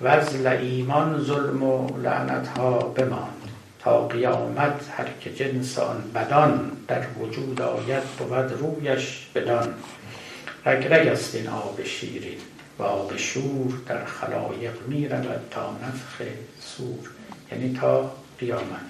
وزل 0.00 0.46
ایمان 0.46 1.24
ظلم 1.24 1.62
و 1.62 1.98
لعنت 1.98 2.48
ها 2.48 2.78
بماند. 2.78 3.48
تا 3.80 4.08
قیامت 4.08 4.80
هر 4.96 5.06
که 5.20 5.34
جنس 5.34 5.78
آن 5.78 6.10
بدان 6.14 6.72
در 6.88 7.06
وجود 7.20 7.62
آید 7.62 8.02
بود 8.02 8.32
رویش 8.32 9.26
بدان. 9.34 9.74
رگ 10.66 10.86
رگ 10.86 11.08
است 11.08 11.34
این 11.34 11.48
آب 11.48 11.84
شیرین 11.84 12.38
و 12.78 12.82
آب 12.82 13.16
شور 13.16 13.72
در 13.86 14.04
خلایق 14.04 14.72
می 14.88 15.08
رود 15.08 15.40
تا 15.50 15.70
نفخ 15.72 16.22
سور 16.76 17.08
یعنی 17.52 17.78
تا 17.80 18.12
قیامت. 18.38 18.80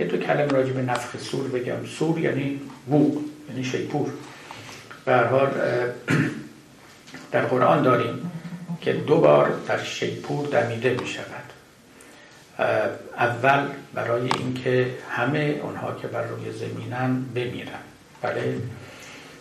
یه 0.00 0.06
دو 0.06 0.16
کلم 0.16 0.48
راجع 0.48 0.72
به 0.72 0.82
نفخ 0.82 1.18
سور 1.18 1.48
بگم. 1.48 1.86
سور 1.86 2.18
یعنی 2.18 2.60
بوق 2.86 3.22
یعنی 3.48 3.64
شیپور. 3.64 4.10
به 5.04 5.16
حال 5.16 5.50
در 7.32 7.46
قرآن 7.46 7.82
داریم 7.82 8.30
که 8.80 8.92
دو 8.92 9.20
بار 9.20 9.50
در 9.68 9.82
شیپور 9.82 10.46
دمیده 10.46 10.96
می 11.00 11.06
شود 11.06 11.50
اول 13.16 13.66
برای 13.94 14.30
اینکه 14.38 14.94
همه 15.10 15.60
اونها 15.62 15.94
که 15.94 16.08
بر 16.08 16.22
روی 16.22 16.52
زمینن 16.52 17.24
بمیرن. 17.34 17.82
بله؟ 18.22 18.58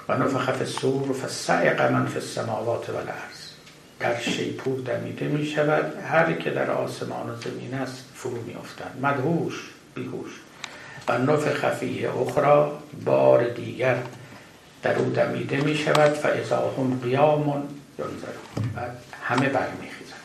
و 0.10 0.18
نفخ 0.18 0.52
فی 0.52 0.60
السور 0.60 1.14
فسعق 1.14 1.92
من 1.92 2.06
فی 2.06 2.16
السماوات 2.16 2.90
و 2.90 2.96
الارض. 2.96 3.39
در 4.00 4.20
شیپور 4.20 4.80
دمیده 4.80 5.28
می 5.28 5.46
شود 5.46 5.98
هر 6.12 6.34
که 6.34 6.50
در 6.50 6.72
آسمان 6.72 7.30
و 7.30 7.36
زمین 7.36 7.74
است 7.74 8.06
فرو 8.16 8.42
می 8.42 8.54
افتند 8.54 9.00
مدهوش 9.02 9.70
بیهوش. 9.96 10.32
و 11.08 11.18
نفخ 11.18 11.54
خفیه 11.54 12.18
اخرى 12.18 12.72
بار 13.06 13.50
دیگر 13.50 13.98
در 14.84 15.00
او 15.00 15.10
دمیده 15.10 15.62
می 15.62 15.76
شود 15.76 16.14
فاذا 16.14 16.74
هم 16.78 17.00
قیام 17.04 17.68
ینظرون 18.00 18.74
بعد 18.76 18.98
همه 19.24 19.50
برمیخیزند. 19.50 20.20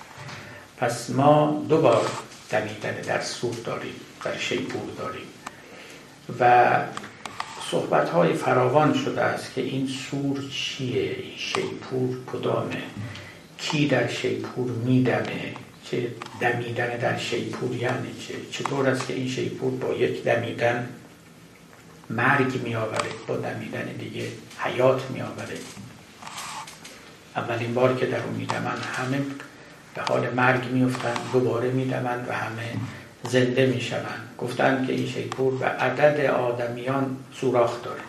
پس 0.76 1.10
ما 1.10 1.64
دو 1.68 1.80
بار 1.80 2.06
دمیدن 2.50 3.00
در 3.00 3.20
سور 3.20 3.54
داریم 3.64 3.94
در 4.24 4.38
شیپور 4.38 4.90
داریم. 4.98 5.26
و 6.40 6.70
صحبت 7.70 8.08
های 8.08 8.32
فراوان 8.32 8.94
شده 8.94 9.22
است 9.22 9.54
که 9.54 9.60
این 9.60 9.88
سور 9.88 10.40
چیه؟ 10.50 11.02
این 11.02 11.36
شیپور 11.36 12.16
کدامه؟ 12.32 12.82
کی 13.70 13.88
در 13.88 14.08
شیپور 14.08 14.70
میدمه 14.70 15.54
چه 15.84 16.06
دمیدن 16.40 16.96
در 16.96 17.18
شیپور 17.18 17.76
یعنی 17.76 18.08
چه 18.28 18.34
چطور 18.50 18.88
است 18.88 19.06
که 19.06 19.14
این 19.14 19.28
شیپور 19.28 19.70
با 19.70 19.94
یک 19.94 20.24
دمیدن 20.24 20.88
مرگ 22.10 22.62
می 22.62 22.74
آوره 22.74 23.08
با 23.26 23.36
دمیدن 23.36 23.84
دیگه 23.98 24.28
حیات 24.58 25.10
می 25.10 25.20
آوره 25.20 25.56
اولین 27.36 27.74
بار 27.74 27.96
که 27.96 28.06
در 28.06 28.22
اون 28.22 28.34
میدمن 28.34 28.76
همه 28.96 29.18
به 29.94 30.02
حال 30.02 30.30
مرگ 30.30 30.70
میفتن 30.70 31.14
دوباره 31.32 31.70
میدمن 31.70 32.26
و 32.28 32.32
همه 32.32 32.70
زنده 33.28 33.66
می‌شوند. 33.66 34.28
گفتند 34.38 34.86
که 34.86 34.92
این 34.92 35.06
شیپور 35.06 35.58
به 35.58 35.66
عدد 35.66 36.26
آدمیان 36.26 37.16
سوراخ 37.40 37.82
داره 37.82 38.00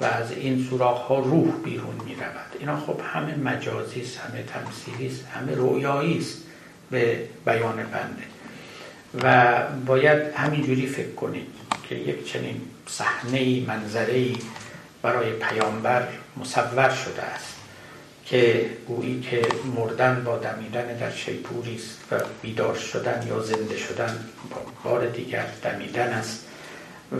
و 0.00 0.04
از 0.04 0.32
این 0.32 0.66
سوراخ 0.70 0.98
ها 0.98 1.18
روح 1.18 1.52
بیرون 1.64 1.94
می 2.04 2.14
رود 2.14 2.56
اینا 2.58 2.80
خب 2.80 3.00
همه 3.14 3.36
مجازی 3.36 4.00
است 4.00 4.18
همه 4.18 4.42
تمثیلی 4.42 5.06
است 5.06 5.26
همه 5.26 5.54
رویایی 5.54 6.18
است 6.18 6.38
به 6.90 7.28
بیان 7.46 7.76
بنده. 7.76 8.24
و 9.22 9.62
باید 9.86 10.34
همینجوری 10.34 10.86
فکر 10.86 11.14
کنید 11.14 11.46
که 11.88 11.94
یک 11.94 12.32
چنین 12.32 12.60
صحنه 12.86 13.60
منظره 13.66 14.32
برای 15.02 15.32
پیامبر 15.32 16.08
مصور 16.36 16.90
شده 16.90 17.22
است 17.22 17.54
که 18.26 18.70
گویی 18.88 19.20
که 19.20 19.42
مردن 19.76 20.24
با 20.24 20.36
دمیدن 20.36 20.96
در 20.96 21.10
شیپوری 21.10 21.74
است 21.74 21.98
و 22.10 22.20
بیدار 22.42 22.74
شدن 22.74 23.26
یا 23.28 23.40
زنده 23.40 23.76
شدن 23.76 24.18
با 24.50 24.56
بار 24.84 25.06
دیگر 25.06 25.46
دمیدن 25.62 26.12
است 26.12 26.46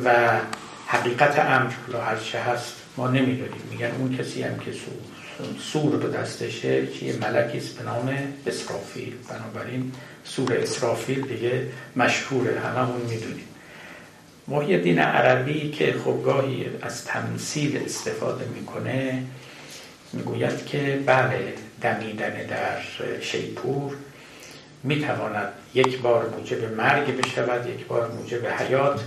و 0.05 0.39
حقیقت 0.87 1.39
امر 1.39 1.73
لا 1.89 2.01
هر 2.01 2.17
چه 2.17 2.39
هست 2.41 2.75
ما 2.97 3.09
نمی‌دونیم. 3.09 3.63
میگن 3.71 3.91
اون 3.99 4.17
کسی 4.17 4.43
هم 4.43 4.59
که 4.59 4.73
سور, 4.73 5.47
سور 5.73 5.97
به 5.97 6.19
دستشه 6.19 6.87
چیه؟ 6.87 7.17
ملکی 7.17 7.59
است 7.59 7.79
به 7.79 7.85
نام 7.85 8.19
اسرافیل. 8.47 9.15
بنابراین 9.29 9.93
سور 10.25 10.53
اسرافیل 10.53 11.21
دیگه 11.21 11.67
مشهوره. 11.97 12.61
هممون 12.61 13.01
می‌دونیم. 13.01 13.49
محی 14.49 14.79
دین 14.79 14.99
عربی 14.99 15.71
که 15.71 15.95
خب 16.05 16.23
گاهی 16.25 16.67
از 16.83 17.05
تمثیل 17.05 17.83
استفاده 17.85 18.45
می‌کنه 18.45 19.23
می‌گوید 20.13 20.67
که 20.67 21.03
بله 21.07 21.55
دمیدن 21.81 22.47
در 22.47 22.81
شیپور 23.21 23.93
می‌تواند 24.83 25.49
یک 25.75 25.99
بار 25.99 26.29
موجب 26.29 26.75
مرگ 26.75 27.17
بشود 27.17 27.67
یک 27.67 27.87
بار 27.87 28.13
موجب 28.13 28.47
حیات 28.47 29.01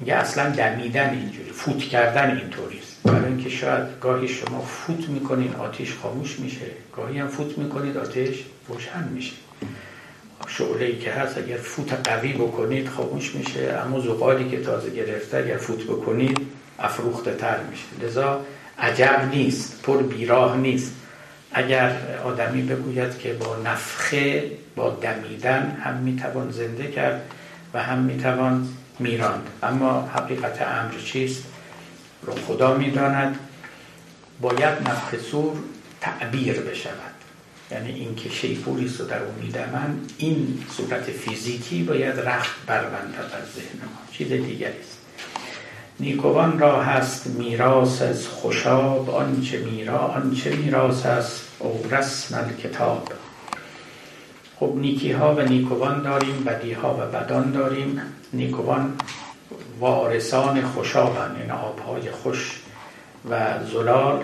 میگه 0.00 0.14
اصلا 0.14 0.50
دمیدن 0.50 1.10
اینجوری 1.10 1.50
فوت 1.50 1.78
کردن 1.78 2.36
اینطوریست. 2.36 2.96
برای 3.04 3.24
اینکه 3.24 3.50
شاید 3.50 3.86
گاهی 4.00 4.28
شما 4.28 4.60
فوت 4.60 5.08
می‌کنین 5.08 5.54
آتیش 5.54 5.94
خاموش 5.94 6.38
میشه. 6.38 6.66
گاهی 6.96 7.18
هم 7.18 7.28
فوت 7.28 7.58
می‌کنید 7.58 7.96
آتیش 7.96 8.44
روشن 8.68 9.08
میشه. 9.14 9.32
شعله 10.48 10.84
ای 10.84 10.98
که 10.98 11.12
هست 11.12 11.38
اگر 11.38 11.56
فوت 11.56 12.08
قوی 12.08 12.32
بکنید 12.32 12.88
خاموش 12.88 13.34
میشه. 13.34 13.80
اما 13.84 14.00
زغالی 14.00 14.48
که 14.50 14.60
تازه 14.62 14.90
گرفته 14.90 15.36
اگر 15.36 15.56
فوت 15.56 15.84
بکنید 15.84 16.38
افروخته 16.78 17.34
تر 17.34 17.56
میشه. 17.70 18.06
لذا 18.06 18.40
عجب 18.78 19.28
نیست 19.32 19.82
پر 19.82 20.02
بیراه 20.02 20.56
نیست. 20.56 20.92
اگر 21.52 21.92
آدمی 22.24 22.62
بگوید 22.62 23.18
که 23.18 23.32
با 23.32 23.56
نفخه 23.64 24.50
با 24.76 24.90
دمیدن 24.90 25.76
هم 25.84 25.96
می‌توان 25.96 26.50
زنده 26.50 26.86
کرد 26.86 27.22
و 27.74 27.82
هم 27.82 27.98
می‌توان 27.98 28.68
میراند. 28.98 29.48
اما 29.62 30.10
حقیقت 30.14 30.62
امر 30.62 30.94
چیست 31.04 31.44
رو 32.22 32.32
خدا 32.32 32.74
می‌داند. 32.74 33.38
باید 34.40 34.88
نفخ 34.88 35.14
سور 35.30 35.56
تعبیر 36.00 36.60
بشود. 36.60 37.14
یعنی 37.70 37.92
این 37.92 38.14
که 38.14 38.28
شیپوری 38.28 38.88
رو 38.98 39.04
در 39.04 39.22
اون 39.22 39.34
میدمن 39.34 39.98
این 40.18 40.64
صورت 40.76 41.02
فیزیکی 41.02 41.82
باید 41.82 42.20
رخت 42.20 42.66
بربندد 42.66 43.18
از 43.18 43.52
ذهن 43.54 43.80
ما. 43.82 44.12
چیز 44.12 44.28
دیگری 44.28 44.64
است. 44.80 44.98
نیکوان 46.00 46.58
را 46.58 46.82
هست 46.82 47.26
میراث 47.26 48.02
از 48.02 48.28
خوشاب 48.28 49.10
آنچه 49.10 49.58
میرا 49.58 49.98
آنچه 49.98 50.56
میراث 50.56 51.06
است 51.06 51.42
او 51.58 51.86
رسم 51.90 52.56
کتاب 52.62 53.08
خب 54.60 54.72
نیکی 54.76 55.12
ها 55.12 55.34
و 55.34 55.40
نیکوان 55.40 56.02
داریم 56.02 56.44
بدی 56.44 56.72
ها 56.72 56.94
و 56.94 57.18
بدان 57.18 57.52
داریم. 57.52 58.00
نیکوان 58.32 58.94
وارثان 59.80 60.62
خوشابن 60.62 61.36
این 61.40 61.50
آبهای 61.50 62.10
خوش 62.10 62.60
و 63.30 63.64
زلال. 63.72 64.22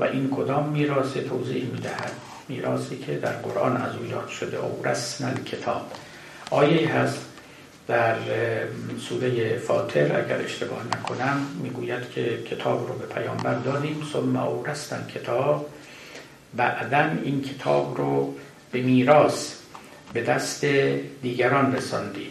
و 0.00 0.04
این 0.04 0.30
کدام 0.30 0.68
میراث 0.68 1.12
توضیح 1.12 1.64
می‌دهد؟ 1.72 2.12
میراثی 2.48 2.98
که 2.98 3.14
در 3.14 3.32
قرآن 3.32 3.76
از 3.76 3.96
او 3.96 4.06
یاد 4.06 4.28
شده. 4.28 4.56
او 4.56 4.82
رسم 4.84 5.34
کتاب 5.34 5.82
آیه 6.50 6.94
هست 6.94 7.18
در 7.88 8.16
سوره 9.08 9.56
فاطر 9.58 10.24
اگر 10.24 10.38
اشتباه 10.44 10.82
نکنم 10.86 11.40
می‌گوید 11.62 12.10
که 12.10 12.42
کتاب 12.50 12.88
رو 12.88 12.94
به 12.94 13.06
پیامبر 13.06 13.54
دادیم. 13.54 14.02
ثم 14.12 14.36
اورستن 14.36 15.06
کتاب 15.14 15.68
بعدا 16.56 17.10
این 17.24 17.42
کتاب 17.42 17.96
رو 17.98 18.34
به 18.72 18.82
میراث 18.82 19.55
به 20.16 20.22
دست 20.22 20.64
دیگران 21.22 21.76
رساندیم 21.76 22.30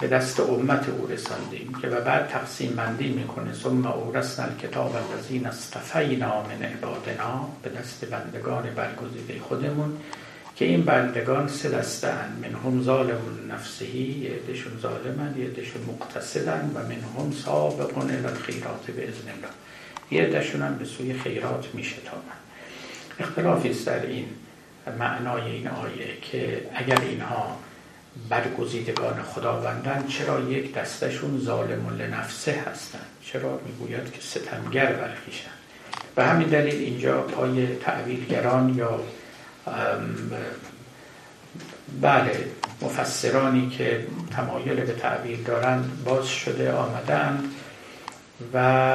به 0.00 0.08
دست 0.08 0.40
امت 0.40 0.88
او 0.88 1.06
رساندیم 1.06 1.74
که 1.82 1.88
و 1.88 2.00
بعد 2.00 2.28
تقسیم 2.28 2.76
بندی 2.76 3.08
می‌کنه. 3.08 3.54
ثم 3.54 3.86
اورثنا 3.86 4.46
الکتاب 4.46 4.96
الذین 4.96 5.46
اصطفینا 5.46 6.42
من 6.42 6.62
عبادنا 6.62 7.48
به 7.62 7.70
دست 7.70 8.04
بندگان 8.04 8.62
برگزیده 8.62 9.40
خودمون 9.40 9.96
که 10.56 10.64
این 10.64 10.82
بندگان 10.82 11.48
سه 11.48 11.68
دسته 11.68 12.12
من 12.42 12.54
هم 12.64 12.82
ظالم 12.82 13.20
نفسهی 13.50 14.02
یه 14.02 14.30
عدهشون 14.30 14.72
ظالمن 14.82 15.34
یه 15.38 15.46
مقتصدن 15.88 16.70
و 16.74 16.78
من 16.78 16.90
هم 16.90 17.32
سابقون 17.44 18.10
الخیرات 18.10 18.86
به 18.96 19.08
ازن 19.08 19.28
الله. 19.28 19.52
یه 20.10 20.42
هم 20.62 20.78
به 20.78 20.84
سوی 20.84 21.14
خیرات 21.14 21.66
میشتابن. 21.74 22.36
اختلافی 23.18 23.70
است 23.70 23.86
در 23.86 24.06
این 24.06 24.26
معنای 24.98 25.50
این 25.50 25.68
آیه 25.68 26.20
که 26.22 26.62
اگر 26.74 27.00
اینها 27.00 27.58
برگزیدگان 28.28 29.22
خداوندن 29.22 30.04
چرا 30.08 30.40
یک 30.40 30.74
دستشون 30.74 31.40
ظالم 31.40 31.96
لنفسه 31.98 32.52
هستند؟ 32.52 33.06
چرا 33.22 33.60
می‌گوید 33.66 34.12
که 34.12 34.20
ستمگر 34.20 34.92
برخیشن 34.92 35.50
به 36.14 36.24
همین 36.24 36.48
دلیل 36.48 36.74
اینجا 36.74 37.20
پای 37.22 37.76
تعویلگران 37.76 38.74
یا 38.74 39.00
بله 42.00 42.44
مفسرانی 42.82 43.68
که 43.68 44.06
تمایل 44.36 44.74
به 44.74 44.92
تعبیر 44.92 45.38
دارند 45.38 46.04
باز 46.04 46.26
شده 46.26 46.72
آمدن 46.72 47.44
و 48.54 48.90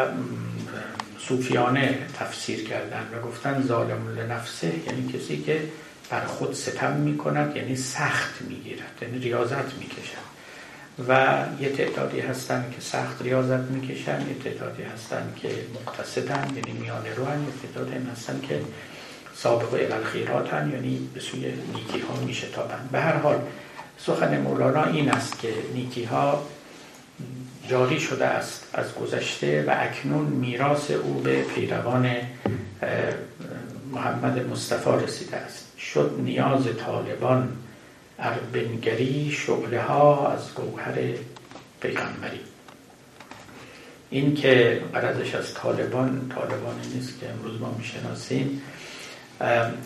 صوفیانه 1.32 1.98
تفسیر 2.20 2.68
کردن 2.68 3.08
و 3.14 3.22
گفتن 3.28 3.64
ظالم 3.68 4.16
لنفسه 4.18 4.74
یعنی 4.88 5.14
کسی 5.14 5.38
که 5.42 5.62
بر 6.10 6.26
خود 6.26 6.54
ستم 6.54 6.94
می 6.94 7.18
کند 7.18 7.56
یعنی 7.56 7.76
سخت 7.76 8.42
می 8.42 8.56
گیرد 8.56 8.98
یعنی 9.02 9.20
ریاضت 9.20 9.74
می 9.80 9.86
کشد 9.86 10.32
و 11.08 11.44
یه 11.60 11.70
تعدادی 11.70 12.20
هستن 12.20 12.66
که 12.76 12.82
سخت 12.82 13.22
ریاضت 13.22 13.72
می‌کشن 13.72 14.22
یه 14.28 14.36
تعدادی 14.44 14.84
هستن 14.84 15.34
که 15.42 15.50
مقتصدن 15.76 16.48
یعنی 16.56 16.80
میان 16.80 17.06
رو 17.18 17.26
هن. 17.26 17.42
یه 17.42 17.48
تعدادی 17.64 18.10
هستن 18.12 18.42
که 18.42 18.62
سابق 19.36 19.94
الخیرات 19.94 20.54
هن 20.54 20.72
یعنی 20.72 21.10
به 21.14 21.20
سوی 21.20 21.54
نیکی 21.76 22.00
ها 22.00 22.26
میشه 22.26 22.48
تابن 22.48 22.90
به 22.92 23.00
هر 23.00 23.18
حال 23.18 23.40
سخن 23.98 24.42
مولانا 24.42 24.84
این 24.84 25.12
است 25.12 25.40
که 25.40 25.54
نیکی 25.74 26.04
ها 26.04 26.48
جاری 27.72 28.00
شده 28.00 28.26
است 28.26 28.68
از 28.74 28.96
گذشته 28.96 29.64
و 29.68 29.76
اکنون 29.80 30.26
میراث 30.26 30.92
او 30.92 31.22
به 31.22 31.42
پیروان 31.42 32.16
محمد 33.92 34.48
مصطفی 34.48 35.06
رسیده 35.06 35.38
است. 35.38 35.78
شد 35.78 36.16
نیاز 36.24 36.64
طالبان 36.86 37.50
اربنگری 38.20 39.32
شعله 39.32 39.82
ها 39.82 40.32
از 40.32 40.54
گوهر 40.54 40.94
پیغمبری. 41.82 42.40
این 44.10 44.36
که 44.36 44.82
قرضش 44.94 45.36
از 45.36 45.54
طالبان 45.54 46.32
طالبانی 46.36 46.88
نیست 46.96 47.20
که 47.20 47.30
امروز 47.30 47.62
ما 47.62 47.76
می‌شناسیم 47.78 48.62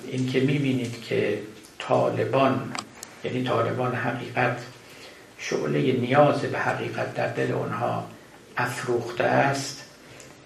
این 0.08 0.30
که 0.30 0.40
می‌بینید 0.40 1.02
که 1.02 1.40
طالبان 1.80 2.72
یعنی 3.24 3.44
طالبان 3.44 3.96
حقیقت 3.96 4.58
شعله 5.38 5.92
نیاز 5.92 6.42
به 6.42 6.60
حقیقت 6.60 7.14
در 7.14 7.28
دل 7.28 7.52
اونها 7.52 8.08
افروخته 8.58 9.24
است 9.24 9.82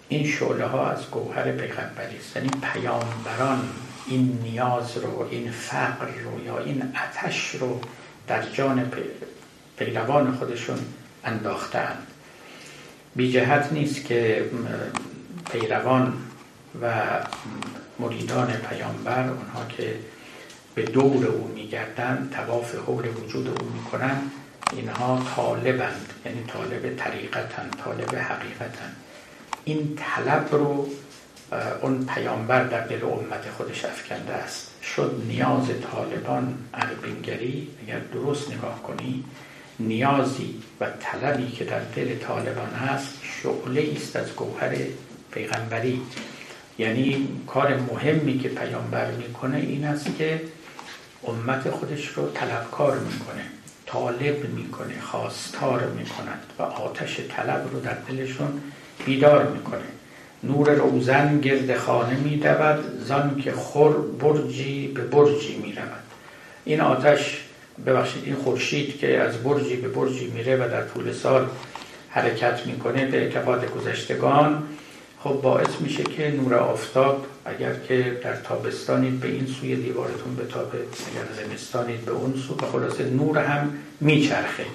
این 0.09 0.27
شعله 0.27 0.65
ها 0.65 0.91
از 0.91 1.09
گوهر 1.11 1.51
پیغمبری 1.51 2.17
است. 2.17 2.35
یعنی 2.35 2.49
پیامبران 2.73 3.69
این 4.07 4.39
نیاز 4.43 4.97
رو 4.97 5.27
این 5.31 5.51
فقر 5.51 6.05
رو 6.05 6.45
یا 6.45 6.59
این 6.59 6.93
آتش 6.95 7.55
رو 7.55 7.81
در 8.27 8.41
جان 8.49 8.91
پیروان 9.77 10.31
خودشون 10.31 10.79
انداختند 11.25 12.07
بی 13.15 13.31
جهت 13.31 13.71
نیست 13.71 14.05
که 14.05 14.49
پیروان 15.51 16.13
و 16.81 16.91
مریدان 17.99 18.47
پیامبر 18.47 19.29
اونها 19.29 19.65
که 19.77 19.95
به 20.75 20.83
دور 20.83 21.25
او 21.25 21.47
میگردند 21.47 22.31
تواف 22.31 22.75
حول 22.75 23.07
وجود 23.07 23.47
او 23.47 23.69
می‌کنن 23.73 24.21
اینها 24.71 25.23
طالبند 25.35 26.13
یعنی 26.25 26.43
طالب 26.43 26.95
طریقتن 26.95 27.69
طالب 27.83 28.15
حقیقتن 28.15 28.95
این 29.65 29.95
طلب 29.95 30.47
رو 30.51 30.89
اون 31.81 32.05
پیامبر 32.05 32.63
در 32.63 32.87
دل 32.87 33.05
امت 33.05 33.49
خودش 33.57 33.85
افکنده 33.85 34.33
است. 34.33 34.71
شد 34.95 35.21
نیاز 35.27 35.67
طالبان 35.91 36.57
اربینگری 36.73 37.67
اگر 37.83 37.99
درست 37.99 38.51
نگاه 38.51 38.83
کنی 38.83 39.23
نیازی 39.79 40.61
و 40.81 40.87
طلبی 40.99 41.51
که 41.51 41.65
در 41.65 41.79
دل 41.79 42.15
طالبان 42.15 42.69
هست 42.69 43.13
شعله 43.23 43.93
است 43.95 44.15
از 44.15 44.35
گوهر 44.35 44.75
پیغمبری. 45.31 46.01
یعنی 46.77 47.27
کار 47.47 47.77
مهمی 47.77 48.39
که 48.39 48.49
پیامبر 48.49 49.11
می‌کنه 49.11 49.57
این 49.57 49.85
است 49.85 50.17
که 50.17 50.41
امت 51.27 51.69
خودش 51.69 52.07
رو 52.07 52.31
طلبکار 52.31 52.99
می‌کنه. 52.99 53.58
طالب 53.91 54.49
می‌کنه 54.55 55.01
خواستار 55.01 55.83
می‌کند 55.85 56.43
و 56.59 56.63
آتش 56.63 57.19
طلب 57.29 57.69
رو 57.73 57.79
در 57.79 57.97
دلشون 58.09 58.61
بیدار 59.05 59.47
می‌کنه. 59.47 59.79
نور 60.43 60.71
روزن 60.71 61.39
گرد 61.39 61.77
خانه 61.77 62.17
میدود 62.17 62.99
زان 62.99 63.41
که 63.43 63.51
خور 63.51 64.01
برجی 64.01 64.87
به 64.87 65.01
برجی 65.01 65.55
می‌رود. 65.55 66.03
این 66.65 66.81
آتش 66.81 67.43
ببخشید 67.85 68.23
این 68.25 68.35
خورشید 68.35 68.99
که 68.99 69.17
از 69.17 69.43
برجی 69.43 69.75
به 69.75 69.87
برجی 69.87 70.27
میره 70.27 70.55
و 70.55 70.69
در 70.69 70.83
طول 70.83 71.13
سال 71.13 71.47
حرکت 72.09 72.65
می‌کنه 72.65 73.05
به 73.05 73.17
اعتقاد 73.17 73.71
گذشتگان 73.71 74.63
خب 75.23 75.41
باعث 75.41 75.81
میشه 75.81 76.03
که 76.03 76.31
نور 76.31 76.53
آفتاب 76.55 77.25
اگر 77.45 77.73
که 77.87 78.19
در 78.23 78.35
تابستانید 78.35 79.19
به 79.19 79.27
این 79.27 79.47
سوی 79.47 79.75
دیوارتون 79.75 80.35
به 80.35 80.45
تابه 80.45 80.77
اگر 80.77 81.45
زمستانید 81.45 82.05
به 82.05 82.11
اون 82.11 82.33
سو 82.47 82.57
خلاصه 82.71 83.09
نور 83.09 83.37
هم 83.37 83.73
میچرخه. 84.01 84.65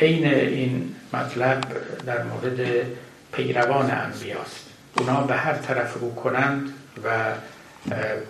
عین 0.00 0.26
این 0.34 0.94
مطلب 1.12 1.64
در 2.06 2.22
مورد 2.22 2.86
پیروان 3.32 3.90
انبیاست. 3.90 4.66
اونا 4.98 5.20
به 5.20 5.34
هر 5.34 5.54
طرف 5.54 5.94
رو 5.94 6.14
کنند 6.14 6.72
و 7.04 7.08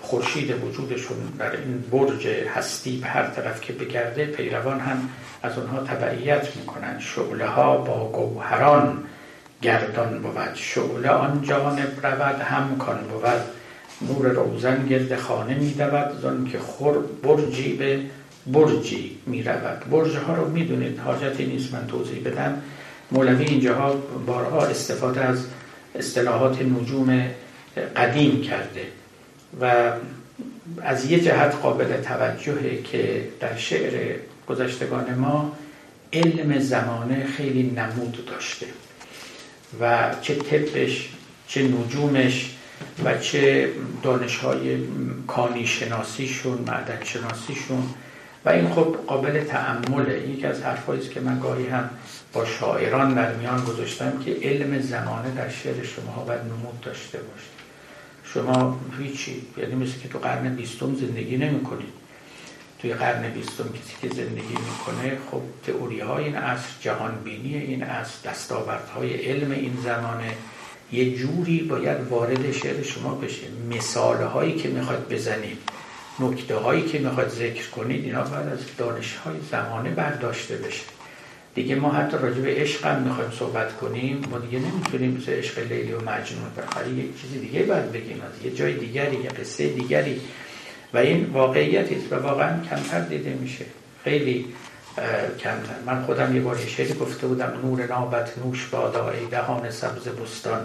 خورشید 0.02 0.64
وجودشون 0.64 1.16
در 1.38 1.52
این 1.52 1.84
برج 1.90 2.26
هستی 2.26 2.96
به 2.96 3.06
هر 3.06 3.26
طرف 3.26 3.60
که 3.60 3.72
بگرده 3.72 4.26
پیروان 4.26 4.80
هم 4.80 5.08
از 5.42 5.58
اونها 5.58 5.80
تبعیت 5.80 6.56
می‌کنن 6.56 6.98
شعله 7.00 7.46
ها 7.46 7.76
با 7.76 8.08
گوهران 8.08 9.04
گردان 9.66 10.22
بود 10.22 10.54
شعله 10.54 11.10
آن 11.10 11.42
جانب 11.42 12.06
رود 12.06 12.40
هم 12.40 12.78
کان 12.78 12.98
بود. 12.98 13.40
نور 14.08 14.28
روزن 14.28 14.86
گرد 14.86 15.16
خانه 15.16 15.54
می 15.54 15.70
دود 15.70 16.20
زن 16.22 16.44
که 16.44 16.58
خور 16.58 16.98
برجی 17.22 17.72
به 17.72 18.00
برجی 18.46 19.18
می 19.26 19.42
رود. 19.42 19.90
برج 19.90 20.16
ها 20.16 20.34
رو 20.34 20.48
می‌دونید 20.50 20.98
حاجتی 20.98 21.46
نیست 21.46 21.74
من 21.74 21.86
توضیح 21.86 22.22
بدم. 22.24 22.62
مولوی 23.10 23.44
اینجاها 23.44 23.94
بارها 24.26 24.66
استفاده 24.66 25.24
از 25.24 25.46
اصطلاحات 25.94 26.62
نجوم 26.62 27.30
قدیم 27.96 28.42
کرده 28.42 28.86
و 29.60 29.92
از 30.82 31.10
یه 31.10 31.20
جهت 31.20 31.54
قابل 31.62 32.00
توجهه 32.00 32.82
که 32.82 33.28
در 33.40 33.56
شعر 33.56 34.16
گذشتگان 34.48 35.14
ما 35.14 35.52
علم 36.12 36.58
زمانه 36.58 37.26
خیلی 37.26 37.62
نمود 37.62 38.24
داشته. 38.26 38.66
و 39.80 40.14
چه 40.22 40.34
طبش 40.34 41.08
چه 41.48 41.62
نجومش 41.62 42.50
و 43.04 43.18
چه 43.18 43.70
دانش 44.02 44.36
های 44.36 44.78
کانی 45.26 45.66
شناسیشون 45.66 46.58
معدن 46.66 47.04
شناسیشون 47.04 47.82
و 48.44 48.48
این 48.48 48.70
خب 48.70 48.96
قابل 49.06 49.44
تعمله 49.44 50.28
یکی 50.28 50.46
از 50.46 50.62
حرفایی 50.62 51.08
که 51.08 51.20
من 51.20 51.40
گاهی 51.40 51.66
هم 51.66 51.90
با 52.32 52.44
شاعران 52.44 53.14
در 53.14 53.34
میان 53.34 53.64
گذاشتم 53.64 54.12
که 54.24 54.36
علم 54.42 54.80
زمانه 54.80 55.30
در 55.36 55.48
شعر 55.48 55.84
شما 55.84 56.24
باید 56.26 56.40
نمود 56.40 56.80
داشته 56.80 57.18
باشه 57.18 57.56
شما 58.24 58.80
هیچی 58.98 59.42
یعنی 59.56 59.74
مثل 59.74 59.98
که 60.02 60.08
تو 60.08 60.18
قرن 60.18 60.56
بیستم 60.56 60.94
زندگی 60.94 61.36
نمی 61.36 61.60
کنید 61.60 62.05
توی 62.78 62.94
قرن 62.94 63.30
بیستم 63.30 63.64
کسی 63.64 64.08
که 64.08 64.14
زندگی 64.14 64.56
می‌کنه 64.70 65.18
خب 65.30 65.42
تئوری 65.66 66.00
های 66.00 66.24
این 66.24 66.36
عصر 66.36 66.68
جهان 66.80 67.14
بینی 67.24 67.54
این 67.54 67.82
عصر 67.82 68.30
های 68.94 69.14
علم 69.14 69.50
این 69.50 69.78
زمانه. 69.84 70.32
یه 70.92 71.16
جوری 71.16 71.60
باید 71.60 72.08
وارد 72.10 72.52
شعر 72.52 72.82
شما 72.82 73.14
بشه. 73.14 73.46
مثال 73.70 74.22
هایی 74.22 74.54
که 74.54 74.68
می‌خواد 74.68 75.12
بزنید 75.12 75.58
نکته 76.20 76.56
هایی 76.56 76.82
که 76.82 76.98
می‌خواد 76.98 77.28
ذکر 77.28 77.70
کنید 77.70 78.04
اینا 78.04 78.22
باید 78.22 78.48
از 78.48 78.58
دانش 78.78 79.14
های 79.14 79.36
زمانه 79.50 79.90
برداشته 79.90 80.56
بشه. 80.56 80.84
دیگه 81.54 81.74
ما 81.74 81.90
حتی 81.90 82.16
راجع 82.16 82.40
به 82.40 82.54
عشق 82.54 82.86
هم 82.86 83.02
می‌خوایم 83.02 83.30
صحبت 83.30 83.76
کنیم. 83.76 84.22
ما 84.30 84.38
دیگه 84.38 84.58
نمی‌تونیم 84.58 85.10
مثل 85.10 85.32
عشق 85.32 85.58
لیلی 85.58 85.92
و 85.92 86.00
مجنون 86.00 86.50
بخواهی 86.58 86.92
یک 86.94 87.20
چیز 87.22 87.40
دیگه 87.40 87.62
باید 87.62 87.92
بگیم. 87.92 88.20
از 88.20 88.44
یه 88.44 88.50
جای 88.54 88.72
دیگری 88.72 89.16
یه 89.16 89.28
قصه 89.28 89.68
دیگری. 89.68 90.20
و 90.96 90.98
این 90.98 91.24
واقعیتی 91.32 91.94
است 91.94 92.12
و 92.12 92.16
واقعا 92.16 92.60
کمتر 92.70 93.00
دیده 93.00 93.30
میشه. 93.30 93.64
خیلی 94.04 94.46
کمتر. 95.38 95.74
من 95.86 96.02
خودم 96.02 96.36
یه 96.36 96.42
بار 96.42 96.56
شعری 96.56 96.94
گفته 96.94 97.26
بودم 97.26 97.52
نور 97.64 97.86
نابت 97.86 98.38
نوش 98.44 98.66
بادا 98.66 99.10
ای 99.10 99.26
دهان 99.26 99.70
سبز 99.70 100.08
بستان. 100.08 100.60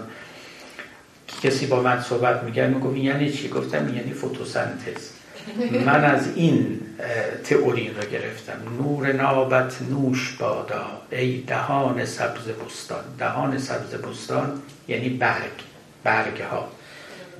کسی 1.42 1.66
با 1.66 1.82
من 1.82 2.02
صحبت 2.02 2.42
میگه 2.42 2.66
می‌گفت 2.66 2.96
یعنی 2.96 3.32
چی؟ 3.32 3.48
گفتم 3.48 3.94
یعنی 3.94 4.12
فوتوسنتز. 4.12 5.08
من 5.86 6.04
از 6.04 6.36
این 6.36 6.80
تئوری 7.44 7.88
رو 7.88 8.08
گرفتم. 8.10 8.58
نور 8.78 9.12
نابت 9.12 9.82
نوش 9.90 10.36
بادا 10.40 10.84
ای 11.10 11.40
دهان 11.46 12.04
سبز 12.04 12.48
بستان. 12.48 13.04
دهان 13.18 13.58
سبز 13.58 13.94
بستان 13.94 14.62
یعنی 14.88 15.08
برگ. 15.08 15.58
برگ 16.04 16.40
ها 16.40 16.68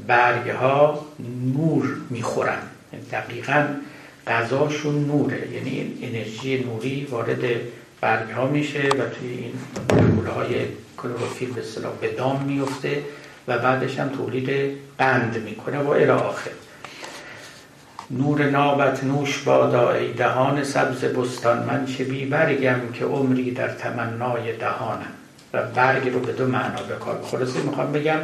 برگ 0.06 0.50
ها 0.50 1.06
نور 1.54 1.96
می‌خورن. 2.10 2.62
دقیقا 3.12 3.66
غذاشون 4.26 5.04
نوره. 5.04 5.48
یعنی 5.52 5.98
انرژی 6.02 6.64
نوری 6.64 7.04
وارد 7.10 7.44
برگ 8.00 8.30
ها 8.30 8.46
میشه 8.46 8.82
و 8.82 9.08
توی 9.18 9.28
این 9.28 9.52
مولکول 9.90 10.26
های 10.26 10.54
کلوروفیل 10.96 11.52
به 11.52 11.60
اصطلاح 11.60 11.92
به 12.00 12.08
دام 12.08 12.42
میفته 12.42 13.02
و 13.48 13.58
بعدش 13.58 13.98
هم 13.98 14.08
تولید 14.08 14.78
قند 14.98 15.42
می‌کنه 15.44 15.78
و 15.78 15.88
الی 15.88 16.04
آخر. 16.04 16.50
نور 18.10 18.50
نابت 18.50 19.04
نوش 19.04 19.38
بادا 19.38 19.92
ای 19.92 20.12
دهان 20.12 20.64
سبز 20.64 21.04
بستان. 21.04 21.58
من 21.58 21.86
چه 21.86 22.04
بی 22.04 22.26
برگم 22.26 22.80
که 22.94 23.04
عمری 23.04 23.50
در 23.50 23.68
تمنای 23.68 24.56
دهانم. 24.56 25.12
و 25.54 25.62
برگ 25.62 26.08
رو 26.08 26.20
به 26.20 26.32
دو 26.32 26.46
معنا 26.46 26.82
بکار. 26.82 27.22
خلاصه 27.22 27.62
می‌خوام 27.62 27.92
بگم 27.92 28.18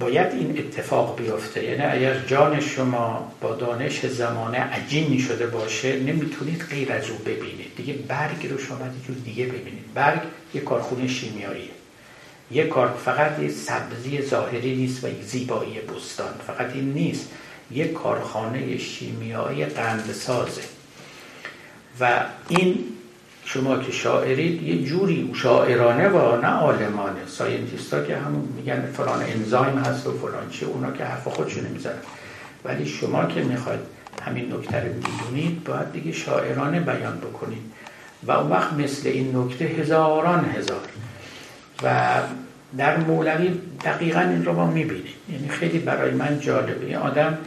باید 0.00 0.32
این 0.32 0.58
اتفاق 0.58 1.18
بیفته. 1.18 1.64
یعنی 1.64 1.82
اگر 1.82 2.18
جان 2.18 2.60
شما 2.60 3.32
با 3.40 3.54
دانش 3.54 4.06
زمانه 4.06 4.58
عجین 4.58 5.18
شده 5.18 5.46
باشه 5.46 6.00
نمی‌تونید 6.00 6.64
غیر 6.70 6.92
از 6.92 7.10
او 7.10 7.18
ببینید. 7.18 7.72
دیگه 7.76 7.92
برگ 7.92 8.46
رو 8.46 8.58
شما 8.58 8.86
یه 8.86 9.06
جور 9.06 9.16
دیگه 9.24 9.44
ببینید. 9.44 9.94
برگ 9.94 10.20
یه 10.54 10.60
کارخونه 10.60 11.08
شیمیاییه. 11.08 11.70
یه 12.50 12.66
کار 12.66 12.88
فقط 13.04 13.38
یه 13.38 13.50
سبزی 13.50 14.22
ظاهری 14.22 14.76
نیست 14.76 15.04
و 15.04 15.08
زیبایی 15.22 15.80
بستان. 15.80 16.34
فقط 16.46 16.74
این 16.74 16.92
نیست. 16.92 17.30
یه 17.70 17.88
کارخانه 17.88 18.78
شیمیایی 18.78 19.64
قندسازه. 19.64 20.62
و 22.00 22.24
این 22.48 22.84
شما 23.52 23.78
که 23.78 23.92
شاعرید 23.92 24.62
یه 24.62 24.82
جوری 24.82 25.30
شاعرانه 25.34 26.08
و 26.08 26.40
نه 26.40 26.48
عالمانه. 26.48 27.26
ساینتیستا 27.26 28.04
که 28.04 28.16
همون 28.16 28.48
میگن 28.56 28.86
فلان 28.96 29.22
انزایم 29.22 29.78
هست 29.78 30.06
و 30.06 30.12
فلان 30.12 30.50
چیه 30.50 30.68
اونا 30.68 30.92
که 30.92 31.04
حرف 31.04 31.28
خودشون 31.28 31.66
نمی‌زنن 31.66 31.94
ولی 32.64 32.86
شما 32.86 33.24
که 33.24 33.42
می‌خواید 33.42 33.80
همین 34.22 34.54
نکته 34.54 34.76
رو 34.80 34.86
می‌دونید 34.86 35.64
باید 35.64 35.92
دیگه 35.92 36.12
شاعرانه 36.12 36.80
بیان 36.80 37.18
بکنید. 37.18 37.62
و 38.22 38.32
اون 38.32 38.50
وقت 38.50 38.72
مثل 38.72 39.08
این 39.08 39.36
نکته 39.36 39.64
هزاران 39.64 40.44
هزار. 40.44 40.88
و 41.82 42.06
در 42.78 42.96
مولوی 42.96 43.60
دقیقا 43.84 44.20
این 44.20 44.44
رو 44.44 44.52
ما 44.52 44.66
می‌بینیم. 44.66 45.14
یعنی 45.32 45.48
خیلی 45.48 45.78
برای 45.78 46.10
من 46.10 46.40
جالبه. 46.40 46.86
این 46.86 46.96
آدم 46.96 47.38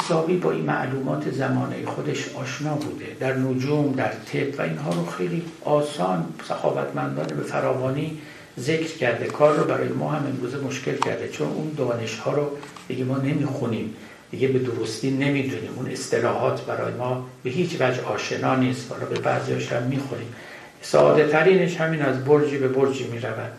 حسابی 0.00 0.36
با 0.36 0.50
این 0.50 0.64
معلومات 0.64 1.30
زمانه 1.30 1.86
خودش 1.86 2.28
آشنا 2.34 2.74
بوده. 2.74 3.06
در 3.20 3.36
نجوم 3.36 3.92
در 3.92 4.12
طب 4.12 4.58
و 4.58 4.62
اینها 4.62 4.92
رو 4.92 5.06
خیلی 5.06 5.42
آسان 5.64 6.24
سخاوتمندانه 6.48 7.34
به 7.34 7.42
فراوانی 7.42 8.18
ذکر 8.60 8.96
کرده. 8.96 9.26
کار 9.26 9.56
رو 9.56 9.64
برای 9.64 9.88
ما 9.88 10.10
هم 10.10 10.26
امروزه 10.26 10.58
مشکل 10.58 10.96
کرده. 10.96 11.28
چون 11.28 11.48
اون 11.48 11.72
دانش 11.76 12.18
ها 12.18 12.32
رو 12.32 12.50
دیگه 12.88 13.04
ما 13.04 13.18
نمی‌خونیم. 13.18 13.94
دیگه 14.30 14.48
به 14.48 14.58
درستی 14.58 15.10
نمی‌دونیم. 15.10 15.70
اون 15.76 15.90
اصطلاحات 15.90 16.66
برای 16.66 16.92
ما 16.92 17.26
به 17.42 17.50
هیچ 17.50 17.76
وجه 17.80 18.02
آشنا 18.02 18.56
نیست. 18.56 18.92
حالا 18.92 19.04
به 19.04 19.20
بعضیاش 19.20 19.72
هم 19.72 19.82
می‌خوریم. 19.82 20.28
ساده 20.82 21.28
ترینش 21.28 21.76
همین 21.76 22.02
از 22.02 22.24
برجی 22.24 22.58
به 22.58 22.68
برجی 22.68 23.04
می‌رود. 23.04 23.52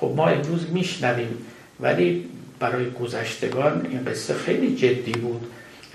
خب 0.00 0.12
ما 0.16 0.28
امروز 0.28 0.70
میشنویم 0.72 1.38
ولی 1.80 2.24
برای 2.60 2.90
گذشتگان 2.90 3.86
این 3.90 4.04
قصه 4.04 4.34
خیلی 4.34 4.76
جدی 4.76 5.12
بود. 5.12 5.46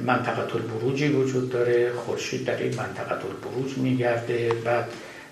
منطقه 0.04 0.56
البروجی 0.56 1.08
وجود 1.08 1.50
داره 1.50 1.92
خورشید 1.94 2.46
در 2.46 2.58
این 2.58 2.76
منطقه 2.76 3.26
البروج 3.26 3.78
میگرده. 3.78 4.52
بعد 4.66 4.88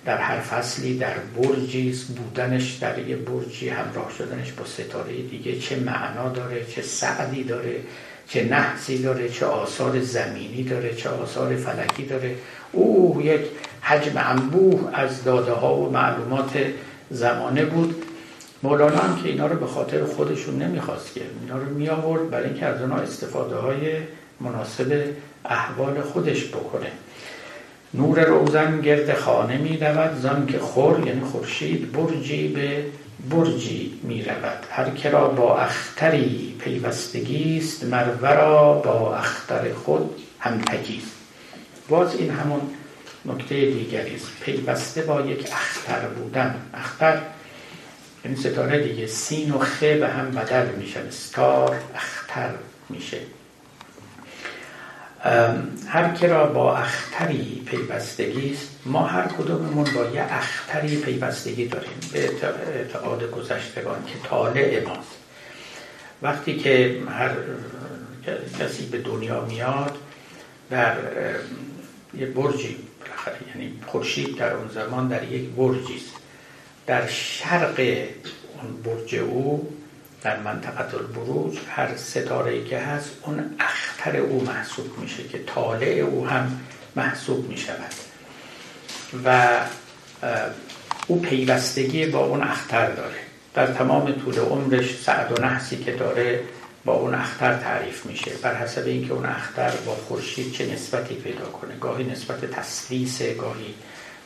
در 0.06 0.18
هر 0.18 0.40
فصلی 0.40 0.98
در 0.98 1.14
برجی 1.38 1.96
بودنش 2.18 2.74
در 2.74 3.00
یه 3.00 3.16
برجی 3.16 3.70
همراه 3.70 4.12
شدنش 4.18 4.52
با 4.52 4.66
ستاره 4.66 5.14
دیگه 5.14 5.60
چه 5.60 5.76
معنا 5.76 6.30
داره 6.30 6.66
چه 6.66 6.82
سعدی 6.82 7.44
داره 7.44 7.76
چه 8.28 8.44
نحسی 8.44 9.02
داره 9.02 9.30
چه 9.30 9.46
آثار 9.46 10.00
زمینی 10.00 10.64
داره 10.64 10.96
چه 10.96 11.10
آثار 11.10 11.56
فلکی 11.56 12.06
داره. 12.06 12.36
او 12.72 13.22
یک 13.24 13.42
حجم 13.82 14.12
انبوه 14.16 14.90
از 14.94 15.24
داده 15.24 15.52
ها 15.52 15.76
و 15.76 15.92
معلومات 15.92 16.64
زمانه 17.10 17.66
بود. 17.66 18.06
مولانا 18.64 18.98
هم 18.98 19.24
که 19.24 19.30
اینا 19.30 19.48
رو 19.48 19.60
به 19.60 19.66
خاطر 19.66 20.06
خودشون 20.06 20.62
نمی‌خواست 20.62 21.14
که 21.14 21.22
اینا 21.42 21.58
رو 21.58 21.70
می 21.70 21.90
آورد 21.90 22.30
برای 22.30 22.46
اینکه 22.46 22.66
از 22.66 22.82
اونها 22.82 22.98
استفاده 22.98 23.56
های 23.56 23.98
مناسب 24.44 25.04
احوال 25.46 26.02
خودش 26.02 26.48
بکنه. 26.48 26.92
نور 27.94 28.24
روزن 28.24 28.82
گرد 28.82 29.14
خانه 29.14 29.58
می 29.58 29.78
رود 29.78 30.22
زن 30.22 30.46
که 30.46 30.60
خور 30.60 31.08
یعنی 31.08 31.22
خورشید 31.22 31.92
برجی 31.92 32.48
به 32.48 32.86
برجی 33.30 34.00
می 34.04 34.24
رود. 34.24 34.66
هر 34.72 34.90
کرا 34.90 35.28
با 35.28 35.58
اختری 35.58 36.56
پیوستگی 36.60 37.58
است 37.58 37.84
مرورا 37.84 38.74
با 38.74 39.16
اختر 39.16 39.74
خود 39.74 40.10
هم 40.40 40.62
است. 40.72 41.12
باز 41.90 42.16
این 42.16 42.32
همون 42.32 42.62
نکته 43.26 43.56
دیگری 43.56 44.16
است. 44.16 44.28
پیوسته 44.42 45.02
با 45.02 45.22
یک 45.22 45.48
اختر 45.52 46.08
بودن. 46.08 46.56
اختر 46.74 47.22
این 48.24 48.36
ستاره 48.36 48.88
دیگه. 48.88 49.08
سین 49.08 49.52
و 49.52 49.60
خ 49.60 49.84
به 49.84 50.08
هم 50.08 50.32
بدل 50.32 50.66
میشن. 50.76 51.10
ستار 51.10 51.78
اختر 51.96 52.50
میشه. 52.90 53.18
هر 55.88 56.14
که 56.20 56.28
را 56.28 56.46
با 56.48 56.78
اختری 56.78 57.64
پیوستگی 57.66 58.52
است 58.54 58.70
ما 58.86 59.06
هر 59.06 59.28
کدوممون 59.28 59.84
با 59.96 60.06
یه 60.06 60.26
اختری 60.30 60.96
پیوستگی 60.96 61.68
داریم 61.68 62.00
به 62.14 62.30
اعتقاد 62.76 63.32
گذشتگان 63.32 64.06
که 64.06 64.30
طالع 64.30 64.88
ماست. 64.88 65.18
وقتی 66.22 66.58
که 66.58 67.02
هر 67.10 67.32
کسی 68.60 68.86
به 68.86 68.98
دنیا 68.98 69.46
میاد 69.46 69.98
در 70.70 70.96
یه 72.14 72.26
برجی 72.26 72.78
یعنی 73.56 73.74
خورشید 73.88 74.38
در 74.38 74.54
اون 74.54 74.68
زمان 74.68 75.08
در 75.08 75.24
یک 75.24 75.50
برجی 75.50 75.96
است. 75.96 76.16
در 76.88 77.08
شرق 77.08 77.80
اون 78.62 78.82
برج 78.84 79.16
او 79.16 79.74
در 80.22 80.40
منطقه 80.40 80.98
البروج 80.98 81.58
هر 81.70 81.96
ستاره 81.98 82.64
که 82.64 82.80
هست 82.80 83.10
اون 83.22 83.56
اختر 83.60 84.18
او 84.18 84.44
محسوب 84.44 84.98
میشه 84.98 85.24
که 85.24 85.44
طالع 85.44 85.88
او 85.88 86.28
هم 86.28 86.62
محسوب 86.96 87.50
می‌شود. 87.50 87.94
و 89.26 89.60
او 91.08 91.22
پیوستگی 91.22 92.06
با 92.06 92.26
اون 92.26 92.42
اختر 92.42 92.92
داره. 92.92 93.20
در 93.54 93.68
تمام 93.68 94.12
طول 94.12 94.40
عمرش 94.40 95.04
سعد 95.04 95.40
و 95.40 95.44
نحسی 95.44 95.78
که 95.78 95.92
داره 95.92 96.44
با 96.86 96.94
اون 96.94 97.14
اختر 97.16 97.58
تعریف 97.58 98.06
میشه. 98.06 98.32
بر 98.42 98.56
حسب 98.56 98.84
اینکه 98.86 99.14
اون 99.14 99.26
اختر 99.26 99.72
با 99.86 99.96
خورشید 99.96 100.54
چه 100.54 100.74
نسبتی 100.74 101.16
پیدا 101.16 101.46
کنه. 101.46 101.76
گاهی 101.82 102.04
نسبت 102.04 102.52
تسلیس 102.52 103.22
گاهی 103.22 103.74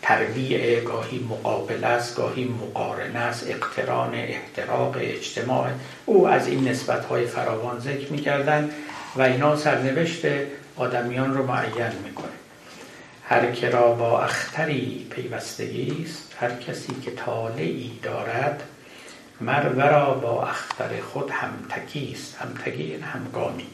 تربیع 0.06 0.80
گاهی 0.80 1.20
مقابل 1.20 1.84
است 1.84 2.16
گاهی 2.16 2.46
مقارنه 2.46 3.20
است. 3.20 3.48
اقتران 3.48 4.16
احتراق 4.16 4.96
اجتماع. 5.00 5.70
او 6.06 6.28
از 6.28 6.48
این 6.48 6.68
نسبت 6.68 7.06
های 7.06 7.26
فراوان 7.26 7.80
ذکر 7.80 8.12
می‌کردن 8.12 8.70
و 9.16 9.22
اینا 9.22 9.56
سرنوشت 9.56 10.26
آدمیان 10.76 11.34
رو 11.34 11.46
معین 11.46 11.92
می‌کنه. 12.04 12.28
هر 13.24 13.52
که 13.52 13.70
را 13.70 13.92
با 13.92 14.24
اختری 14.24 15.08
پیوستگی 15.10 16.06
است 16.06 16.36
هر 16.40 16.56
کسی 16.56 16.94
که 17.06 17.12
طالعی 17.12 18.00
دارد 18.04 18.64
مرورا 19.42 20.14
با 20.14 20.44
اختر 20.44 21.02
خود 21.02 21.32
همتکی 21.32 22.12
است. 22.16 22.36
همتکی 22.36 22.84
یعنی 22.84 23.04
همگامی. 23.04 23.68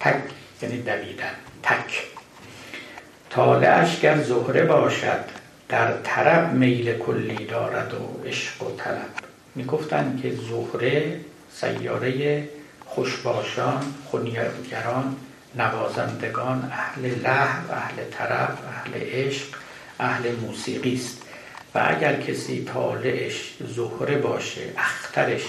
تک 0.00 0.22
یعنی 0.62 0.82
دویدن. 0.82 1.34
تک. 1.62 2.13
طالعش 3.34 4.00
گر 4.00 4.22
زهره 4.22 4.64
باشد 4.64 5.24
در 5.68 5.92
طرب 6.04 6.52
میل 6.52 6.98
کلی 6.98 7.46
دارد 7.46 7.94
و 7.94 8.28
عشق 8.28 8.62
و 8.62 8.76
طلب. 8.76 9.10
می‌گفتند 9.54 10.22
که 10.22 10.32
زهره 10.50 11.20
سیاره 11.52 12.42
خوشباشان 12.84 13.82
خونیگران 14.04 15.16
نوازندگان 15.54 16.72
اهل 16.72 17.10
لحو 17.22 17.72
اهل 17.72 17.96
طرب 18.10 18.58
اهل 18.68 19.00
عشق 19.00 19.46
اهل 20.00 20.32
موسیقی 20.34 20.94
است. 20.94 21.22
و 21.74 21.86
اگر 21.88 22.20
کسی 22.20 22.64
طالعش 22.64 23.54
زهره 23.76 24.18
باشه 24.18 24.60
اخترش 24.76 25.42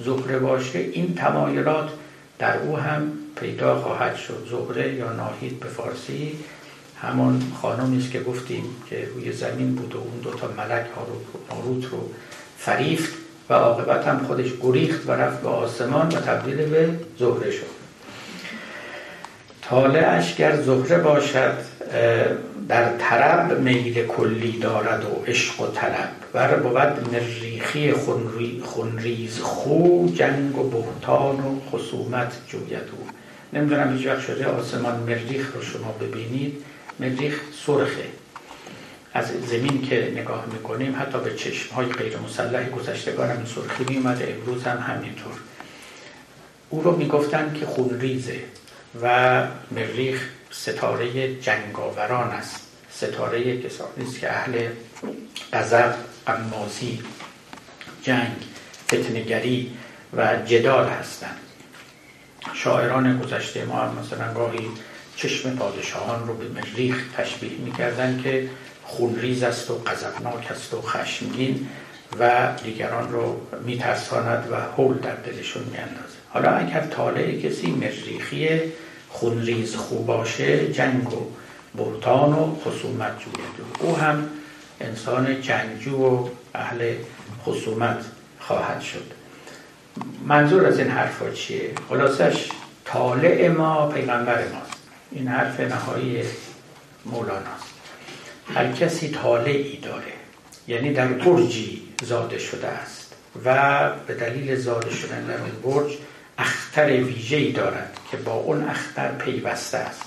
زهره 0.00 0.38
باشه 0.38 0.78
این 0.78 1.14
تمایلات 1.14 1.90
در 2.38 2.58
او 2.58 2.76
هم 2.76 3.12
پیدا 3.40 3.80
خواهد 3.80 4.16
شد. 4.16 4.46
زهره 4.50 4.94
یا 4.94 5.12
ناهید 5.12 5.60
به 5.60 5.68
فارسی 5.68 6.38
همون 7.02 7.42
خانمی 7.62 7.98
است 7.98 8.10
که 8.10 8.20
گفتیم 8.20 8.64
که 8.90 9.08
روی 9.14 9.32
زمین 9.32 9.74
بود 9.74 9.94
و 9.94 9.98
اون 9.98 10.20
دوتا 10.22 10.46
ملک 10.46 10.86
هاروت 11.50 11.84
رو 11.84 12.08
فریفت 12.58 13.12
و 13.50 13.54
عاقبت 13.54 14.08
هم 14.08 14.18
خودش 14.18 14.50
گریخت 14.62 15.08
و 15.08 15.12
رفت 15.12 15.40
به 15.40 15.48
آسمان 15.48 16.08
و 16.08 16.20
تبدیل 16.20 16.56
به 16.56 16.88
زهره 17.18 17.50
شد. 17.50 17.66
طالعش 19.62 20.36
گر 20.36 20.62
زهره 20.62 20.98
باشد 20.98 21.54
در 22.68 22.96
طرب 22.98 23.60
میل 23.60 24.06
کلی 24.06 24.58
دارد 24.58 25.04
و 25.04 25.24
عشق 25.26 25.60
و 25.60 25.66
طلب. 25.66 26.08
و 26.34 26.58
بود 26.58 27.14
مریخی 27.14 27.92
خونریز 28.62 29.40
خو 29.40 30.06
جنگ 30.14 30.58
و 30.58 30.62
بهتان 30.62 31.36
و 31.36 31.60
خصومت 31.70 32.32
جوید 32.48 32.88
او. 32.92 33.06
نمی‌دونم 33.52 33.96
هیچ 33.96 34.06
وقت 34.06 34.20
شده 34.20 34.46
آسمان 34.46 34.96
مریخ 34.96 35.54
رو 35.54 35.62
شما 35.62 35.94
ببینید. 36.00 36.64
مریخ 36.98 37.40
سرخه. 37.66 38.04
از 39.14 39.26
زمین 39.46 39.82
که 39.82 40.12
نگاه 40.16 40.46
می‌کنیم 40.52 40.96
حتی 41.00 41.18
به 41.18 41.34
چشم 41.34 41.74
های 41.74 41.86
غیر 41.86 42.18
مسلح 42.18 42.68
گذشتگان 42.68 43.30
هم 43.30 43.44
سرخی 43.44 43.84
میومده 43.88 44.36
امروز 44.38 44.62
هم 44.62 44.78
همینطور. 44.78 45.32
او 46.70 46.82
رو 46.82 46.96
می‌گفتن 46.96 47.56
که 47.60 47.66
خونریزه 47.66 48.40
و 49.02 49.46
مریخ 49.70 50.28
ستاره 50.50 51.34
جنگاوران 51.34 52.30
است. 52.30 52.60
ستاره 52.90 53.62
کسانی 53.62 54.04
است 54.06 54.20
که 54.20 54.32
اهل 54.32 54.68
غضب 55.52 55.94
قمازی 56.26 57.02
جنگ 58.02 58.36
فتنگری 58.86 59.72
و 60.16 60.36
جدال 60.46 60.88
هستند. 60.88 61.36
شاعران 62.54 63.18
گذشته 63.18 63.64
ما 63.64 63.80
هم 63.80 63.98
مثلا 63.98 64.34
گاهی 64.34 64.68
چشم 65.22 65.56
پادشاهان 65.56 66.26
رو 66.28 66.34
به 66.34 66.48
مریخ 66.48 67.04
تشبیه 67.16 67.50
می‌کردن 67.64 68.20
که 68.24 68.48
خونریز 68.84 69.42
است 69.42 69.70
و 69.70 69.74
غضبناک 69.74 70.50
است 70.50 70.74
و 70.74 70.82
خشمگین 70.82 71.68
و 72.20 72.48
دیگران 72.64 73.12
رو 73.12 73.40
میترساند 73.64 74.48
و 74.50 74.56
حول 74.56 74.98
در 74.98 75.14
دلشون 75.14 75.62
میاندازه. 75.62 76.16
حالا 76.28 76.50
اگر 76.50 76.80
طالع 76.80 77.40
کسی 77.40 77.70
مریخی 77.70 78.60
خونریز 79.08 79.76
خوب 79.76 80.06
باشه 80.06 80.72
جنگ 80.72 81.12
و 81.12 81.26
بهتان 81.74 82.32
و 82.32 82.56
خصومت 82.64 83.18
جوید 83.18 83.66
او 83.78 83.96
هم 83.96 84.28
انسان 84.80 85.40
جنگجو 85.40 85.96
و 85.96 86.28
اهل 86.54 86.94
خصومت 87.44 88.04
خواهد 88.40 88.80
شد. 88.80 89.12
منظور 90.26 90.66
از 90.66 90.78
این 90.78 90.88
حرفا 90.88 91.30
چیه؟ 91.30 91.70
خلاصش 91.88 92.48
طالع 92.84 93.48
ما 93.48 93.88
پیغمبر 93.88 94.38
ماست. 94.38 94.71
این 95.14 95.28
حرف 95.28 95.60
نهایی 95.60 96.22
مولاناست 97.06 97.72
هر 98.54 98.72
کسی 98.72 99.08
طالعی 99.08 99.76
داره 99.76 100.12
یعنی 100.68 100.92
در 100.92 101.06
برجی 101.06 101.82
زاده 102.02 102.38
شده 102.38 102.68
است 102.68 103.14
و 103.44 103.90
به 104.06 104.14
دلیل 104.14 104.56
زاده 104.56 104.90
شدن 104.90 105.24
در 105.26 105.36
اون 105.38 105.50
برج 105.74 105.92
اختر 106.38 106.86
ویژه‌ای 106.86 107.52
دارد 107.52 107.96
که 108.10 108.16
با 108.16 108.32
اون 108.32 108.68
اختر 108.68 109.08
پیوسته 109.12 109.78
است. 109.78 110.02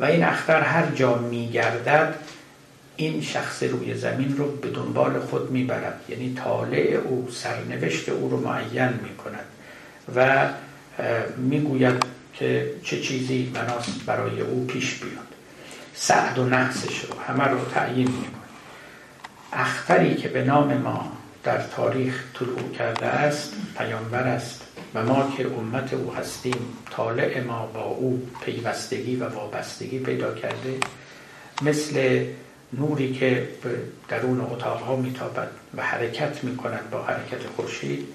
و 0.00 0.04
این 0.04 0.24
اختر 0.24 0.60
هر 0.60 0.86
جا 0.86 1.14
میگردد 1.14 2.14
این 2.96 3.22
شخص 3.22 3.62
روی 3.62 3.94
زمین 3.94 4.36
رو 4.36 4.56
به 4.56 4.70
دنبال 4.70 5.20
خود 5.20 5.50
می‌برد. 5.50 6.00
یعنی 6.08 6.34
طالع 6.34 7.00
او 7.04 7.28
سرنوشت 7.32 8.08
او 8.08 8.30
رو 8.30 8.40
معین 8.40 8.88
می‌کند 9.02 9.44
و 10.16 10.48
می‌گوید 11.36 12.17
که 12.38 12.70
چه 12.82 13.00
چیزی 13.00 13.52
مناس 13.54 13.88
برای 14.06 14.40
او 14.40 14.66
پیش 14.66 14.94
بیاد. 14.94 15.26
سعد 15.94 16.38
و 16.38 16.44
نحسش 16.44 17.04
رو 17.04 17.20
همه 17.20 17.44
رو 17.44 17.64
تعیین 17.64 18.08
می‌کنه. 18.10 18.38
اختری 19.52 20.14
که 20.14 20.28
به 20.28 20.44
نام 20.44 20.74
ما 20.74 21.12
در 21.44 21.62
تاریخ 21.62 22.24
طلوع 22.34 22.72
کرده 22.78 23.06
است 23.06 23.52
پیامبر 23.78 24.22
است 24.22 24.62
و 24.94 25.02
ما 25.02 25.32
که 25.36 25.46
امت 25.46 25.92
او 25.94 26.14
هستیم 26.14 26.76
طالع 26.90 27.40
ما 27.40 27.66
با 27.66 27.82
او 27.82 28.28
پیوستگی 28.44 29.16
و 29.16 29.28
وابستگی 29.28 29.98
پیدا 29.98 30.34
کرده 30.34 30.78
مثل 31.62 32.24
نوری 32.72 33.12
که 33.12 33.48
درون 34.08 34.40
اتاقها 34.40 34.96
میتابد 34.96 35.48
و 35.76 35.82
حرکت 35.82 36.44
می‌کند 36.44 36.90
با 36.90 37.02
حرکت 37.02 37.46
خورشید 37.56 38.08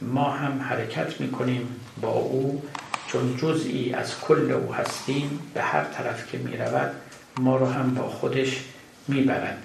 ما 0.00 0.30
هم 0.30 0.60
حرکت 0.60 1.20
می‌کنیم 1.20 1.68
با 2.00 2.12
او 2.12 2.62
چون 3.12 3.36
جزئی 3.36 3.94
از 3.94 4.20
کل 4.20 4.50
او 4.52 4.74
هستیم 4.74 5.40
به 5.54 5.62
هر 5.62 5.84
طرف 5.84 6.32
که 6.32 6.38
می‌رود 6.38 6.90
ما 7.38 7.56
رو 7.56 7.66
هم 7.66 7.94
با 7.94 8.08
خودش 8.08 8.64
می‌برد. 9.08 9.58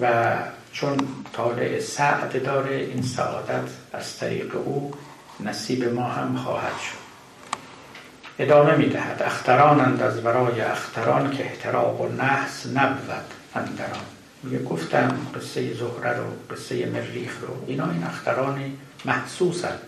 و 0.00 0.34
چون 0.72 0.96
طالع 1.32 1.80
سعد 1.80 2.44
داره 2.44 2.76
این 2.76 3.02
سعادت 3.02 3.68
از 3.92 4.16
طریق 4.16 4.56
او 4.56 4.92
نصیب 5.40 5.84
ما 5.84 6.08
هم 6.08 6.36
خواهد 6.36 6.80
شد. 6.80 7.06
ادامه 8.38 8.76
می‌دهد. 8.76 9.22
اخترانند 9.22 10.02
از 10.02 10.22
برای 10.22 10.60
اختران 10.60 11.30
که 11.30 11.44
احتراق 11.44 12.00
و 12.00 12.08
نحس 12.08 12.66
نبود 12.66 13.24
اندران. 13.54 14.04
میگه 14.42 14.62
گفتم 14.62 15.18
قصه 15.34 15.74
زهره 15.74 16.16
رو 16.16 16.56
قصه 16.56 16.86
مریخ 16.86 17.40
رو 17.40 17.64
اینا 17.66 17.90
این 17.90 18.04
اختران 18.04 18.72
محسوسن 19.04 19.78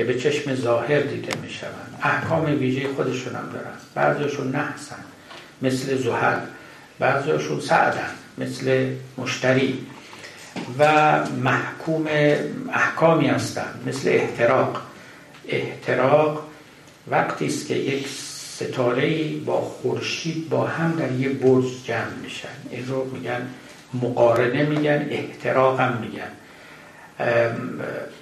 که 0.00 0.06
به 0.06 0.14
چشم 0.14 0.54
ظاهر 0.54 1.00
دیده 1.00 1.32
می‌شوند. 1.42 1.98
احکام 2.02 2.44
ویژه 2.44 2.88
خودشون 2.88 3.34
هم 3.34 3.48
دارن. 3.52 3.72
بعضیشون 3.94 4.48
نحسن 4.56 4.96
مثل 5.62 5.96
زحل. 5.96 6.38
بعضیشون 6.98 7.60
سعدن 7.60 8.10
مثل 8.38 8.86
مشتری. 9.18 9.86
و 10.78 10.84
محکوم 11.26 12.06
احکامی 12.72 13.26
هستند 13.26 13.82
مثل 13.86 14.08
احتراق. 14.08 14.82
احتراق 15.48 16.46
وقتی 17.10 17.46
است 17.46 17.66
که 17.66 17.74
یک 17.74 18.08
ستاره 18.08 19.36
با 19.36 19.60
خورشید 19.60 20.48
با 20.48 20.66
هم 20.66 20.96
در 20.96 21.12
یه 21.12 21.28
برج 21.28 21.64
جمع 21.86 22.14
میشن. 22.22 22.48
این 22.70 22.86
رو 22.86 23.04
میگن 23.04 23.48
مقارنه 23.94 24.62
میگن 24.62 25.06
احتراق 25.10 25.80
هم 25.80 25.98
میگن. 26.00 26.30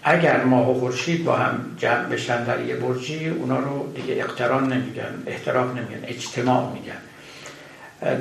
اگر 0.03 0.45
ماه 0.45 0.71
و 0.71 0.75
خورشید 0.75 1.25
با 1.25 1.37
هم 1.37 1.77
جمع 1.77 2.05
بشن 2.05 2.45
در 2.45 2.65
یه 2.65 2.77
برجی 2.77 3.29
اونا 3.29 3.59
رو 3.59 3.93
دیگه 3.95 4.15
اقتران 4.15 4.73
نمیگن 4.73 5.23
احتراق 5.27 5.77
نمیگن 5.77 6.05
اجتماع 6.05 6.73
میگن. 6.73 7.01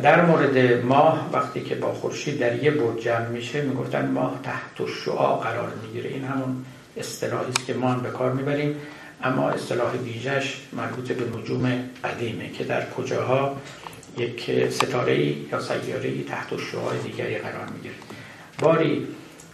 در 0.02 0.26
مورد 0.26 0.86
ماه 0.86 1.30
وقتی 1.34 1.62
که 1.62 1.76
با 1.76 1.94
خورشید 1.94 2.40
در 2.40 2.64
یه 2.64 2.72
برج 2.72 3.04
جمع 3.04 3.28
میشه 3.28 3.62
می‌گفتن 3.62 4.12
ماه 4.12 4.40
تحت 4.44 4.90
شعاع 5.06 5.44
قرار 5.44 5.72
می‌گیره. 5.84 6.10
این 6.10 6.24
همون 6.24 6.66
اصطلاحی 6.98 7.50
است 7.50 7.66
که 7.66 7.74
ما 7.74 7.96
به 7.96 8.10
کار 8.10 8.32
می‌بریم. 8.32 8.76
اما 9.24 9.50
اصطلاح 9.50 9.92
ویژش 9.94 10.58
مربوط 10.74 11.12
به 11.12 11.40
نجوم 11.40 11.72
قدیمه 12.04 12.50
که 12.50 12.64
در 12.64 12.90
کجاها 12.90 13.58
یک 14.18 14.70
ستاره 14.70 15.20
یا 15.26 15.60
سیاره 15.60 16.24
تحت 16.24 16.58
شعاع 16.72 16.98
دیگری 16.98 17.38
قرار 17.38 17.68
می‌گیره. 17.74 17.96
باری 18.60 19.08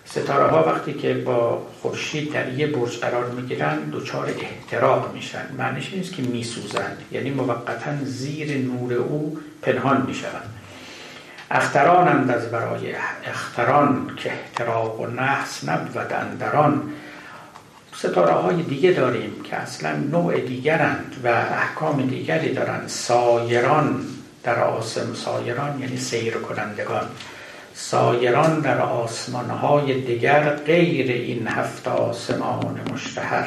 ستاره 0.06 0.48
ها 0.48 0.64
وقتی 0.64 0.94
که 0.94 1.14
با 1.14 1.68
خورشید 1.82 2.34
در 2.34 2.54
یه 2.54 2.68
برج 2.68 2.98
قرار 2.98 3.30
می‌گیرن 3.30 3.78
دچار 3.94 4.30
احتراق 4.40 5.14
میشن. 5.14 5.46
معنیش 5.58 5.94
نیست 5.94 6.14
که 6.14 6.22
میسوزند. 6.22 6.98
یعنی 7.12 7.30
موقتا 7.30 7.96
زیر 8.04 8.58
نور 8.58 8.94
او 8.94 9.40
پنهان 9.62 10.06
می‌شوند. 10.08 10.54
اخترانند 11.52 12.32
از 12.32 12.52
برای 12.52 12.96
اختران 13.26 14.12
که 14.18 14.32
احتراق 14.32 15.00
و 15.00 15.08
نحس 15.08 15.70
نبود 15.70 16.14
اندران. 16.14 16.84
ستاره 17.96 18.34
های 18.34 18.64
دیگه 18.64 18.92
داریم 18.92 19.44
که 19.44 19.56
اصلا 19.56 19.96
نوع 19.96 20.40
دیگرند 20.40 21.16
و 21.24 21.28
احکام 21.28 22.08
دیگری 22.08 22.54
دارند 22.54 22.88
سایران 22.88 24.06
در 24.44 24.60
آسم 24.60 25.14
سایران 25.14 25.80
یعنی 25.80 25.98
سیر 25.98 26.34
کنندگان. 26.34 27.08
سایران 27.74 28.60
در 28.60 28.82
آسمان 28.82 29.50
های 29.50 30.02
دیگر 30.02 30.56
غیر 30.56 31.12
این 31.12 31.48
هفت 31.48 31.88
آسمان 31.88 32.80
مشتهر. 32.94 33.46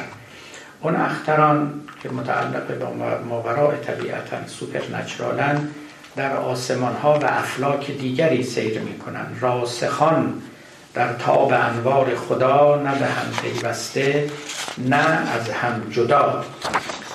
اون 0.81 0.95
اختران 0.95 1.81
که 2.03 2.09
متعلق 2.09 2.67
به 2.67 2.85
ماوراء 3.29 3.75
طبیعتا 3.75 4.47
سوپر 4.47 4.97
نچرالن 4.97 5.69
در 6.15 6.37
آسمان 6.37 6.95
ها 6.95 7.19
و 7.19 7.25
افلاک 7.25 7.91
دیگری 7.91 8.43
سیر 8.43 8.79
می 8.79 8.97
کنند 8.97 9.37
راسخان 9.41 10.41
در 10.93 11.13
تاب 11.13 11.53
انوار 11.53 12.15
خدا 12.15 12.81
نه 12.81 12.99
به 12.99 13.05
هم 13.05 13.31
پیوسته 13.41 14.29
نه 14.77 14.95
از 15.31 15.49
هم 15.49 15.81
جدا. 15.91 16.43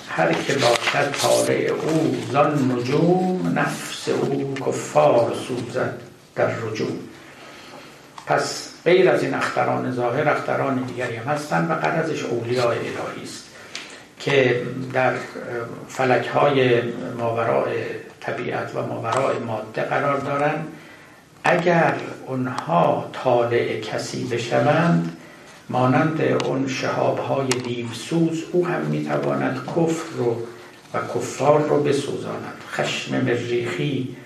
هر 0.09 0.33
که 0.33 0.53
باشد 0.53 1.11
طالع 1.11 1.71
او 1.83 2.17
زان 2.33 2.73
نجوم 2.73 3.59
نفس 3.59 4.09
او 4.09 4.55
کفار 4.55 5.33
سوزد. 5.49 6.12
در 6.35 6.47
رجوع. 6.47 6.93
پس 8.27 8.73
غیر 8.85 9.11
از 9.11 9.23
این 9.23 9.35
اختران 9.35 9.93
ظاهر 9.93 10.29
اختران 10.29 10.83
دیگری 10.83 11.17
هم 11.17 11.33
هستند 11.33 11.71
و 11.71 11.75
قرضش 11.75 12.25
اولیاء 12.25 12.71
الهی 12.71 13.23
است 13.23 13.45
که 14.21 14.63
در 14.93 15.13
فلک 15.89 16.27
های 16.27 16.83
ماوراء 17.19 17.69
طبیعت 18.21 18.71
و 18.75 18.87
ماوراء 18.87 19.39
ماده 19.39 19.83
قرار 19.83 20.19
دارند 20.19 20.69
اگر 21.45 21.95
اونها 22.27 23.11
طالع 23.13 23.81
کسی 23.81 24.25
بشوند 24.25 25.17
مانند 25.69 26.21
اون 26.45 26.69
شهاب 26.69 27.19
های 27.19 27.49
دیوسوز 27.49 28.45
او 28.53 28.67
هم 28.67 28.81
می‌تواند 28.81 29.61
کفر 29.67 30.17
رو 30.17 30.37
و 30.95 30.99
کفار 30.99 31.61
رو 31.61 31.83
بسوزاند. 31.83 32.55
خشم 32.73 33.21
مریخی 33.25 34.17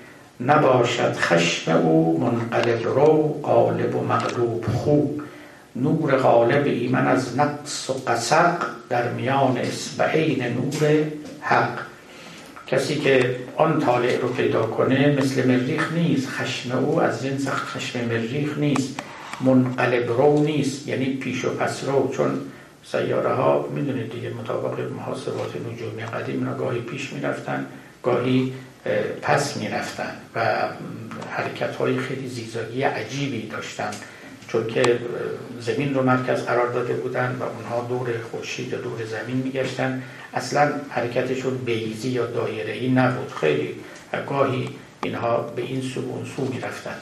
نباشد 0.40 1.12
خشم 1.12 1.72
او 1.72 2.20
منقلب 2.20 2.84
رو 2.84 3.40
قالب 3.42 3.96
و 3.96 4.04
مغلوب 4.04 4.64
خوب 4.64 5.22
نور 5.76 6.16
غالب 6.16 6.66
ایمن 6.66 7.06
از 7.06 7.38
نقص 7.38 7.90
و 7.90 7.92
قسق 7.92 8.56
در 8.88 9.12
میان 9.12 9.58
اسبعین 9.58 10.44
نور 10.44 11.04
حق. 11.40 11.78
کسی 12.66 12.94
که 12.94 13.36
آن 13.56 13.80
طالع 13.80 14.20
رو 14.20 14.28
پیدا 14.28 14.62
کنه 14.62 15.16
مثل 15.18 15.48
مریخ 15.48 15.92
نیست 15.92 16.28
خشم 16.28 16.78
او 16.78 17.02
از 17.02 17.24
جنس 17.24 17.48
خشم 17.48 18.04
مریخ 18.04 18.58
نیست 18.58 19.00
منقلب 19.40 20.08
رو 20.08 20.44
نیست 20.44 20.88
یعنی 20.88 21.04
پیش 21.04 21.44
و 21.44 21.50
پس 21.50 21.84
رو. 21.84 22.12
چون 22.16 22.30
سیاره 22.84 23.32
ها 23.32 23.68
می‌دونید 23.74 24.12
دیگه 24.12 24.30
مطابق 24.30 24.92
محاسبات 24.92 25.50
نجومی 25.56 26.02
قدیم 26.02 26.54
گاهی 26.58 26.80
پیش 26.80 27.12
می‌رفتن 27.12 27.66
گاهی 28.02 28.52
پس 29.22 29.56
می‌رفتن 29.56 30.12
و 30.34 30.54
حرکت 31.30 31.76
های 31.76 31.98
خیلی 31.98 32.28
زیزاگی 32.28 32.82
عجیبی 32.82 33.48
داشتن. 33.48 33.90
چون 34.48 34.66
که 34.66 34.98
زمین 35.60 35.94
رو 35.94 36.02
مرکز 36.02 36.44
قرار 36.44 36.72
داده 36.72 36.94
بودن 36.94 37.36
و 37.40 37.42
اونها 37.42 37.86
دور 37.88 38.08
خورشید 38.30 38.74
و 38.74 38.76
دور 38.76 39.04
زمین 39.04 39.36
میگشتن. 39.36 40.02
اصلا 40.34 40.72
حرکتشون 40.88 41.56
بیزی 41.56 42.08
یا 42.08 42.26
دایره 42.26 42.72
ای 42.72 42.88
نبود. 42.88 43.32
خیلی 43.40 43.74
گاهی 44.28 44.68
اینها 45.02 45.36
به 45.36 45.62
این 45.62 45.82
سو 45.82 46.00
و 46.00 46.14
اون 46.14 46.24
سو 46.36 46.44
می‌رفتن. 46.44 46.96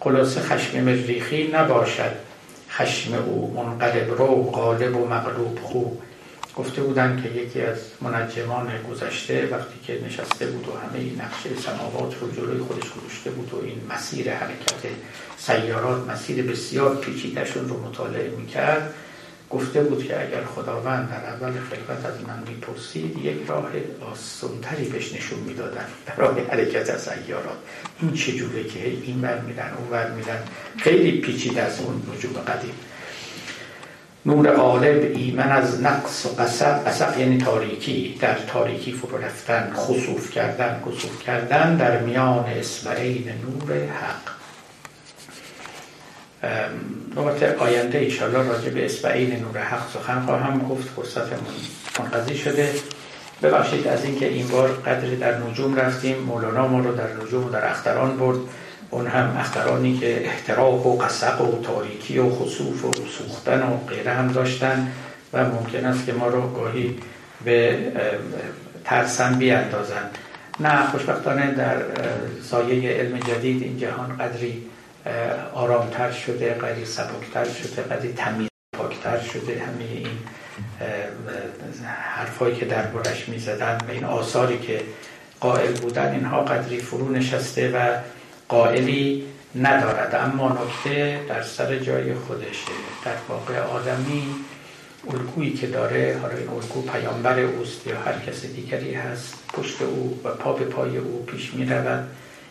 خلاصه 0.00 0.40
خشم 0.40 0.80
مریخی 0.80 1.50
نباشد. 1.52 2.12
خشم 2.70 3.14
او 3.14 3.54
منقلب 3.56 4.10
رو 4.18 4.42
غالب 4.42 4.96
و 4.96 5.08
مغلوب 5.08 5.58
خوب 5.62 6.02
گفته 6.56 6.82
بودن 6.82 7.22
که 7.22 7.40
یکی 7.40 7.62
از 7.62 7.78
منجمان 8.00 8.70
گذشته 8.90 9.48
وقتی 9.50 9.78
که 9.86 10.04
نشسته 10.06 10.46
بود 10.46 10.68
و 10.68 10.72
همه 10.72 10.98
این 10.98 11.20
نقشه 11.20 11.60
سماوات 11.60 12.14
رو 12.20 12.30
جلوی 12.30 12.58
خودش 12.58 12.90
گذاشته 12.90 13.30
بود 13.30 13.54
و 13.54 13.64
این 13.64 13.80
مسیر 13.90 14.34
حرکت 14.34 14.86
سیارات 15.36 16.10
مسیر 16.10 16.42
بسیار 16.42 16.96
پیچیدهشون 16.96 17.68
رو 17.68 17.80
مطالعه 17.88 18.30
می‌کرد 18.30 18.94
گفته 19.50 19.82
بود 19.82 20.04
که 20.04 20.20
اگر 20.20 20.44
خداوند 20.44 21.10
در 21.10 21.26
اول 21.26 21.52
خلقت 21.52 22.04
از 22.06 22.14
من 22.28 22.42
می‌پرسید 22.48 23.18
یک 23.24 23.36
راه 23.48 23.70
آسانتری 24.12 24.88
بهش 24.88 25.12
نشون 25.12 25.38
می‌دادن 25.38 25.86
برای 26.06 26.44
حرکت 26.44 26.90
از 26.90 27.00
سیارات. 27.02 27.58
این 28.00 28.12
چجوره 28.12 28.64
که 28.64 28.88
این 28.88 29.20
بر 29.20 29.40
میرن 29.40 29.70
اون 29.78 30.12
میرن؟ 30.12 30.38
خیلی 30.76 31.20
پیچیده 31.20 31.62
از 31.62 31.80
اون 31.80 32.02
نجوم 32.14 32.32
قدیم. 32.32 32.74
نور 34.26 34.56
غالب 34.56 35.16
ایمن 35.16 35.52
از 35.52 35.82
نقص 35.82 36.26
و 36.26 36.42
قصب 36.42 36.88
قصب 36.88 37.18
یعنی 37.18 37.38
تاریکی 37.38 38.18
در 38.20 38.34
تاریکی 38.34 38.92
فرو 38.92 39.18
رفتن 39.18 39.72
خصوف 39.74 40.30
کردن 40.30 40.82
خصوف 40.84 41.22
کردن 41.22 41.76
در 41.76 41.98
میان 41.98 42.44
اسمعین 42.44 43.24
نور 43.24 43.88
حق. 43.88 44.34
نوبت 47.16 47.42
آینده 47.42 47.98
ایشالله 47.98 48.48
راجع 48.48 48.70
به 48.70 48.84
اسمعین 48.84 49.40
نور 49.40 49.58
حق 49.58 49.90
سخن 49.94 50.20
خواهم 50.20 50.58
گفت. 50.68 50.88
فرصتمون 50.96 51.54
منقضی 52.00 52.36
شده. 52.36 52.70
ببخشید 53.42 53.88
از 53.88 54.04
اینکه 54.04 54.28
این 54.28 54.48
بار 54.48 54.68
قدری 54.68 55.16
در 55.16 55.38
نجوم 55.38 55.76
رفتیم. 55.76 56.16
مولانا 56.18 56.68
ما 56.68 56.80
رو 56.80 56.94
در 56.94 57.08
نجوم 57.22 57.46
و 57.46 57.50
در 57.50 57.70
اختران 57.70 58.16
برد. 58.16 58.38
اون 58.94 59.06
هم 59.06 59.36
اخترانی 59.38 59.98
که 59.98 60.26
احتراق 60.26 60.86
و 60.86 60.98
قصق 60.98 61.40
و 61.40 61.62
تاریکی 61.62 62.18
و 62.18 62.30
خصوف 62.30 62.84
و 62.84 62.92
سوختن 63.18 63.62
و 63.62 63.76
غیره 63.88 64.12
هم 64.12 64.32
داشتن 64.32 64.92
و 65.32 65.44
ممکن 65.44 65.84
است 65.84 66.06
که 66.06 66.12
ما 66.12 66.28
رو 66.28 66.50
گاهی 66.50 66.96
به 67.44 67.78
ترسم 68.84 69.38
بیاندازن 69.38 70.10
نه 70.60 70.86
خوشبختانه 70.86 71.54
در 71.54 71.76
سایه 72.42 72.92
علم 72.92 73.18
جدید 73.18 73.62
این 73.62 73.78
جهان 73.78 74.16
قدری 74.16 74.62
آرامتر 75.54 76.10
شده 76.10 76.54
قدری 76.54 76.84
سبکتر 76.84 77.44
شده 77.44 77.82
قدری 77.82 78.12
تمیز 78.12 78.48
پاکتر 78.78 79.20
شده 79.20 79.62
همه 79.62 79.84
این 79.90 80.18
حرفایی 82.16 82.56
که 82.56 82.64
در 82.64 82.82
برش 82.82 83.28
می 83.28 83.38
زدن 83.38 83.78
و 83.88 83.90
این 83.90 84.04
آثاری 84.04 84.58
که 84.58 84.80
قائل 85.40 85.72
بودن 85.72 86.12
اینها 86.12 86.40
قدری 86.40 86.78
فرو 86.78 87.08
نشسته 87.08 87.70
و 87.70 87.98
قائلی 88.54 89.24
ندارد. 89.54 90.14
اما 90.14 90.48
نکته 90.48 91.20
در 91.28 91.42
سر 91.42 91.78
جای 91.78 92.14
خودشه. 92.14 92.72
در 93.04 93.16
واقع 93.28 93.58
آدمی 93.58 94.22
الگویی 95.10 95.52
که 95.52 95.66
داره 95.66 96.18
حالا 96.22 96.36
این 96.36 96.48
الگو 96.48 96.82
پیامبر 96.82 97.40
اوست 97.40 97.86
یا 97.86 97.98
هر 97.98 98.18
کس 98.26 98.44
دیگری 98.44 98.94
هست 98.94 99.34
پشت 99.52 99.82
او 99.82 100.20
و 100.24 100.28
پا 100.28 100.52
به 100.52 100.64
پای 100.64 100.96
او 100.96 101.24
پیش 101.26 101.54
می 101.54 101.66
رود 101.66 102.08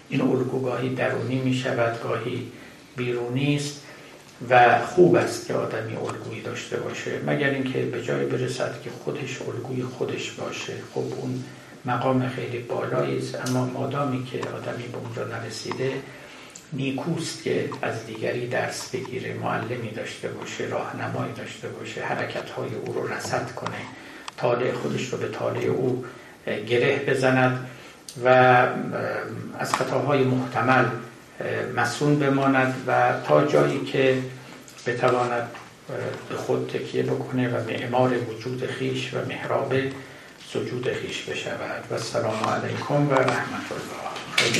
این 0.09 0.21
الگو 0.21 0.59
گاهی 0.59 0.89
درونی 0.95 1.35
می 1.35 1.53
شود 1.53 2.03
گاهی 2.03 2.51
بیرونی 2.97 3.55
است 3.55 3.81
و 4.49 4.79
خوب 4.85 5.15
است 5.15 5.47
که 5.47 5.53
آدمی 5.53 5.95
الگویی 5.95 6.41
داشته 6.41 6.77
باشه. 6.77 7.11
مگر 7.27 7.49
اینکه 7.49 7.79
به 7.79 8.03
جای 8.03 8.25
برسد 8.25 8.75
که 8.83 8.89
خودش 9.03 9.41
الگوی 9.41 9.83
خودش 9.83 10.31
باشه. 10.31 10.73
خب 10.93 11.03
اون 11.21 11.43
مقام 11.85 12.29
خیلی 12.29 12.59
بالایی 12.59 13.17
است. 13.17 13.49
اما 13.49 13.65
مادامی 13.65 14.25
که 14.25 14.37
آدمی 14.37 14.87
به 14.87 14.97
اونجا 14.97 15.37
نرسیده 15.37 15.93
نیکوست 16.73 17.43
که 17.43 17.69
از 17.81 18.05
دیگری 18.05 18.47
درس 18.47 18.89
بگیره 18.89 19.33
معلمی 19.33 19.91
داشته 19.91 20.27
باشه 20.27 20.65
راهنمایی 20.65 21.33
داشته 21.33 21.67
باشه 21.67 22.01
حرکت 22.01 22.49
های 22.49 22.69
او 22.85 22.93
رو 22.93 23.07
رسد 23.07 23.51
کنه 23.51 23.77
تاله 24.37 24.73
خودش 24.73 25.09
رو 25.09 25.17
به 25.17 25.27
تاله 25.27 25.65
او 25.65 26.05
گره 26.67 27.05
بزند 27.07 27.67
و 28.25 28.27
از 29.59 29.73
خطاهای 29.73 30.23
محتمل 30.23 30.85
مسون 31.75 32.19
بماند 32.19 32.83
و 32.87 33.13
تا 33.27 33.45
جایی 33.45 33.79
که 33.79 34.17
بتواند 34.87 35.47
به 36.29 36.35
خود 36.35 36.69
تکیه 36.69 37.03
بکنه 37.03 37.49
و 37.49 37.63
معمار 37.63 38.13
وجود 38.17 38.65
خیش 38.65 39.13
و 39.13 39.17
محراب 39.29 39.73
سجود 40.53 40.87
خیش 40.93 41.21
بشود 41.21 41.83
و 41.91 41.99
سلام 41.99 42.43
علیکم 42.43 43.09
و 43.09 43.13
رحمت 43.13 43.69
الله. 43.71 44.09
خیلی 44.35 44.59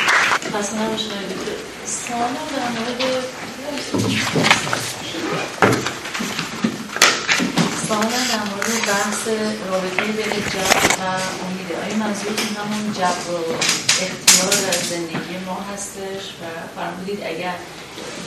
سوال 7.88 8.10
در 8.10 8.44
مورد 8.50 8.86
بحث 8.88 9.28
رابطه 9.70 10.04
بین 10.04 10.34
جبر 10.54 10.96
و 11.00 11.04
امیده. 11.46 11.76
آیا 11.86 11.96
منظورتون 11.96 12.56
همون 12.58 12.94
جبر 12.94 13.32
و 13.32 13.54
اختیار 14.02 14.72
در 14.72 14.78
زندگی 14.90 15.38
ما 15.46 15.66
هستش؟ 15.74 16.24
و 16.42 16.44
فرمودید 16.76 17.20
اگر 17.24 17.56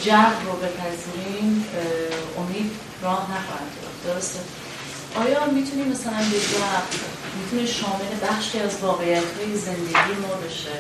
جبر 0.05 0.41
رو 0.45 0.53
بپذیریم 0.53 1.65
امید 2.39 2.71
راه 3.03 3.23
نخواهد 3.23 3.71
درسته؟ 4.05 4.41
آیا 5.23 5.41
می‌تونیم 5.57 5.89
مثلا 5.95 6.21
به 6.33 6.39
جبر 6.53 6.91
می‌تونه 7.39 7.67
شامل 7.81 8.13
بخشی 8.25 8.59
از 8.59 8.75
واقعیت 8.83 9.29
های 9.37 9.57
زندگی 9.57 10.15
ما 10.23 10.35
بشه 10.45 10.79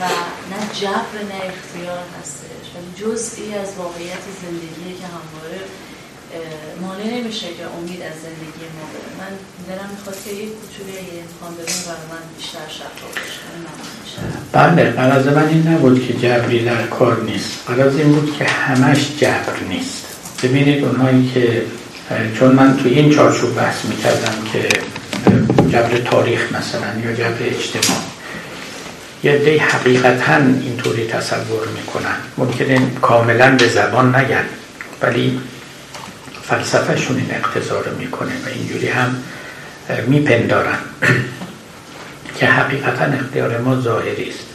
و 0.00 0.04
نه 0.50 0.60
جبر 0.80 1.14
نه 1.30 1.38
اختیار 1.52 2.04
هستش؟ 2.20 2.64
ولی 2.74 2.90
جزئی 3.00 3.54
از 3.54 3.68
واقعیت 3.78 4.24
زندگی 4.42 4.90
که 5.00 5.06
همواره 5.16 5.60
مانع 6.82 7.06
نمیشه 7.16 7.46
که 7.46 7.64
امید 7.78 8.02
از 8.02 8.16
زندگی 8.26 8.64
ما 8.76 8.84
بره. 8.92 9.10
من 9.20 9.32
دلم 9.68 9.90
می‌خواد 9.96 10.16
که 10.24 10.30
یک 10.30 10.50
کوچولی 10.60 10.98
امکان 10.98 11.52
برای 11.56 12.06
من 12.12 12.22
بیشتر 12.36 12.68
شفاف 12.68 13.12
بشه 13.12 13.42
بله 14.52 14.90
قرض 14.90 15.26
من 15.26 15.48
این 15.48 15.68
نبود 15.68 16.06
که 16.06 16.14
جبری 16.14 16.64
در 16.64 16.86
کار 16.86 17.22
نیست. 17.22 17.50
قرض 17.66 17.96
این 17.96 18.12
بود 18.12 18.36
که 18.38 18.44
همش 18.44 19.16
جبر 19.18 19.58
نیست. 19.68 20.06
ببینید 20.42 20.84
اونهایی 20.84 21.30
که 21.34 21.62
چون 22.38 22.52
من 22.52 22.76
تو 22.76 22.88
این 22.88 23.10
چارچوب 23.10 23.56
بحث 23.56 23.84
می‌کردم 23.84 24.34
که 24.52 24.68
جبر 25.68 25.98
تاریخ 25.98 26.40
مثلا 26.52 27.00
یا 27.04 27.12
جبر 27.12 27.36
اجتماع 27.40 27.98
یه 29.24 29.38
دی 29.38 29.58
حقیقتا 29.58 30.36
اینطوری 30.36 31.06
تصور 31.06 31.68
می‌کنن. 31.76 32.16
ممکنه 32.38 32.80
کاملا 33.02 33.56
به 33.56 33.68
زبان 33.68 34.16
نگن 34.16 34.44
ولی 35.02 35.40
فلسفهشون 36.42 37.16
این 37.16 37.30
اقتضا 37.30 37.82
می‌کنه 37.98 38.30
و 38.30 38.48
اینجوری 38.54 38.88
هم 38.88 39.16
میپندارن 40.06 40.78
که 42.38 42.46
حقیقتا 42.46 43.04
اختیار 43.04 43.58
ما 43.58 43.80
ظاهری 43.80 44.28
است. 44.28 44.46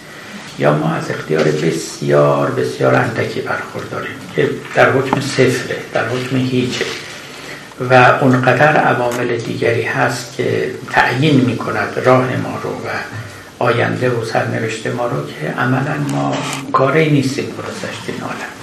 یا 0.60 0.74
ما 0.74 0.94
از 0.94 1.12
اختیار 1.12 1.44
بسیار 1.44 2.52
بسیار 2.52 2.96
اندکی 2.96 3.42
برخورداریم 3.42 4.16
که 4.36 4.50
در 4.76 4.92
حکم 4.92 5.22
صفره 5.22 5.78
در 5.94 6.08
حکم 6.08 6.36
هیچه. 6.36 6.86
و 7.80 7.94
اونقدر 8.22 8.78
عوامل 8.78 9.38
دیگری 9.38 9.84
هست 9.84 10.36
که 10.38 10.72
تعیین 10.92 11.42
می 11.42 11.58
کند 11.58 12.00
راه 12.06 12.38
ما 12.38 12.60
رو 12.64 12.70
و 12.70 12.90
آینده 13.60 14.10
و 14.10 14.26
سرنوشت 14.26 14.88
ما 14.88 15.08
رو 15.08 15.28
که 15.28 15.48
عملا 15.48 15.98
ما 16.12 16.38
کاری 16.74 17.10
نیستیم 17.10 17.46
گذشت 17.46 18.04
این 18.08 18.22
عالم. 18.22 18.58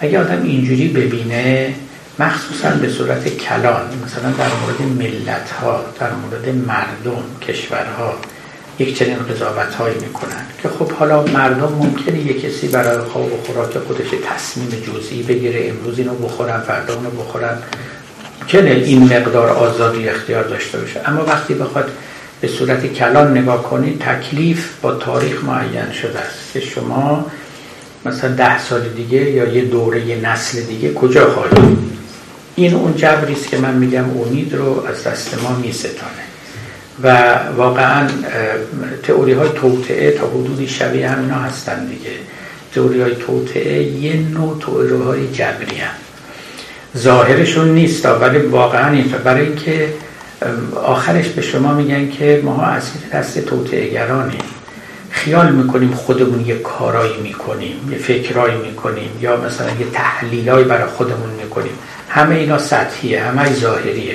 اگه 0.00 0.20
آدم 0.20 0.42
اینجوری 0.42 0.88
ببینه 0.88 1.74
مخصوصا 2.18 2.70
به 2.70 2.88
صورت 2.88 3.28
کلان 3.28 3.82
مثلا 4.04 4.30
در 4.30 4.48
مورد 4.60 4.82
ملت 4.98 5.50
ها 5.50 5.84
در 6.00 6.10
مورد 6.12 6.48
مردم 6.48 7.22
کشورها 7.48 8.14
یک 8.78 8.98
چنین 8.98 9.18
قضاوت 9.18 9.74
هایی 9.74 9.94
می‌کنن 10.00 10.46
که 10.62 10.68
خب 10.68 10.92
حالا 10.92 11.22
مردم 11.22 11.72
ممکنه 11.72 12.18
یک 12.18 12.42
کسی 12.42 12.68
برای 12.68 12.98
خواب 12.98 13.32
و 13.32 13.36
خوراک 13.46 13.78
خودش 13.78 14.08
تصمیم 14.30 14.68
جزئی 14.68 15.22
بگیره 15.22 15.68
امروز 15.68 15.98
اینو 15.98 16.14
بخورم 16.14 16.60
فردا 16.60 16.94
اونو 16.94 17.10
بخورم 17.10 17.62
ممکنه 18.40 18.70
این 18.70 19.02
مقدار 19.02 19.48
آزادی 19.48 20.08
اختیار 20.08 20.44
داشته 20.44 20.78
باشه. 20.78 21.00
اما 21.04 21.24
وقتی 21.24 21.54
بخواد 21.54 21.90
به 22.40 22.48
صورت 22.48 22.86
کلان 22.86 23.38
نگاه 23.38 23.62
کنید 23.62 23.98
تکلیف 23.98 24.70
با 24.82 24.94
تاریخ 24.94 25.44
معین 25.44 25.92
شده 25.92 26.18
است 26.18 26.52
که 26.52 26.60
شما 26.60 27.26
مثلا 28.04 28.34
ده 28.34 28.58
سال 28.58 28.88
دیگه 28.88 29.30
یا 29.30 29.44
یه 29.44 29.64
دوره 29.64 30.20
نسل 30.22 30.60
دیگه 30.60 30.94
کجا 30.94 31.30
خواهید 31.30 31.78
این 32.56 32.74
اون 32.74 32.96
جبری 32.96 33.32
است 33.32 33.48
که 33.48 33.58
من 33.58 33.74
میگم 33.74 34.20
امید 34.20 34.54
رو 34.54 34.86
از 34.86 35.04
دست 35.04 35.42
ما 35.42 35.56
میستانه. 35.56 36.26
و 37.02 37.38
واقعا 37.56 38.08
تئوری 39.02 39.32
های 39.32 39.48
توطعه 39.48 40.10
تا 40.10 40.26
حدودی 40.26 40.68
شبیه 40.68 41.08
همینا 41.08 41.34
هستن 41.34 41.86
دیگه. 41.86 42.10
تئوری 42.74 43.00
های 43.00 43.14
توطعه 43.14 43.82
یه 43.82 44.16
نوع 44.16 44.58
تئوری 44.60 45.02
های 45.02 45.32
جبری 45.32 45.76
هم. 45.76 46.05
ظاهرشون 46.96 47.68
نیست 47.68 48.06
ولی 48.06 48.38
واقعا 48.38 48.92
این 48.92 49.14
برای 49.24 49.46
اینکه 49.46 49.88
آخرش 50.84 51.28
به 51.28 51.42
شما 51.42 51.74
میگن 51.74 52.10
که 52.10 52.40
ما 52.44 52.62
اسیر 52.62 53.00
دست 53.12 53.38
توطعه‌گرانیم 53.38 54.40
خیال 55.10 55.52
می‌کنیم 55.52 55.90
خودمون 55.90 56.46
یه 56.46 56.58
کارایی 56.58 57.20
می‌کنیم 57.22 57.88
یه 57.90 57.98
فکرایی 57.98 58.56
می‌کنیم 58.56 59.10
یا 59.20 59.36
مثلا 59.36 59.66
یه 59.66 59.86
تحلیلایی 59.92 60.64
برای 60.64 60.86
خودمون 60.86 61.30
می‌کنیم. 61.42 61.72
همه 62.08 62.34
اینا 62.34 62.58
سطحیه 62.58 63.22
همه 63.22 63.54
ظاهریه. 63.54 64.14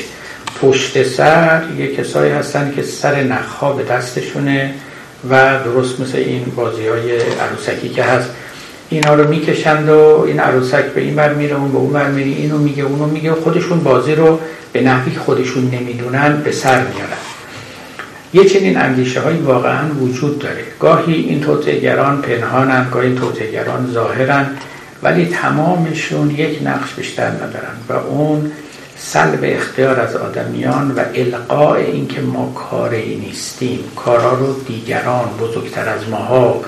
پشت 0.61 1.03
سر 1.03 1.61
یه 1.77 1.95
کسایی 1.95 2.31
هستن 2.31 2.73
که 2.75 2.83
سر 2.83 3.23
نخها 3.23 3.73
به 3.73 3.83
دستشونه 3.83 4.73
و 5.29 5.59
درست 5.65 5.99
مثل 5.99 6.17
این 6.17 6.45
بازی 6.55 6.87
های 6.87 7.17
عروسکی 7.17 7.89
که 7.89 8.03
هست 8.03 8.29
اینا 8.91 9.13
رو 9.13 9.29
می‌کشند 9.29 9.89
و 9.89 10.23
این 10.27 10.39
عروسک 10.39 10.85
به 10.85 11.01
این 11.01 11.15
بر 11.15 11.33
میره 11.33 11.55
اون 11.55 11.71
به 11.71 11.77
اون 11.77 11.93
بر 11.93 12.11
میره 12.11 12.29
اینو 12.29 12.57
میگه 12.57 12.83
اونو 12.83 13.05
میگه 13.05 13.33
خودشون 13.33 13.79
بازی 13.79 14.15
رو 14.15 14.39
به 14.73 14.81
نحوی 14.81 15.15
خودشون 15.15 15.63
نمی‌دونن 15.63 16.41
به 16.43 16.51
سر 16.51 16.77
میارن. 16.77 17.21
یه 18.33 18.45
چنین 18.45 18.77
اندیشه 18.77 19.19
هایی 19.19 19.37
واقعا 19.37 19.89
وجود 20.01 20.39
داره. 20.39 20.63
گاهی 20.79 21.13
این 21.13 21.41
توتگران 21.41 22.21
پنهانن 22.21 22.87
گاهی 22.91 23.15
توتگران 23.15 23.91
ظاهرن 23.93 24.47
ولی 25.03 25.25
تمامشون 25.25 26.29
یک 26.29 26.59
نقش 26.65 26.93
بیشتر 26.93 27.27
ندارن 27.27 27.75
و 27.89 27.93
اون 27.93 28.51
سلب 28.97 29.39
اختیار 29.43 29.99
از 29.99 30.15
آدمیان 30.15 30.91
و 30.91 30.99
القاء 31.15 31.75
اینکه 31.75 32.21
ما 32.21 32.53
کاری 32.55 33.15
نیستیم 33.15 33.79
کارا 33.95 34.33
رو 34.33 34.53
دیگران 34.67 35.29
بزرگتر 35.39 35.89
از 35.89 36.09
ماها 36.09 36.61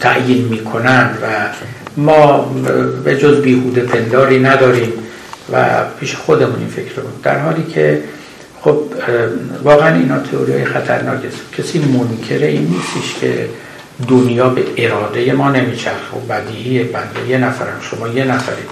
تعیین 0.00 0.44
می‌کنن 0.44 1.10
و 1.22 1.26
ما 1.96 2.54
به 3.04 3.16
جز 3.16 3.42
بیهوده 3.42 3.80
پنداری 3.80 4.40
نداریم 4.40 4.92
و 5.52 5.84
پیش 6.00 6.16
خودمون 6.16 6.58
این 6.58 6.68
فکر 6.68 6.94
رو 6.96 7.02
در 7.22 7.38
حالی 7.38 7.62
که 7.62 8.02
خب 8.60 8.80
واقعا 9.64 9.94
اینا 9.94 10.18
تئوری 10.18 10.64
خطرناک 10.64 11.24
است 11.24 11.52
کسی 11.58 11.78
منکر 11.78 12.44
این 12.44 12.62
نیستش 12.62 13.20
که 13.20 13.48
دنیا 14.08 14.48
به 14.48 14.64
اراده 14.76 15.32
ما 15.32 15.50
نمیچرخه 15.50 16.16
و 16.16 16.20
بدیهی 16.20 16.82
بنده 16.82 17.28
یه 17.28 17.38
نفرم 17.38 17.80
شما 17.80 18.08
یه 18.08 18.24
نفرید 18.24 18.68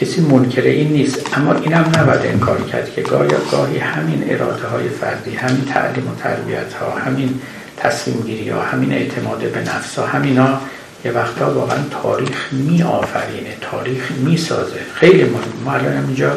کسی 0.00 0.20
منکر 0.20 0.62
این 0.62 0.88
نیست. 0.92 1.38
اما 1.38 1.54
اینم 1.54 1.92
نباید 1.98 2.20
انکار 2.24 2.60
کرد 2.60 2.92
که 2.94 3.02
گاهی 3.02 3.30
گاهی 3.52 3.78
همین 3.78 4.24
اراده 4.28 4.66
های 4.66 4.88
فردی 4.88 5.36
همین 5.36 5.64
تعلیم 5.64 6.08
و 6.08 6.14
تربیت 6.22 6.72
ها 6.72 6.90
همین 6.90 7.40
تصمیم 7.82 8.20
گیری 8.20 8.48
ها 8.48 8.62
همین 8.62 8.92
اعتماد 8.92 9.38
به 9.38 9.60
نفس 9.60 9.98
ها 9.98 10.06
همینا 10.06 10.60
یه 11.04 11.12
وقتا 11.12 11.54
واقعا 11.54 11.78
تاریخ 12.02 12.52
می 12.52 12.82
آفرینه 12.82 13.56
تاریخ 13.60 14.10
می 14.10 14.36
سازه. 14.36 14.80
خیلی 14.94 15.24
مهم. 15.24 15.42
ما 15.64 15.72
الان 15.72 16.04
اینجا 16.06 16.32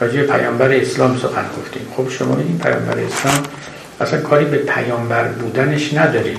راجع 0.00 0.22
پیامبر 0.22 0.72
اسلام 0.72 1.16
سخن 1.16 1.44
گفتیم. 1.58 1.82
خب 1.96 2.10
شما 2.10 2.36
این 2.36 2.58
پیامبر 2.58 2.98
اسلام 2.98 3.44
اصلا 4.00 4.20
کاری 4.20 4.44
به 4.44 4.56
پیامبر 4.56 5.28
بودنش 5.28 5.94
نداریم. 5.94 6.38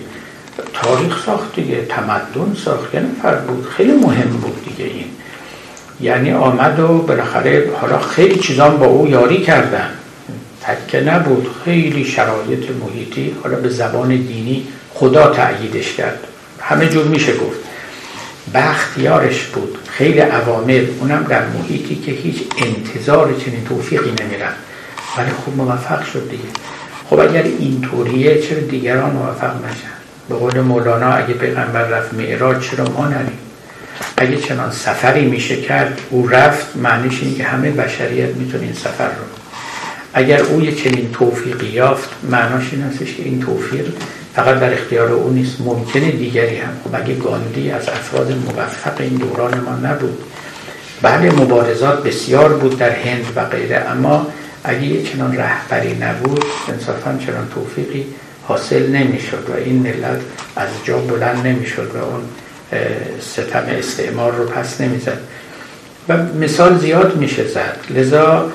تاریخ 0.74 1.26
ساخت 1.26 1.56
دیگه 1.56 1.86
تمدن 1.86 2.56
ساخت 2.66 2.94
یه 2.94 3.00
نفر 3.00 3.36
بود. 3.36 3.66
خیلی 3.66 3.92
مهم 3.92 4.30
بود 4.30 4.66
دیگه 4.66 4.86
این. 4.86 5.06
یعنی 6.02 6.34
آمد 6.34 6.80
و 6.80 6.88
بالاخره 6.88 7.70
حالا 7.82 8.00
خیلی 8.00 8.36
چیزان 8.36 8.78
با 8.78 8.86
او 8.86 9.08
یاری 9.08 9.42
کردن. 9.42 9.90
تکه 10.64 11.02
نبود. 11.02 11.48
خیلی 11.66 12.06
شرایط 12.06 12.72
محیطی 12.72 13.36
حالا 13.44 13.56
به 13.56 13.70
زبان 13.70 14.08
دینی 14.08 14.68
خدا 14.94 15.28
تأییدش 15.28 15.94
کرد. 15.94 16.20
همه 16.62 16.90
جور 16.90 17.06
میشه 17.06 17.34
گفت. 17.34 17.60
بختیارش 18.54 19.44
بود. 19.44 19.78
خیلی 19.90 20.20
عوامل. 20.20 20.86
اونم 21.00 21.26
در 21.30 21.46
محیطی 21.46 21.96
که 21.96 22.12
هیچ 22.12 22.42
انتظار 22.58 23.34
چنین 23.46 23.66
توفیقی 23.66 24.12
نمیرن 24.24 24.54
ولی 25.18 25.32
خوب 25.32 25.58
موفق 25.58 26.06
شد 26.06 26.30
دیگه. 26.30 26.44
خب 27.10 27.20
اگر 27.20 27.44
اینطوریه 27.44 28.42
چرا 28.42 28.60
دیگران 28.60 29.12
موفق 29.12 29.56
نشن؟ 29.56 29.92
به 30.30 30.36
قول 30.36 30.62
مولانا 30.62 31.14
اگه 31.14 31.34
پیغمبر 31.34 31.84
رفت 31.84 32.14
معراج 32.14 32.70
چرا 32.70 32.86
ما 32.86 33.08
نریم؟ 33.08 33.38
اگه 34.18 34.38
چنان 34.38 34.72
سفری 34.72 35.26
میشه 35.26 35.62
کرد 35.62 36.02
او 36.10 36.28
رفت 36.28 36.76
معنیش 36.76 37.20
اینه 37.22 37.36
که 37.36 37.44
همه 37.44 37.72
بشریت 37.72 38.30
می‌تونه 38.30 38.64
این 38.64 38.74
سفر 38.74 39.08
رو 39.08 39.41
اگر 40.14 40.42
او 40.42 40.62
یه 40.62 40.76
چنین 40.76 41.10
توفیقی 41.14 41.68
یافت 41.68 42.10
معناش 42.24 42.70
این 42.72 42.82
هستش 42.82 43.16
که 43.16 43.24
این 43.24 43.40
توفیق 43.40 43.86
فقط 44.36 44.60
در 44.60 44.74
اختیار 44.74 45.12
او 45.12 45.30
نیست 45.30 45.62
ممکنه 45.62 46.12
دیگری 46.12 46.56
هم. 46.56 46.74
خب 46.84 46.96
اگه 46.96 47.16
گاندی 47.16 47.72
از 47.72 47.90
افراد 47.90 48.32
موفق 48.32 49.02
این 49.02 49.16
دوران 49.16 49.60
ما 49.60 49.90
نبود. 49.90 50.18
بله 51.02 51.32
مبارزات 51.32 52.04
بسیار 52.04 52.54
بود 52.54 52.78
در 52.78 52.90
هند 52.90 53.26
و 53.36 53.46
غیره 53.46 53.78
اما 53.78 54.28
اگه 54.64 54.84
یه 54.84 55.04
چنان 55.04 55.38
رهبری 55.38 55.98
نبود 55.98 56.46
انصافا 56.70 57.20
چنان 57.26 57.48
توفیقی 57.56 58.06
حاصل 58.44 58.88
نمی‌شد 58.88 59.46
و 59.50 59.54
این 59.66 59.80
ملت 59.80 60.22
از 60.56 60.70
جا 60.84 60.98
بلند 60.98 61.48
نمی‌شد 61.48 61.92
و 61.96 61.98
اون 61.98 62.22
ستم 63.20 63.64
استعمار 63.68 64.36
رو 64.36 64.46
پس 64.46 64.82
نمی‌زد. 64.82 65.18
و 66.10 66.18
مثال 66.40 66.78
زیاد 66.78 67.16
میشه 67.16 67.48
زد. 67.48 67.78
لذا 67.90 68.52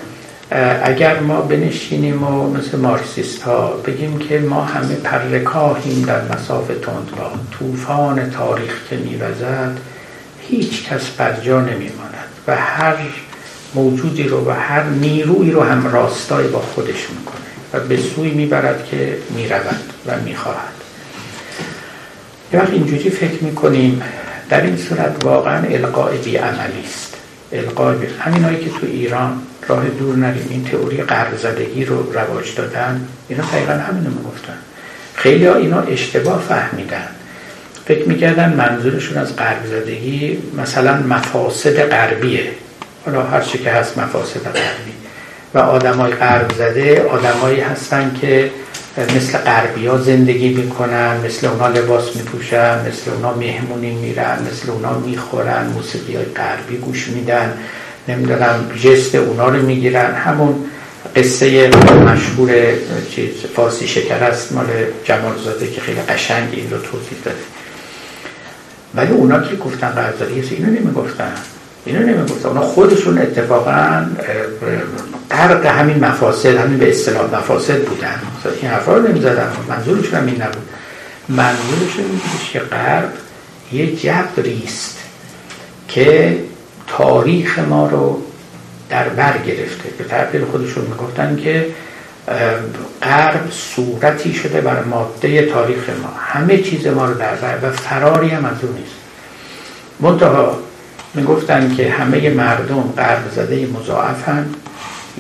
اگر 0.51 1.21
ما 1.21 1.41
بنشینیم 1.41 2.23
و 2.23 2.51
مثل 2.51 2.79
مارکسیست 2.79 3.43
ها 3.43 3.69
بگیم 3.69 4.19
که 4.19 4.39
ما 4.39 4.65
همه 4.65 4.95
پرکاهیم 4.95 6.03
در 6.03 6.21
مساف 6.35 6.67
تندبا 6.67 7.31
طوفان 7.59 8.31
تاریخ 8.31 8.89
که 8.91 8.97
میوزد 8.97 9.79
هیچ 10.49 10.89
کس 10.89 11.11
بر 11.11 11.41
جا 11.41 11.61
نمیماند 11.61 12.29
و 12.47 12.57
هر 12.57 12.97
موجودی 13.75 14.23
رو 14.23 14.49
و 14.49 14.51
هر 14.51 14.83
نیروی 14.85 15.51
رو 15.51 15.63
هم 15.63 15.87
راستای 15.93 16.49
با 16.49 16.61
خودش 16.61 17.11
می‌کنه 17.11 17.37
و 17.73 17.81
به 17.81 17.97
سوی 17.97 18.31
می‌برد 18.31 18.89
که 18.91 19.19
می‌رود 19.31 19.81
و 20.07 20.13
می‌خواهد. 20.25 20.73
یه 22.53 22.61
وقت 22.61 22.71
اینجوری 22.71 23.11
فکر 23.11 23.45
می‌کنیم 23.45 24.03
در 24.49 24.61
این 24.61 24.77
صورت 24.77 25.25
واقعا 25.25 25.67
القاء 25.67 26.11
بیعملی 26.25 26.85
است. 26.85 27.15
القاء 27.53 27.95
بی... 27.95 28.07
همین 28.21 28.43
که 28.43 28.71
تو 28.71 28.87
ایران 28.87 29.43
راه 29.69 29.89
دور 29.89 30.17
نریم 30.17 30.47
این 30.51 30.65
تئوری 30.65 31.03
قرب 31.03 31.37
زدگی 31.37 31.85
رو 31.85 32.13
رواج 32.13 32.55
دادن 32.55 33.09
اینا 33.29 33.45
دقیقا 33.45 33.73
همینو 33.73 34.11
می‌گفتن. 34.11 34.59
خیلی 35.15 35.47
ها 35.47 35.55
اینا 35.55 35.81
اشتباه 35.81 36.43
فهمیدن. 36.49 37.09
فکر 37.87 38.09
می‌کردن 38.09 38.53
منظورشون 38.53 39.19
از 39.19 39.37
قرب 39.37 39.67
زدگی 39.67 40.39
مثلا 40.59 40.97
مفاسد 40.97 41.89
غربیه. 41.89 42.51
حالا 43.07 43.23
هر 43.23 43.41
چی 43.41 43.59
که 43.59 43.71
هست 43.71 43.99
مفاسد 43.99 44.41
غربی. 44.41 44.93
و 45.55 45.59
آدمای 45.59 46.13
قرب 46.13 46.53
زده 46.59 47.03
آدمایی 47.03 47.61
هستن 47.61 48.17
که 48.21 48.51
مثل 49.17 49.39
غربی 49.39 49.87
ها 49.87 49.99
زندگی 49.99 50.49
می‌کنن 50.49 51.17
مثل 51.25 51.47
اونا 51.47 51.69
لباس 51.69 52.17
میپوشن 52.17 52.89
مثل 52.89 53.11
اونا 53.11 53.35
مهمونی 53.35 53.91
میرن 53.91 54.39
مثل 54.53 54.71
اونا 54.71 54.99
می‌خورن 54.99 55.67
موسیقی 55.67 56.17
های 56.17 56.25
غربی 56.25 56.77
گوش 56.77 57.09
میدن. 57.09 57.59
نمی‌دونم 58.09 58.71
جست 58.83 59.15
اونا 59.15 59.49
رو 59.49 59.63
می‌گیرن. 59.63 60.15
همون 60.15 60.65
قصه 61.17 61.71
مشهور 62.07 62.51
چیز 63.11 63.31
فارسی 63.57 63.89
شکر 63.89 64.25
است 64.25 64.53
مال 64.53 64.67
جمالزاده 65.05 65.71
که 65.71 65.81
خیلی 65.81 66.01
قشنگ 66.01 66.49
این 66.53 66.71
رو 66.71 66.79
توضیح 66.79 67.19
داده. 67.25 67.37
ولی 68.95 69.13
اونا 69.13 69.41
که 69.41 69.57
گفتن 69.57 69.89
قرضاری 69.89 70.41
اینو 70.51 70.71
نمی‌گفتن. 70.71 71.33
اینو 71.85 72.07
نمی‌گفتن. 72.07 72.49
اونا 72.49 72.61
خودشون 72.61 73.19
اتفاقا 73.19 74.07
غرق 75.31 75.67
همین 75.67 76.05
مفاسد 76.05 76.57
همین 76.57 76.79
به 76.79 76.91
اصطلاح 76.91 77.35
مفاسد 77.35 77.79
بودن. 77.85 78.21
این 78.63 78.71
حرفا 78.71 78.97
رو 78.97 79.09
نمی‌زدن. 79.09 79.53
منظورشون 79.69 80.21
هم 80.21 80.27
این 80.27 80.43
نبود. 80.43 80.69
منظورشون 81.29 82.05
این 82.05 82.21
که 82.53 82.59
غرب 82.59 83.13
یه 83.73 83.97
جبریست 83.97 84.99
که 85.89 86.39
تاریخ 86.87 87.59
ما 87.59 87.89
رو 87.89 88.23
در 88.91 89.09
بر 89.09 89.39
گرفته. 89.39 89.89
به 89.99 90.05
تعبیر 90.05 90.45
خودشون 90.45 90.85
می‌گفتن 90.85 91.37
که 91.37 91.67
غرب 93.03 93.51
صورتی 93.51 94.35
شده 94.35 94.61
بر 94.61 94.83
ماده 94.83 95.47
تاریخ 95.47 95.91
ما. 96.03 96.13
همه 96.19 96.59
چیز 96.59 96.87
ما 96.87 97.05
رو 97.07 97.15
در 97.15 97.35
بر 97.35 97.69
و 97.69 97.73
فراری 97.73 98.29
هم 98.29 98.45
از 98.45 98.57
اون 98.63 98.73
نیست. 98.73 98.95
منتها 100.01 100.59
می‌گفتن 101.15 101.75
که 101.77 101.91
همه 101.91 102.31
مردم 102.31 102.93
غرب 102.97 103.23
زده 103.37 103.67
مضاعفن. 103.67 104.47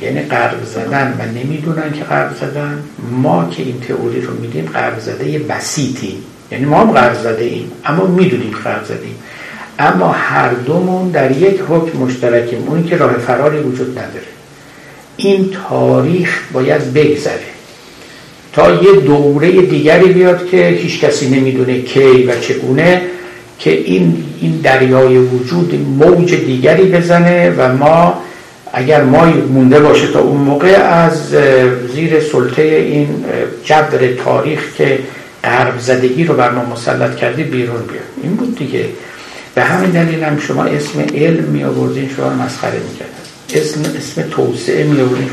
یعنی 0.01 0.21
قرب 0.21 0.65
زدن 0.65 1.17
و 1.19 1.39
نمی‌دونن 1.39 1.93
که 1.93 2.05
قرب 2.05 2.35
زدن. 2.41 2.83
ما 3.11 3.49
که 3.51 3.63
این 3.63 3.81
تئوری 3.81 4.21
رو 4.21 4.35
میدیم 4.35 4.71
قرب 4.75 4.99
زده 4.99 5.39
بسیطیم. 5.39 6.23
یعنی 6.51 6.65
ما 6.65 6.81
هم 6.81 6.91
قرب 6.91 7.15
زده 7.15 7.45
ایم 7.45 7.73
اما 7.85 8.07
می‌دونیم 8.07 8.55
قرب 8.65 8.85
زده 8.85 9.05
ایم. 9.05 9.19
اما 9.78 10.12
هر 10.12 10.51
دومون 10.55 11.11
در 11.11 11.31
یک 11.31 11.61
حکم 11.69 11.98
مشترکیم. 11.98 12.65
اونی 12.66 12.89
که 12.89 12.97
راه 12.97 13.12
فراری 13.12 13.59
وجود 13.59 13.98
نداره. 13.98 14.27
این 15.16 15.51
تاریخ 15.69 16.40
باید 16.53 16.93
بگذره. 16.94 17.40
تا 18.53 18.70
یه 18.70 18.93
دوره 18.93 19.51
دیگری 19.51 20.12
بیاد 20.12 20.48
که 20.48 20.69
هیچ 20.69 21.01
کسی 21.01 21.31
نمی‌دونه 21.31 21.81
کی 21.81 22.23
و 22.23 22.40
چگونه 22.40 23.03
که 23.59 23.70
این 23.70 24.24
این 24.40 24.61
دریای 24.62 25.19
وجود 25.19 25.74
موج 25.98 26.35
دیگری 26.35 26.85
بزنه 26.85 27.51
و 27.51 27.77
ما 27.77 28.23
اگر 28.73 29.05
ما 29.05 29.24
مونده 29.24 29.81
باشه 29.81 30.07
تا 30.07 30.20
اون 30.20 30.40
موقع 30.40 30.69
از 30.69 31.28
زیر 31.94 32.20
سلطه 32.20 32.62
این 32.62 33.24
جبر 33.65 34.15
تاریخ 34.24 34.74
که 34.77 34.98
غرب 35.44 35.78
زدگی 35.78 36.24
رو 36.24 36.35
بر 36.35 36.51
ما 36.51 36.65
مسلط 36.65 37.16
کردی 37.16 37.43
بیرون 37.43 37.82
بیاد. 37.82 38.05
این 38.23 38.36
بود 38.36 38.59
دیگه. 38.59 38.85
به 39.57 39.65
همین 39.65 39.91
دلیل 39.91 40.24
هم 40.24 40.39
شما 40.39 40.65
اسم 40.65 41.01
علم 41.01 41.45
می 41.45 41.65
آوردین 41.65 42.11
شما 42.16 42.31
مسخره 42.31 42.78
می‌کردن 42.91 43.12
اسم 43.55 43.81
اسم 43.97 44.23
توسعه 44.23 44.85
می 44.85 45.01
آوردیم 45.01 45.31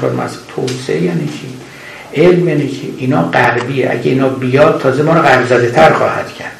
توسعه 0.55 1.01
یعنی 1.01 1.27
چی؟ 1.27 1.47
علم 2.21 2.47
یعنی 2.47 2.67
چی؟ 2.67 2.93
اینا 2.97 3.23
غربیه. 3.23 3.91
اگه 3.91 4.11
اینا 4.11 4.29
بیاد 4.29 4.81
تازه 4.81 5.03
ما 5.03 5.13
رو 5.13 5.21
غرب 5.21 5.71
تر 5.71 5.93
خواهد 5.93 6.33
کرد. 6.33 6.51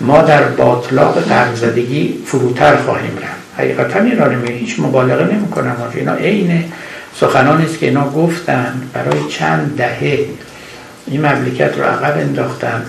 ما 0.00 0.22
در 0.22 0.42
باطلاق 0.42 1.20
غرب 1.20 1.54
زدگی 1.54 2.14
فروتر 2.26 2.76
خواهیم 2.76 3.18
رفت. 3.18 3.60
حقیقتا 3.60 4.00
این 4.00 4.18
را 4.18 4.30
هیچ 4.48 4.80
مبالغه 4.80 5.34
نمی 5.34 5.48
کنم 5.48 5.76
اینا 5.94 6.14
عین 6.14 6.64
سخنان 7.20 7.62
است 7.62 7.78
که 7.78 7.86
اینا 7.86 8.10
گفتن 8.10 8.80
برای 8.94 9.18
چند 9.28 9.74
دهه. 9.76 10.18
این 11.06 11.26
مملکت 11.26 11.78
رو 11.78 11.84
عقب 11.84 12.18
انداختن 12.18 12.82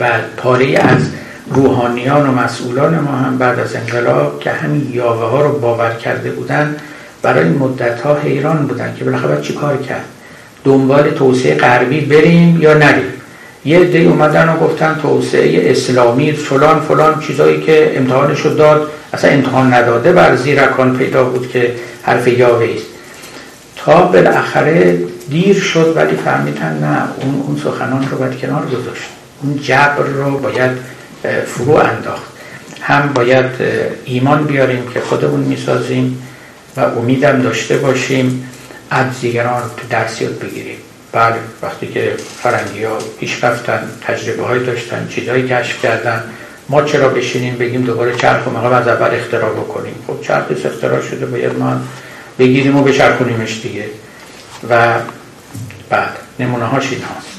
و 0.00 0.08
پاره 0.36 0.78
از 0.78 1.02
روحانیان 1.50 2.28
و 2.28 2.32
مسئولان 2.32 2.98
ما 2.98 3.12
هم 3.12 3.38
بعد 3.38 3.58
از 3.58 3.74
انقلاب 3.74 4.40
که 4.40 4.50
همین 4.50 4.90
یاوه 4.92 5.24
ها 5.24 5.42
رو 5.42 5.58
باور 5.58 5.94
کرده 5.94 6.30
بودن 6.30 6.76
برای 7.22 7.48
مدت 7.48 8.00
ها 8.00 8.14
حیران 8.14 8.66
بودن 8.66 8.94
که 8.98 9.04
بالاخره 9.04 9.42
چی 9.42 9.54
کار 9.54 9.76
کرد؟ 9.76 10.04
دنبال 10.64 11.10
توسعه 11.10 11.54
غربی 11.54 12.00
بریم 12.00 12.62
یا 12.62 12.74
نریم؟ 12.74 13.12
یه 13.64 13.78
عده 13.78 13.98
اومدن 13.98 14.48
و 14.48 14.56
گفتن 14.56 14.98
توسعه 15.02 15.70
اسلامی 15.70 16.32
فلان 16.32 16.80
فلان 16.80 17.20
چیزایی 17.20 17.60
که 17.60 17.92
امتحانش 17.96 18.46
داد 18.46 18.90
اصلا 19.12 19.30
امتحان 19.30 19.74
نداده 19.74 20.12
بر 20.12 20.36
زیرکان 20.36 20.96
پیدا 20.96 21.24
بود 21.24 21.50
که 21.50 21.74
حرف 22.02 22.28
یاوه 22.28 22.68
است. 22.76 22.86
تا 23.76 24.02
بالاخره 24.02 24.98
دیر 25.30 25.60
شد 25.60 25.92
ولی 25.96 26.16
فهمیدن 26.16 26.78
نه 26.80 27.02
اون, 27.20 27.42
اون 27.46 27.56
سخنان 27.64 28.08
رو 28.10 28.18
باید 28.18 28.38
کنار 28.38 28.66
گذاشت. 28.66 29.02
اون 29.42 29.56
جبر 29.56 30.02
رو 30.02 30.38
باید 30.38 30.70
فرو 31.46 31.72
انداخت. 31.72 32.32
هم 32.80 33.12
باید 33.12 33.50
ایمان 34.04 34.44
بیاریم 34.44 34.90
که 34.94 35.00
خودمون 35.00 35.40
می‌سازیم 35.40 36.28
و 36.76 36.80
امیدم 36.80 37.42
داشته 37.42 37.76
باشیم 37.76 38.48
از 38.90 39.20
دیگران 39.20 39.62
درس 39.90 40.20
یاد 40.20 40.38
بگیریم. 40.38 40.76
بله 41.12 41.36
وقتی 41.62 41.86
که 41.86 42.14
فرنگی 42.42 42.84
ها 42.84 42.98
پیش 43.20 43.44
رفتن 43.44 43.90
تجربه 44.06 44.42
های 44.42 44.64
داشتن 44.64 45.08
چیزهایی 45.08 45.48
کشف 45.48 45.82
کردن 45.82 46.24
ما 46.68 46.82
چرا 46.82 47.08
بشینیم 47.08 47.56
بگیم 47.56 47.82
دوباره 47.82 48.16
چرخ 48.16 48.46
و 48.46 48.50
مقام 48.50 48.72
از 48.72 48.88
اول 48.88 49.14
اختراع 49.14 49.50
بکنیم. 49.50 49.94
خب 50.06 50.20
چرخ 50.22 50.44
اختراع 50.64 51.02
شده 51.02 51.26
باید 51.26 51.58
ما 51.58 51.80
بگیریم 52.38 52.76
و 52.76 52.82
بچرخونیمش 52.82 53.60
دیگه. 53.62 53.84
و 54.70 54.94
بعد 55.90 56.10
نمونه 56.40 56.64
هاش 56.64 56.92
این 56.92 57.02
هاست 57.02 57.31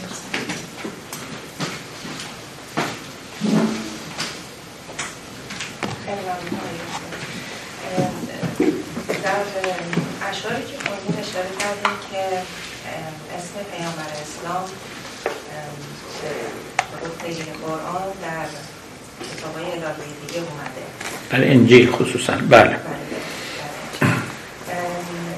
کتاب 19.84 19.98
های 19.98 20.06
الهی 20.06 20.28
دیگه 20.28 20.40
اومده 20.40 21.52
انجیل 21.52 21.92
خصوصا 21.92 22.34
بله. 22.50 22.80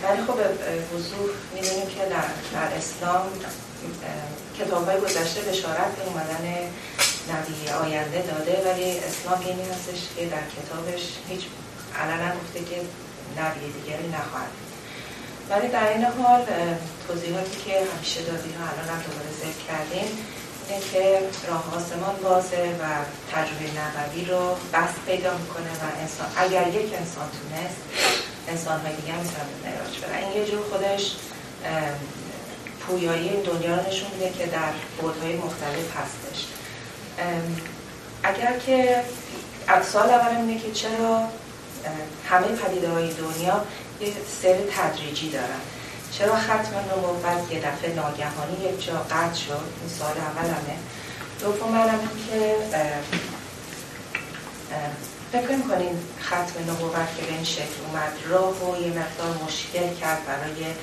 ولی 0.03 0.21
خب 0.27 0.37
وضوح 0.95 1.29
می‌دونیم 1.55 1.87
که 1.87 2.01
در, 2.09 2.27
در 2.53 2.77
اسلام 2.77 3.21
کتاب 4.59 4.85
های 4.89 4.99
گذشته 4.99 5.41
بشارت 5.41 5.95
به 5.95 6.03
اومدن 6.05 6.45
نبی 7.31 7.69
آینده 7.83 8.21
داده 8.21 8.53
ولی 8.65 8.97
اسلام 8.99 9.39
اینی 9.39 9.69
هستش 9.71 10.01
که 10.15 10.25
در 10.25 10.45
کتابش 10.55 11.03
هیچ 11.29 11.43
علنا 11.99 12.35
گفته 12.35 12.59
که 12.59 12.77
نبی 13.39 13.59
دیگری 13.73 14.07
نخواهد 14.07 14.53
ولی 15.49 15.67
در 15.67 15.87
این 15.89 16.03
حال 16.03 16.41
توضیحاتی 17.07 17.57
که 17.65 17.71
همیشه 17.95 18.21
دادی 18.21 18.51
ها 18.57 18.63
الان 18.71 18.87
هم 18.93 19.01
دوباره 19.07 19.31
ذکر 19.43 19.61
کردیم 19.67 20.07
که 20.91 21.19
راه 21.47 21.75
آسمان 21.75 22.15
بازه 22.23 22.57
و 22.57 22.85
تجربه 23.31 23.67
نبوی 23.79 24.25
رو 24.25 24.55
بست 24.73 24.95
پیدا 25.07 25.37
می‌کنه 25.37 25.71
و 25.71 26.01
انسان 26.01 26.27
اگر 26.37 26.67
یک 26.67 26.93
انسان 26.93 27.29
تونست 27.37 27.81
انسان 28.47 28.79
های 28.79 28.95
دیگه 28.95 29.13
می‌تونن 29.13 29.45
به 29.63 29.69
معراج 29.69 29.99
برن 29.99 30.23
این 30.23 30.41
یه 30.41 30.51
جور 30.51 30.61
خودش 30.71 31.15
پویایی 32.79 33.29
دنیا 33.29 33.75
رو 33.75 33.87
نشون 33.87 34.11
میده 34.11 34.37
که 34.37 34.45
در 34.45 34.71
بودهای 35.01 35.35
مختلف 35.35 35.97
هستش. 35.97 36.45
اگر 38.23 38.59
که 38.65 39.03
سال 39.91 40.09
اول 40.09 40.37
اینه 40.37 40.59
که 40.59 40.71
چرا 40.71 41.21
همه 42.29 42.47
پدیده 42.47 42.89
های 42.89 43.13
دنیا 43.13 43.63
یه 44.01 44.13
سر 44.41 44.57
تدریجی 44.71 45.29
دارن. 45.29 45.61
چرا 46.17 46.35
ختم 46.35 46.75
نبوت 46.91 47.51
یه 47.51 47.59
دفعه 47.59 47.93
ناگهانی 47.93 48.57
یک 48.63 48.85
جا 48.85 48.93
قطع 48.93 49.33
شد؟ 49.33 49.51
این 49.51 49.89
سال 49.99 50.15
اولمه. 50.17 50.77
دوم 51.39 51.71
منم 51.71 51.99
که 52.29 52.55
فکر 55.31 55.51
می‌کنین 55.51 55.99
ختم 56.23 56.71
نبوت 56.71 57.17
که 57.17 57.25
به 57.25 57.33
این 57.33 57.43
شکل 57.43 57.77
اومد. 57.87 58.13
راه 58.29 58.71
و 58.71 58.81
یه 58.81 58.87
مقدار 58.87 59.43
مشکل 59.47 59.95
کرد 60.01 60.25
برای 60.25 60.73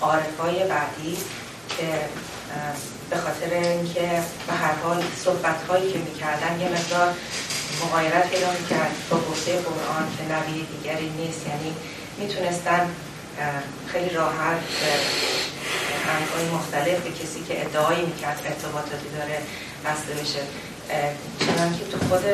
عارفای 0.00 0.68
بعدی 0.68 1.16
که 1.76 1.86
به 3.10 3.16
خاطر 3.16 3.54
اینکه 3.54 4.22
به 4.46 4.52
هر 4.52 4.74
حال 4.82 5.02
صحبت 5.24 5.62
هایی 5.68 5.92
که 5.92 5.98
می‌کردن 5.98 6.60
یه 6.60 6.68
مقدار 6.68 7.14
مغایرت 7.84 8.30
پیدا 8.30 8.50
می‌کرد 8.60 8.92
با 9.10 9.16
گفته 9.16 9.52
قرآن 9.52 10.08
که 10.18 10.34
نبی 10.34 10.66
دیگری 10.76 11.10
نیست. 11.10 11.46
یعنی 11.46 11.74
می‌تونستن 12.18 12.90
خیلی 13.92 14.10
راحت 14.10 14.58
انواع 16.08 16.54
مختلف 16.54 17.00
به 17.00 17.10
کسی 17.10 17.44
که 17.48 17.60
ادعایی 17.66 18.06
می‌کرد 18.06 18.40
ارتباطاتی 18.44 19.08
داره 19.18 19.38
بسته 19.84 20.14
بشه 20.14 20.40
چنانکه 21.40 21.84
تو 21.84 21.98
خود 22.08 22.24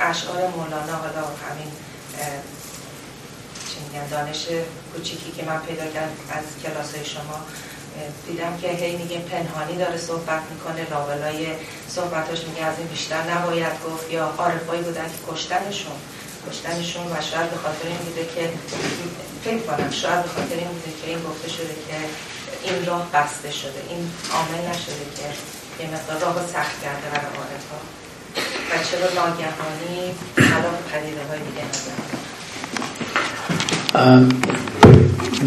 اشعار 0.00 0.48
مولانا 0.48 0.96
حالا 0.96 1.22
همین 1.50 1.72
چی 3.68 3.76
میگن 3.88 4.08
دانش 4.08 4.46
کوچیکی 4.94 5.32
که 5.36 5.44
من 5.44 5.58
پیدا 5.58 5.86
کردم 5.86 6.12
از 6.30 6.44
کلاس 6.62 6.94
شما 6.94 7.40
دیدم 8.26 8.56
که 8.62 8.68
هی 8.68 8.96
میگه 8.96 9.18
پنهانی 9.18 9.76
داره 9.76 9.96
صحبت 9.96 10.42
می‌کنه 10.50 10.90
لابلای 10.90 11.46
صحبتاش 11.88 12.44
میگه 12.44 12.64
از 12.64 12.78
این 12.78 12.86
بیشتر 12.86 13.22
نباید 13.34 13.72
گفت 13.86 14.10
یا 14.10 14.34
عارفایی 14.38 14.82
بودن 14.82 15.04
که 15.04 15.32
کشتنشون. 15.32 15.96
کشتنشون 16.46 17.06
و 17.12 17.16
شاید 17.30 17.48
به 17.54 17.58
خاطر 17.64 17.86
این 17.92 18.02
بوده 18.06 18.24
که 18.34 18.44
فکر 19.44 19.62
کنم 19.68 19.90
شاید 20.02 20.20
به 20.26 20.30
خاطر 20.36 20.56
این 20.62 20.72
بوده 20.76 20.92
که 21.00 21.06
این 21.12 21.20
گفته 21.28 21.48
شده 21.56 21.74
که 21.86 21.96
این 22.66 22.86
راه 22.88 23.04
بسته 23.14 23.50
شده 23.60 23.80
این 23.90 24.02
عامل 24.36 24.62
نشده 24.70 25.04
که 25.16 25.26
یه 25.80 25.86
مقدار 25.94 26.18
راه 26.24 26.36
سخت 26.54 26.76
کرده 26.84 27.06
برای 27.12 27.32
عارفا. 27.40 27.78
و 28.68 28.72
چرا 28.88 29.08
ناگهانی 29.20 30.00
خلاف 30.36 30.78
پدیده 30.92 31.22
های 31.28 31.40
دیگه 31.48 31.64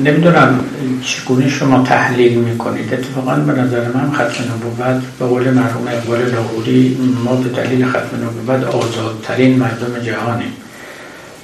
نمی‌دونم 0.04 0.66
چگونه 1.06 1.50
شما 1.50 1.84
تحلیل 1.84 2.38
می‌کنید. 2.38 2.94
اتفاقا 2.94 3.36
به 3.36 3.54
نظر 3.62 3.88
من 3.88 4.14
ختم 4.14 4.44
نبوت 4.44 5.04
به 5.20 5.26
قول 5.26 5.50
مرحوم 5.50 5.88
اقبال 5.88 6.32
لاغوری 6.32 6.98
ما 7.24 7.36
به 7.36 7.50
دلیل 7.50 7.90
ختم 7.90 8.10
نبوت 8.24 8.64
آزادترین 8.64 9.60
مردم 9.60 10.00
جهانیم. 10.00 10.54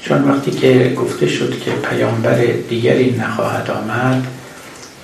چون 0.05 0.23
وقتی 0.23 0.51
که 0.51 0.93
گفته 0.97 1.27
شد 1.27 1.59
که 1.59 1.71
پیامبر 1.71 2.45
دیگری 2.69 3.15
نخواهد 3.19 3.71
آمد 3.71 4.27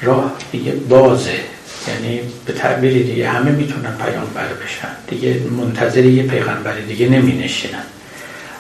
راه 0.02 0.32
دیگه 0.52 0.72
بازه. 0.72 1.40
یعنی 1.88 2.22
به 2.46 2.54
تعبیر 2.54 2.94
دیگه 2.94 3.30
همه 3.30 3.52
می‌تونن 3.52 3.96
پیامبر 4.06 4.48
بشن. 4.64 4.88
دیگه 5.08 5.42
منتظر 5.58 6.06
یه 6.06 6.24
پیغمبر 6.24 6.74
دیگه 6.88 7.10
نمی 7.10 7.38
نشینن 7.38 7.84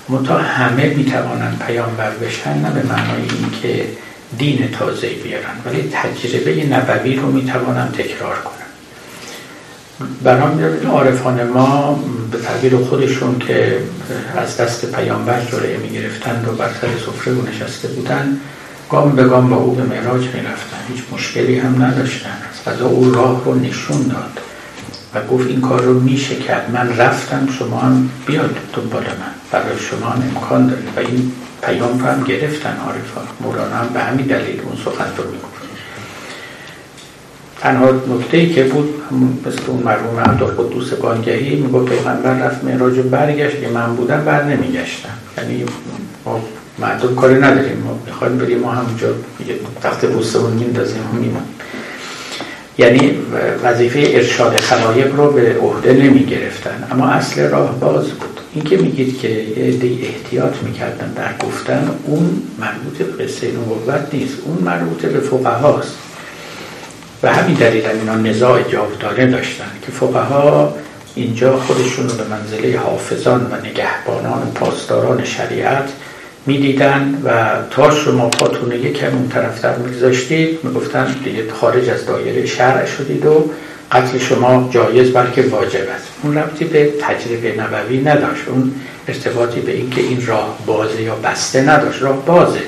متا 0.10 0.38
همه 0.38 0.86
می‌توانن 0.86 1.56
پیامبر 1.68 2.12
بشن 2.12 2.54
نه 2.54 2.72
به 2.72 2.84
معنای 2.84 3.22
اینکه 3.22 3.86
دین 4.38 4.70
تازه 4.80 5.10
بیارن 5.10 5.56
ولی 5.66 5.90
تجربه 5.92 6.66
نبوی 6.66 7.16
رو 7.16 7.32
می‌توانن 7.32 7.92
تکرار 7.92 8.36
کنن. 8.36 8.59
بنابراین 10.24 10.86
عارفان 10.88 11.44
ما 11.44 12.04
به 12.32 12.38
تعبیر 12.38 12.78
خودشون 12.78 13.40
که 13.40 13.78
از 14.38 14.58
دست 14.58 14.96
پیامبر 14.96 15.42
جلوه 15.52 15.78
می‌گرفتن 15.78 16.46
و 16.48 16.52
بر 16.52 16.70
سر 16.82 16.88
سفره 16.88 17.34
و 17.34 17.42
نشسته 17.50 17.88
بودن 17.88 18.38
گام 18.90 19.16
به 19.16 19.24
گام 19.24 19.50
با 19.50 19.56
او 19.56 19.76
به 19.76 19.84
معراج 19.84 20.22
می‌رفتن 20.22 20.78
هیچ 20.94 21.04
مشکلی 21.12 21.60
هم 21.60 21.84
نداشتن. 21.84 22.38
از 22.66 22.82
او 22.82 23.12
راه 23.12 23.46
رو 23.46 23.56
نشون 23.56 24.02
داد 24.02 24.40
و 25.14 25.28
گفت 25.28 25.48
این 25.48 25.62
کار 25.62 25.82
رو 25.82 26.00
میشه 26.00 26.36
کرد. 26.36 26.72
من 26.74 26.98
رفتم 26.98 27.48
شما 27.60 27.80
هم 27.80 28.10
بیاد 28.26 28.58
دنبال 28.74 29.04
من. 29.04 29.34
برای 29.52 29.80
شما 29.80 30.10
هم 30.10 30.24
امکان 30.36 30.68
داره 30.68 30.82
و 30.96 31.00
این 31.00 31.32
پیام 31.62 32.00
رو 32.00 32.06
هم 32.06 32.24
گرفتن 32.24 32.78
عارفان. 32.86 33.24
مولانا 33.40 33.76
هم 33.76 33.88
به 33.94 34.00
همین 34.00 34.26
دلیل 34.26 34.62
اون 34.62 34.76
سخن 34.86 35.12
رو 35.18 35.32
می‌گفت. 35.32 35.59
تنها 37.62 37.92
نکته 37.92 38.38
ای 38.38 38.50
که 38.50 38.64
بود 38.64 38.94
مثل 39.46 39.60
اون 39.68 39.84
مرحوم 39.84 40.20
عبدالقدوس 40.20 40.94
بانگهی 40.94 41.56
می‌گفت 41.56 41.92
پیغمبر 41.92 42.34
رفت 42.34 42.64
معراج 42.64 42.98
و 42.98 43.04
برگشت 43.04 43.62
که 43.62 43.68
من 43.68 43.96
بودم 43.96 44.24
بر 44.26 44.44
نمیگشتم. 44.44 45.10
یعنی 45.38 45.66
ما 46.26 46.42
مردم 46.80 47.16
کاری 47.16 47.36
نداریم. 47.36 47.78
ما 47.78 48.00
می‌خوایم 48.06 48.38
بریم 48.38 48.60
ما 48.60 48.72
همونجا 48.72 49.08
تخت 49.84 50.06
پوستمون 50.06 50.52
میندازیم 50.52 51.02
و 51.02 51.16
میمونیم. 51.16 51.44
یعنی 52.78 53.18
وظیفه 53.64 54.00
ارشاد 54.00 54.60
خلایق 54.60 55.16
رو 55.16 55.32
به 55.32 55.56
عهده 55.62 55.94
نمی 55.94 56.26
گرفتن 56.26 56.88
اما 56.92 57.08
اصل 57.08 57.50
راه 57.50 57.80
باز 57.80 58.08
بود. 58.08 58.40
این 58.54 58.64
که 58.64 58.78
میگید 58.78 59.20
که 59.20 59.30
یه 59.30 60.08
احتیاط 60.08 60.54
می‌کردن 60.64 61.14
در 61.14 61.48
گفتن 61.48 61.90
اون 62.06 62.42
مربوط 62.60 62.98
به 62.98 63.24
قصه 63.24 63.48
نبوت 63.48 64.14
نیست. 64.14 64.34
اون 64.46 64.58
مربوط 64.64 65.06
به 65.06 65.20
فقهاست. 65.20 65.98
و 67.24 67.34
همین 67.34 67.56
دلیل 67.56 67.86
هم 67.86 68.00
اینا 68.00 68.16
نزاع 68.16 68.62
جاودانه 68.62 69.26
داشتن 69.26 69.72
که 69.86 69.92
فقها 69.92 70.74
اینجا 71.16 71.58
خودشون 71.58 72.10
رو 72.10 72.16
به 72.16 72.24
منزله 72.24 72.80
حافظان 72.80 73.42
و 73.42 73.66
نگهبانان 73.66 74.42
و 74.42 74.52
پاسداران 74.52 75.24
شریعت 75.24 75.90
می‌دیدن 76.46 77.22
و 77.26 77.46
تا 77.72 77.92
شما 77.92 78.30
پاتون 78.30 78.72
یکم 78.72 79.08
اون 79.08 79.30
طرفتر 79.30 79.76
میگذاشتید. 79.76 80.60
می‌گفتن 80.64 81.16
دیگه 81.24 81.44
خارج 81.62 81.90
از 81.90 82.06
دایره 82.06 82.46
شرع 82.46 82.86
شدید 82.86 83.26
و 83.26 83.52
قتل 83.92 84.18
شما 84.18 84.70
جایز 84.72 85.14
بلکه 85.14 85.42
واجب 85.42 85.90
است. 85.96 86.08
اون 86.24 86.38
ربطی 86.38 86.66
به 86.66 86.94
تجربه 87.02 87.62
نبوی 87.62 88.02
نداشت. 88.02 88.44
اون 88.48 88.72
ارتباطی 89.08 89.60
به 89.60 89.72
اینکه 89.72 90.02
این 90.02 90.28
راه 90.28 90.58
بازه 90.66 91.02
یا 91.02 91.16
بسته 91.16 91.62
نداشت. 91.62 92.02
راه 92.02 92.26
بازه. 92.26 92.62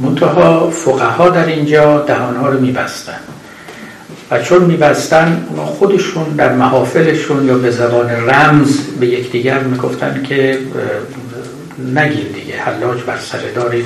منتها 0.00 0.70
فقها 0.70 1.28
در 1.28 1.46
اینجا 1.46 1.98
دهانها 1.98 2.48
رو 2.48 2.60
میبستن. 2.60 3.18
و 4.30 4.42
چون 4.42 4.64
میبستن 4.64 5.46
خودشون 5.78 6.24
در 6.24 6.52
محافلشون 6.52 7.46
یا 7.46 7.58
به 7.58 7.70
زبان 7.70 8.10
رمز 8.10 8.80
به 9.00 9.06
یکدیگر 9.06 9.58
می‌گفتن 9.58 10.22
که 10.28 10.58
نگین 11.94 12.26
دیگه 12.34 12.56
حلاج 12.58 13.02
بر 13.02 13.18
سر 13.18 13.38
دارید 13.54 13.84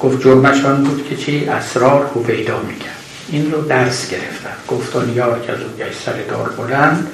گفت 0.00 0.22
جرمشان 0.22 0.84
بود 0.84 1.06
که 1.08 1.16
چی؟ 1.16 1.48
اسرار 1.48 2.10
رو 2.14 2.22
پیدا 2.22 2.58
می‌کرد. 2.58 2.96
این 3.28 3.52
رو 3.52 3.60
درس 3.62 4.10
گرفتن. 4.10 4.50
گفتن 4.68 5.12
یا 5.14 5.38
که 5.46 5.52
از 5.52 5.58
اون 5.58 5.90
سر 6.04 6.12
دار 6.30 6.50
بلند. 6.58 7.06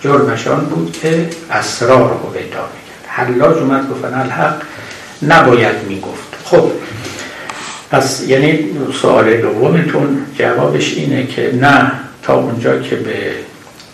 جرمشان 0.00 0.64
بود 0.64 0.98
که 1.02 1.28
اسرار 1.50 2.10
رو 2.10 2.30
پیدا 2.30 2.60
می‌کرد. 2.74 3.04
حلاج 3.06 3.56
اومد 3.56 3.90
گفتن 3.90 4.14
الحق 4.14 4.62
نباید 5.22 5.76
می‌گفت. 5.88 6.36
خب 6.44 6.70
پس 7.90 8.24
یعنی 8.28 8.70
سوال 9.02 9.36
دومتون 9.36 10.18
جوابش 10.38 10.94
اینه 10.94 11.26
که 11.26 11.54
نه 11.60 11.92
تا 12.24 12.34
اونجا 12.34 12.78
که 12.78 12.96
به 12.96 13.32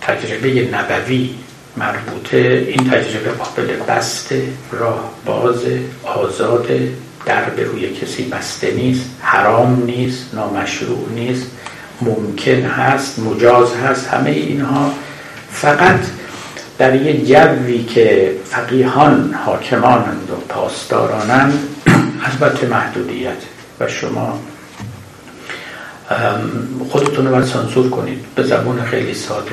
تجربه 0.01 0.69
نبوی 0.73 1.31
مربوطه 1.77 2.67
این 2.69 2.91
تجربه 2.91 3.31
قابل 3.31 3.77
بسته 3.89 4.43
راه 4.73 5.11
باز 5.27 5.63
آزاد 6.05 6.69
در 7.27 7.45
به 7.45 7.65
روی 7.65 7.95
کسی 7.95 8.25
بسته 8.25 8.71
نیست 8.71 9.11
حرام 9.21 9.83
نیست 9.87 10.35
نامشروع 10.35 11.09
نیست 11.15 11.47
ممکن 12.03 12.63
هست 12.63 13.19
مجاز 13.19 13.75
هست 13.75 14.09
همه 14.09 14.31
اینها 14.31 14.93
فقط 15.51 16.01
در 16.79 16.95
یه 16.95 17.25
جوی 17.25 17.85
که 17.85 18.37
فقیهان 18.45 19.35
حاکمانند 19.47 20.29
و 20.31 20.35
پاسدارانند 20.55 21.59
البته 22.41 22.67
محدودیت. 22.67 23.43
و 23.81 23.89
شما 23.89 24.41
خودتون 26.91 27.27
رو 27.27 27.33
باید 27.33 27.45
سانسور 27.45 27.91
کنید. 27.91 28.19
به 28.35 28.43
زبون 28.43 28.83
خیلی 28.83 29.15
ساده. 29.15 29.51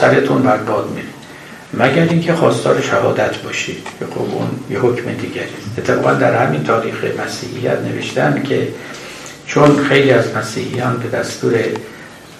سرتون 0.00 0.42
بر 0.42 0.56
باد 0.56 0.90
میرید 0.90 1.16
مگر 1.74 2.12
اینکه 2.12 2.32
خواستار 2.32 2.80
شهادت 2.80 3.36
باشید. 3.36 3.86
خب 4.14 4.20
اون 4.20 4.48
یه 4.70 4.78
حکم 4.78 5.12
دیگری. 5.12 5.48
اتفاقا 5.78 6.12
در 6.12 6.46
همین 6.46 6.64
تاریخ 6.64 6.94
مسیحیت 7.26 7.78
نوشتن 7.80 8.42
که 8.42 8.68
چون 9.46 9.84
خیلی 9.88 10.10
از 10.10 10.24
مسیحیان 10.36 10.96
به 10.96 11.18
دستور 11.18 11.54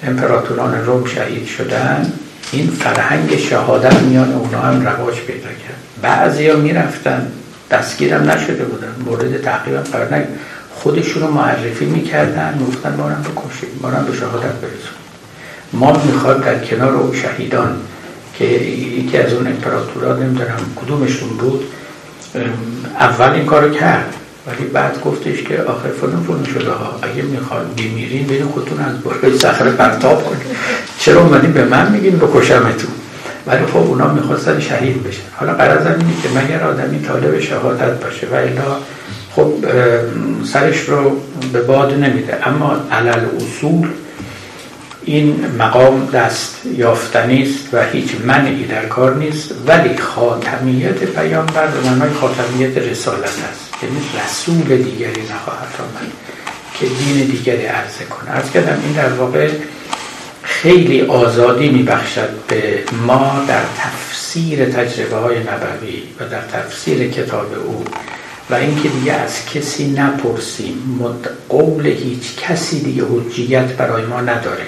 امپراتوران 0.03 0.87
روم 0.87 1.05
شهید 1.05 1.47
شدن 1.47 2.13
این 2.53 2.71
فرهنگ 2.71 3.39
شهادت 3.39 4.03
میان 4.03 4.33
اونا 4.33 4.61
هم 4.61 4.87
رواج 4.87 5.15
پیدا 5.15 5.49
کرد. 5.49 5.77
بعضی 6.03 6.49
ها 6.49 6.57
می‌رفتن. 6.57 7.33
دستگیرم 7.71 8.31
نشده 8.31 8.65
بودن. 8.65 8.95
مورد 9.07 9.43
تعقیب 9.43 9.77
قرار 9.77 10.27
خودشون 10.87 11.23
رو 11.23 11.31
معرفی 11.31 11.85
می‌کردن 11.85 12.59
می‌گفتن 12.59 12.95
ما 12.97 13.09
هم 13.09 13.23
بکشید 13.23 13.69
ما 13.83 13.91
به 13.91 14.17
شهادت 14.17 14.53
برسونیم 14.53 15.07
ما 15.73 16.03
می‌خواد 16.05 16.45
در 16.45 16.59
کنار 16.59 16.95
اون 16.95 17.17
شهیدان 17.17 17.77
که 18.39 18.45
یکی 18.45 19.19
از 19.19 19.33
اون 19.33 19.47
امپراتورا 19.47 20.17
نمی‌دونم 20.17 20.61
کدومشون 20.77 21.29
بود 21.29 21.65
اول 23.01 23.31
این 23.31 23.47
کارو 23.47 23.71
کرد. 23.71 24.15
ولی 24.47 24.69
بعد 24.69 25.01
گفتش 25.01 25.43
که 25.43 25.63
آخر 25.63 25.89
فلان 25.89 26.23
فلان 26.23 26.45
شده 26.45 26.71
ها. 26.71 26.99
اگه 27.03 27.23
می‌خواد 27.23 27.75
بیمیرین 27.77 28.27
برین 28.27 28.47
خودتون 28.47 28.81
از 28.81 29.03
بالای 29.03 29.39
صخره 29.39 29.71
پرتاب 29.71 30.25
کنید 30.25 30.57
چرا 30.99 31.21
اومدین 31.21 31.53
به 31.53 31.65
من 31.65 31.93
میگین 31.93 32.19
بکشمتون؟ 32.19 32.91
ولی 33.47 33.67
خب 33.67 33.77
اونا 33.77 34.13
می‌خواستن 34.13 34.61
شهید 34.61 35.03
بشن. 35.03 35.23
حالا 35.37 35.55
قرار 35.55 35.79
اینه 35.79 36.13
که 36.23 36.29
مگر 36.29 36.63
آدمی 36.65 37.03
طالب 37.03 37.41
شهادت 37.41 38.05
باشه. 38.05 38.27
و 38.27 38.35
الا 38.35 38.77
خب 39.37 39.53
سرش 40.45 40.81
رو 40.81 41.21
به 41.53 41.63
باد 41.63 41.95
نمیده. 41.95 42.49
اما 42.49 42.77
علل 42.93 43.25
اصول 43.37 43.89
این 45.05 45.47
مقام 45.59 46.09
دست 46.13 46.67
یافتنی 46.77 47.43
است 47.43 47.75
و 47.75 47.83
هیچ 47.83 48.11
منعی 48.25 48.65
در 48.65 48.87
کار 48.87 49.15
نیست 49.15 49.55
ولی 49.67 49.97
خاتمیت 49.97 51.05
پیامبر 51.05 51.67
به 51.67 51.91
معنای 51.91 52.11
خاتمیت 52.11 52.79
رسالت 52.79 53.25
است. 53.25 53.83
یعنی 53.83 53.97
رسول 54.25 54.77
دیگری 54.77 55.23
نخواهد 55.23 55.75
آمد 55.79 56.13
که 56.81 56.87
دین 56.87 57.27
دیگری 57.27 57.67
عرضه 57.67 58.05
کنه 58.05 58.31
از 58.31 58.51
کردم 58.51 58.83
این 58.85 58.93
در 58.93 59.13
واقع 59.13 59.51
خیلی 60.43 61.03
آزادی 61.03 61.69
میبخشد 61.69 62.29
به 62.49 62.85
ما 63.07 63.45
در 63.49 63.63
تفسیر 63.79 64.65
تجربه 64.65 65.17
های 65.17 65.39
نبوی 65.39 66.03
و 66.21 66.29
در 66.29 66.41
تفسیر 66.41 67.11
کتاب 67.11 67.47
او 67.67 67.85
و 68.51 68.55
اینکه 68.55 68.89
دیگه 68.89 69.13
از 69.13 69.47
کسی 69.47 69.91
نپرسیم. 69.91 71.01
قول 71.49 71.87
هیچ 71.87 72.37
کسی 72.37 72.81
دیگه 72.81 73.03
حجیت 73.05 73.65
برای 73.65 74.05
ما 74.05 74.21
نداره. 74.21 74.67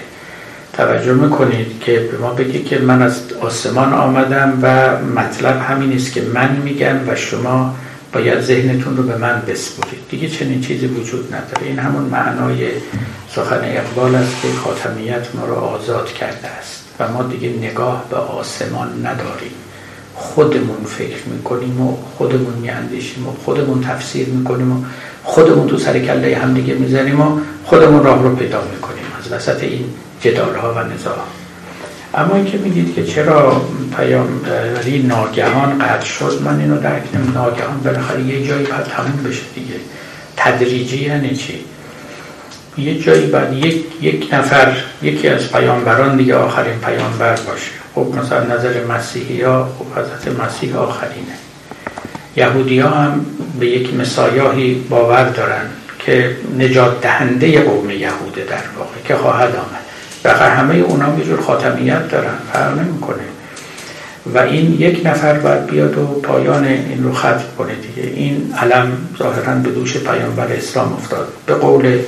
توجه 0.72 1.12
می‌کنید 1.12 1.80
که 1.80 2.08
به 2.12 2.18
ما 2.18 2.30
بگید 2.30 2.66
که 2.66 2.78
من 2.78 3.02
از 3.02 3.20
آسمان 3.40 3.92
آمدم 3.92 4.58
و 4.62 4.96
مطلب 5.20 5.60
همین 5.60 5.92
است 5.92 6.12
که 6.12 6.22
من 6.22 6.56
میگم 6.56 7.08
و 7.08 7.16
شما 7.16 7.74
باید 8.12 8.40
ذهنتون 8.40 8.96
رو 8.96 9.02
به 9.02 9.16
من 9.16 9.42
بسپرید. 9.48 10.00
دیگه 10.10 10.28
چنین 10.28 10.60
چیزی 10.60 10.86
وجود 10.86 11.34
نداره. 11.34 11.66
این 11.66 11.78
همون 11.78 12.02
معنای 12.02 12.68
سخن 13.34 13.60
اقبال 13.62 14.14
است 14.14 14.42
که 14.42 14.48
خاتمیت 14.64 15.26
ما 15.34 15.46
رو 15.46 15.54
آزاد 15.54 16.12
کرده 16.12 16.48
است 16.48 16.84
و 17.00 17.08
ما 17.08 17.22
دیگه 17.22 17.48
نگاه 17.48 18.04
به 18.10 18.16
آسمان 18.16 19.06
نداریم. 19.06 19.52
خودمون 20.18 20.84
فکر 20.86 21.28
می‌کنیم 21.32 21.80
و 21.80 21.96
خودمون 22.16 22.54
میاندیشیم 22.62 23.28
و 23.28 23.32
خودمون 23.44 23.80
تفسیر 23.80 24.28
می‌کنیم 24.28 24.72
و 24.72 24.84
خودمون 25.24 25.66
تو 25.66 25.78
سر 25.78 25.98
کله 25.98 26.36
هم 26.36 26.54
دیگه 26.54 26.74
می‌زنیم 26.74 27.20
و 27.20 27.40
خودمون 27.64 28.04
راه 28.04 28.22
رو 28.22 28.36
پیدا 28.36 28.62
می‌کنیم. 28.74 29.04
از 29.24 29.32
وسط 29.32 29.62
این 29.62 29.84
جدال 30.20 30.54
ها 30.54 30.72
و 30.72 30.78
نزاع 30.78 31.16
اما 32.14 32.34
اینکه 32.34 32.58
میگید 32.58 32.94
که 32.94 33.04
چرا 33.04 33.62
پیامبری 33.96 35.02
ناگهان 35.02 35.78
قطع 35.78 36.06
شد 36.06 36.42
من 36.44 36.60
اینو 36.60 36.80
درک 36.80 37.02
ناگهان 37.34 37.80
بالاخره 37.84 38.22
یه 38.22 38.46
جایی 38.46 38.66
باید 38.66 38.84
تموم 38.84 39.22
بشه 39.24 39.42
دیگه. 39.54 39.74
تدریجی 40.36 41.04
یعنی 41.04 41.36
چی؟ 41.36 41.64
یه 42.78 42.98
جایی 42.98 43.26
بعد 43.26 43.52
یک, 43.52 43.84
یک 44.00 44.28
نفر 44.32 44.76
یکی 45.02 45.28
از 45.28 45.52
پیامبران 45.52 46.16
دیگه 46.16 46.34
آخرین 46.34 46.78
پیامبر 46.78 47.36
باشه. 47.36 47.77
خب 47.94 48.06
مثلا 48.22 48.54
نظر 48.54 48.84
مسیحی 48.84 49.42
ها 49.42 49.68
خب 49.78 50.00
حضرت 50.00 50.40
مسیح 50.40 50.76
آخرینه. 50.76 51.34
یهودی 52.36 52.80
ها 52.80 52.90
هم 52.90 53.26
به 53.60 53.66
یک 53.66 53.94
مسایاهی 53.94 54.74
باور 54.74 55.28
دارن 55.28 55.66
که 55.98 56.36
نجات 56.58 57.00
دهنده 57.00 57.60
قوم 57.60 57.90
یهوده 57.90 58.44
در 58.44 58.78
واقع 58.78 58.96
که 59.04 59.16
خواهد 59.16 59.56
آمد. 59.56 59.84
بخیر 60.24 60.48
همه 60.48 60.74
اونا 60.74 61.18
یه 61.18 61.24
جور 61.24 61.40
خاتمیت 61.40 62.08
دارن 62.08 62.34
فرق 62.52 62.78
نمی‌کنه. 62.78 63.22
و 64.34 64.38
این 64.38 64.76
یک 64.78 65.06
نفر 65.06 65.32
باید 65.32 65.66
بیاد 65.66 65.98
و 65.98 66.06
پایان 66.06 66.64
این 66.64 67.04
رو 67.04 67.12
ختم 67.12 67.44
کنه 67.58 67.74
دیگه. 67.74 68.08
این 68.08 68.54
علم 68.58 68.92
ظاهرا 69.18 69.54
به 69.54 69.70
دوش 69.70 69.96
پیامبر 69.96 70.52
اسلام 70.52 70.92
افتاد. 70.92 71.32
به 71.46 71.54
قول 71.54 71.98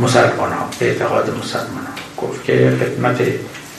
مسلمان 0.00 0.52
ها 0.52 0.68
به 0.78 0.86
اعتقاد 0.86 1.34
مسلمان 1.44 1.86
ها 1.86 2.26
گفت 2.26 2.44
که 2.44 2.72
خدمت 2.80 3.18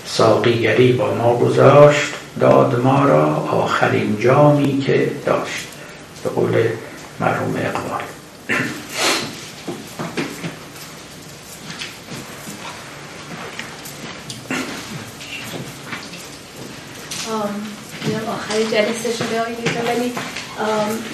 ساقیگری 0.07 0.91
با 0.91 1.13
ما 1.13 1.37
گذاشت 1.37 2.13
داد 2.39 2.79
ما 2.79 3.05
را 3.05 3.35
آخرین 3.35 4.19
جامی 4.19 4.79
که 4.79 5.11
داشت. 5.25 5.67
به 6.23 6.29
قول 6.29 6.63
مرحوم 7.19 7.55
اقبال. 7.55 8.01
آخری 18.27 18.63
جلسه 18.63 19.11
شده 19.17 19.41
ولی 19.41 20.13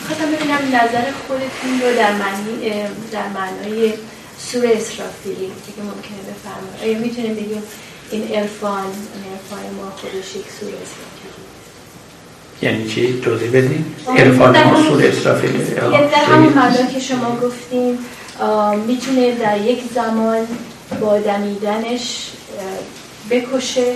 خواستم 0.07 0.31
ببینم 0.31 0.57
نظر 0.67 1.11
خودتون 1.27 1.81
رو 1.81 1.95
در 1.95 2.11
معنی 2.11 2.71
در 3.11 3.27
معنای 3.27 3.93
سور 4.37 4.65
اسرافیلی 4.65 5.51
که 5.75 5.81
ممکنه 5.81 6.21
بفرمایید. 6.29 6.83
آیا 6.83 6.99
می‌تونیم 6.99 7.35
بگیم 7.35 7.63
این 8.13 8.27
عرفان 8.33 8.83
این 8.83 9.33
عرفان 9.33 9.75
ما 9.77 9.91
خودش 9.97 10.35
یک 10.35 10.45
سور 10.59 10.69
یعنی 12.61 12.87
چی؟ 12.87 13.21
توضیح 13.21 13.49
بدین؟ 13.49 13.85
عرفان 14.17 14.63
ما 14.63 14.83
سور 14.83 15.05
اسرافیلی 15.05 15.57
یعنی 15.57 16.07
در 16.07 16.23
همون 16.25 16.53
معنا 16.53 16.85
که 16.93 16.99
شما 16.99 17.39
گفتیم 17.43 17.97
می‌تونه 18.87 19.35
در 19.35 19.61
یک 19.61 19.79
زمان 19.95 20.47
با 21.01 21.19
دمیدنش 21.19 22.31
بکشه 23.29 23.93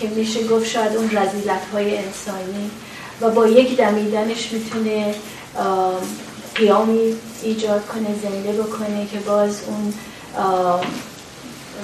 که 0.00 0.08
میشه 0.08 0.46
گفت 0.46 0.66
شاید 0.66 0.96
اون 0.96 1.06
رزیلت 1.06 1.62
های 1.72 1.98
انسانی 1.98 2.70
و 3.20 3.30
با 3.30 3.46
یک 3.46 3.76
دمیدنش 3.76 4.52
می‌تونه 4.52 5.14
قیامی 6.54 7.14
ایجاد 7.42 7.86
کنه 7.86 8.08
زنده 8.22 8.62
بکنه 8.62 9.06
که 9.12 9.18
باز 9.18 9.60
اون 9.66 9.94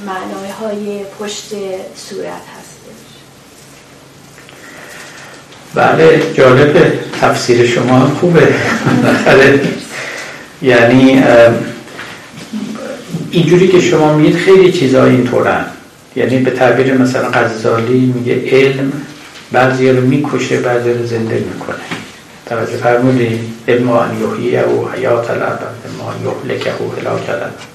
معنای 0.06 0.50
های 0.60 1.04
پشت 1.20 1.48
صورت 1.96 2.42
هستش. 2.58 3.10
بله 5.74 6.22
جالب 6.34 6.92
تفسیر 7.20 7.66
شما 7.66 8.12
خوبه. 8.20 8.54
یعنی 10.62 11.22
اینجوری 13.30 13.68
که 13.68 13.80
شما 13.80 14.16
میگید 14.16 14.36
خیلی 14.36 14.72
چیزا 14.72 15.04
اینطورن 15.04 15.64
یعنی 16.16 16.38
به 16.38 16.50
تعبیر 16.50 16.94
مثلا 16.94 17.28
غزالی 17.28 18.12
میگه 18.16 18.34
علم 18.50 18.92
بعضی 19.52 19.90
رو 19.90 20.00
می‌کشه 20.00 20.60
بعضی 20.60 20.92
رو 20.92 21.06
زنده 21.06 21.44
می‌کنه. 21.54 21.76
توجه 22.46 22.76
فرمودین؟ 22.76 23.54
علم 23.68 23.90
ان 23.90 24.10
یحیی 24.22 24.58
او 24.58 24.88
حیات 24.88 25.30
الابد 25.30 25.62
ما 25.98 26.14
یهلکه 26.24 26.70
او 26.78 26.92
هلاک 26.92 27.28
الابد 27.28 27.69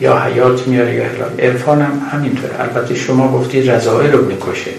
یا 0.00 0.18
حیات 0.18 0.66
میاره 0.66 0.94
یا 0.94 1.04
هلاک 1.08 1.40
عرفان 1.40 1.80
هم 1.82 2.02
همینطوره. 2.12 2.60
البته 2.60 2.94
شما 2.94 3.32
گفتید 3.32 3.70
رضایل 3.70 4.12
رو 4.12 4.24
می‌کشه 4.24 4.70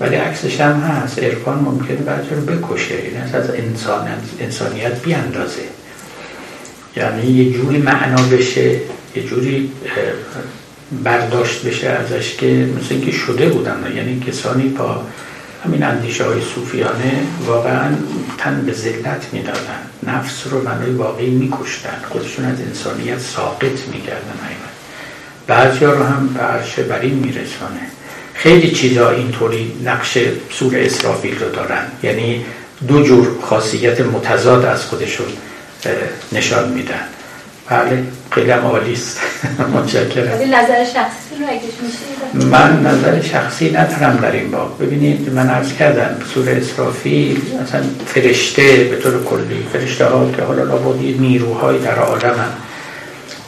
ولی 0.00 0.16
عکسش 0.16 0.60
هم 0.60 0.80
هست. 0.80 1.18
عرفان 1.18 1.58
ممکنه 1.58 1.96
بعضی 1.96 2.28
رو 2.30 2.40
بکشه. 2.40 2.94
یعنی 2.94 3.32
از 3.32 3.50
انسان 3.50 4.08
انسانیت 4.40 5.02
بیاندازه. 5.02 5.62
یعنی 6.96 7.26
یه 7.26 7.52
جوری 7.52 7.78
معنا 7.78 8.22
بشه 8.22 8.70
یه 9.16 9.22
جوری 9.26 9.72
برداشت 11.04 11.66
بشه 11.66 11.88
ازش 11.88 12.36
که 12.36 12.46
مثل 12.46 12.94
اینکه 12.94 13.12
شده 13.12 13.48
بودن. 13.48 13.92
یعنی 13.96 14.20
کسانی 14.20 14.68
با 14.68 15.02
همین 15.64 15.82
اندیشه 15.82 16.24
های 16.24 16.40
صوفیانه 16.54 17.26
واقعا 17.46 17.90
تن 18.38 18.62
به 18.66 18.72
ذلت 18.72 19.26
می‌دادن. 19.32 19.80
نفس 20.02 20.46
رو 20.50 20.62
منوی 20.62 20.94
واقعی 20.94 21.30
میکشتن. 21.30 22.02
خودشون 22.08 22.44
از 22.44 22.60
انسانیت 22.60 23.18
ساقط 23.18 23.88
می‌کردن 23.92 24.38
بعضی 25.46 25.84
رو 25.84 26.04
هم 26.04 26.28
به 26.34 26.40
عرش 26.40 26.74
برین 26.74 27.14
میرسانه. 27.14 27.80
خیلی 28.34 28.70
چیزا 28.70 29.10
اینطوری 29.10 29.72
نقش 29.84 30.18
سور 30.50 30.76
اسرافیل 30.76 31.38
رو 31.38 31.50
دارن. 31.50 31.86
یعنی 32.02 32.44
دو 32.88 33.02
جور 33.02 33.28
خاصیت 33.42 34.00
متضاد 34.00 34.64
از 34.64 34.84
خودشون 34.84 35.26
نشان 36.32 36.68
میدن. 36.68 37.04
بله 37.68 38.04
خیلی 38.30 38.50
هم 38.50 38.66
عالی 38.66 38.92
است. 38.92 39.20
متشکرم. 39.74 40.54
نظر 40.54 40.84
شخصی 40.84 41.21
من 42.50 42.86
نظر 42.86 43.20
شخصی 43.20 43.70
ندارم 43.70 44.18
در 44.22 44.32
این 44.32 44.50
باب. 44.50 44.82
ببینید 44.82 45.30
من 45.30 45.48
عرض 45.48 45.72
کردم 45.72 46.16
سور 46.34 46.50
اسرافیل 46.50 47.40
مثلا 47.62 47.82
فرشته 48.06 48.62
به 48.90 48.96
طور 48.96 49.24
کلی 49.24 49.66
فرشته 49.72 50.04
ها 50.04 50.30
که 50.36 50.42
حالا 50.42 50.64
لابد 50.64 51.20
نیروهای 51.20 51.78
در 51.78 51.98
عالم 51.98 52.44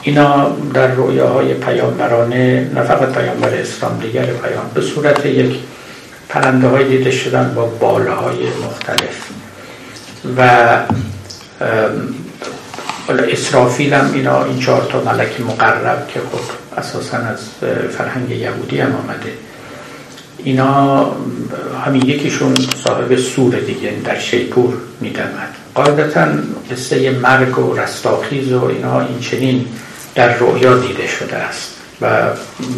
اینا 0.02 0.56
در 0.74 0.94
رویاهای 0.94 1.54
پیامبرانه 1.54 2.70
نه 2.74 2.82
فقط 2.82 3.12
پیامبر 3.12 3.54
اسلام 3.54 3.98
دیگر 4.02 4.24
پیام 4.24 4.70
به 4.74 4.80
صورت 4.80 5.26
یک 5.26 5.54
پرنده 6.28 6.68
های 6.68 6.88
دیده 6.88 7.10
شدن 7.10 7.54
با 7.54 7.66
بالهای 7.66 8.46
مختلف. 8.64 9.28
و 10.36 10.48
حالا 13.06 13.22
اسرافیل 13.22 13.94
هم 13.94 14.10
اینا 14.14 14.44
این 14.44 14.58
چهار 14.58 14.88
تا 14.92 15.00
ملک 15.00 15.40
مقرب 15.40 16.08
که 16.08 16.20
خب 16.20 16.63
اساسا 16.78 17.16
از 17.16 17.38
فرهنگ 17.98 18.30
یهودی 18.30 18.80
هم 18.80 18.94
آمده. 18.94 19.32
اینا 20.38 21.04
همین 21.86 22.02
یکیشون 22.02 22.54
صاحب 22.84 23.16
سور 23.16 23.54
دیگه 23.54 23.92
در 24.04 24.18
شیپور 24.18 24.74
میدمد. 25.00 25.48
قاعدتا 25.74 26.26
قصه 26.70 27.10
مرگ 27.10 27.58
و 27.58 27.74
رستاخیز 27.74 28.52
و 28.52 28.64
اینا 28.64 29.00
این 29.00 29.20
چنین 29.20 29.66
در 30.14 30.36
رویا 30.38 30.76
دیده 30.76 31.06
شده 31.06 31.36
است. 31.36 31.70
و 32.00 32.22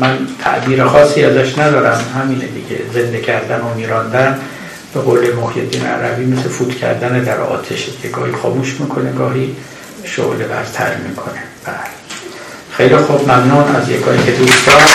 من 0.00 0.18
تعبیر 0.40 0.84
خاصی 0.84 1.24
ازش 1.24 1.58
ندارم 1.58 2.00
همینه 2.14 2.46
دیگه. 2.46 2.80
زنده 2.94 3.20
کردن 3.20 3.60
و 3.60 3.74
میراندن 3.74 4.38
به 4.94 5.00
قول 5.00 5.32
محیدین 5.32 5.86
عربی 5.86 6.24
مثل 6.24 6.48
فوت 6.48 6.76
کردن 6.76 7.24
در 7.24 7.40
آتش 7.40 7.88
که 8.02 8.08
گاهی 8.08 8.32
خاموش 8.32 8.80
می‌کنه 8.80 9.12
گاهی 9.12 9.56
شعله 10.04 10.44
برتر 10.44 10.96
می‌کنه. 11.08 11.42
بله. 11.64 12.05
خیلی 12.76 12.96
خوب 12.96 13.30
ممنون 13.30 13.76
از 13.76 13.90
یکایی 13.90 14.22
که 14.22 14.30
دوستان 14.32 14.85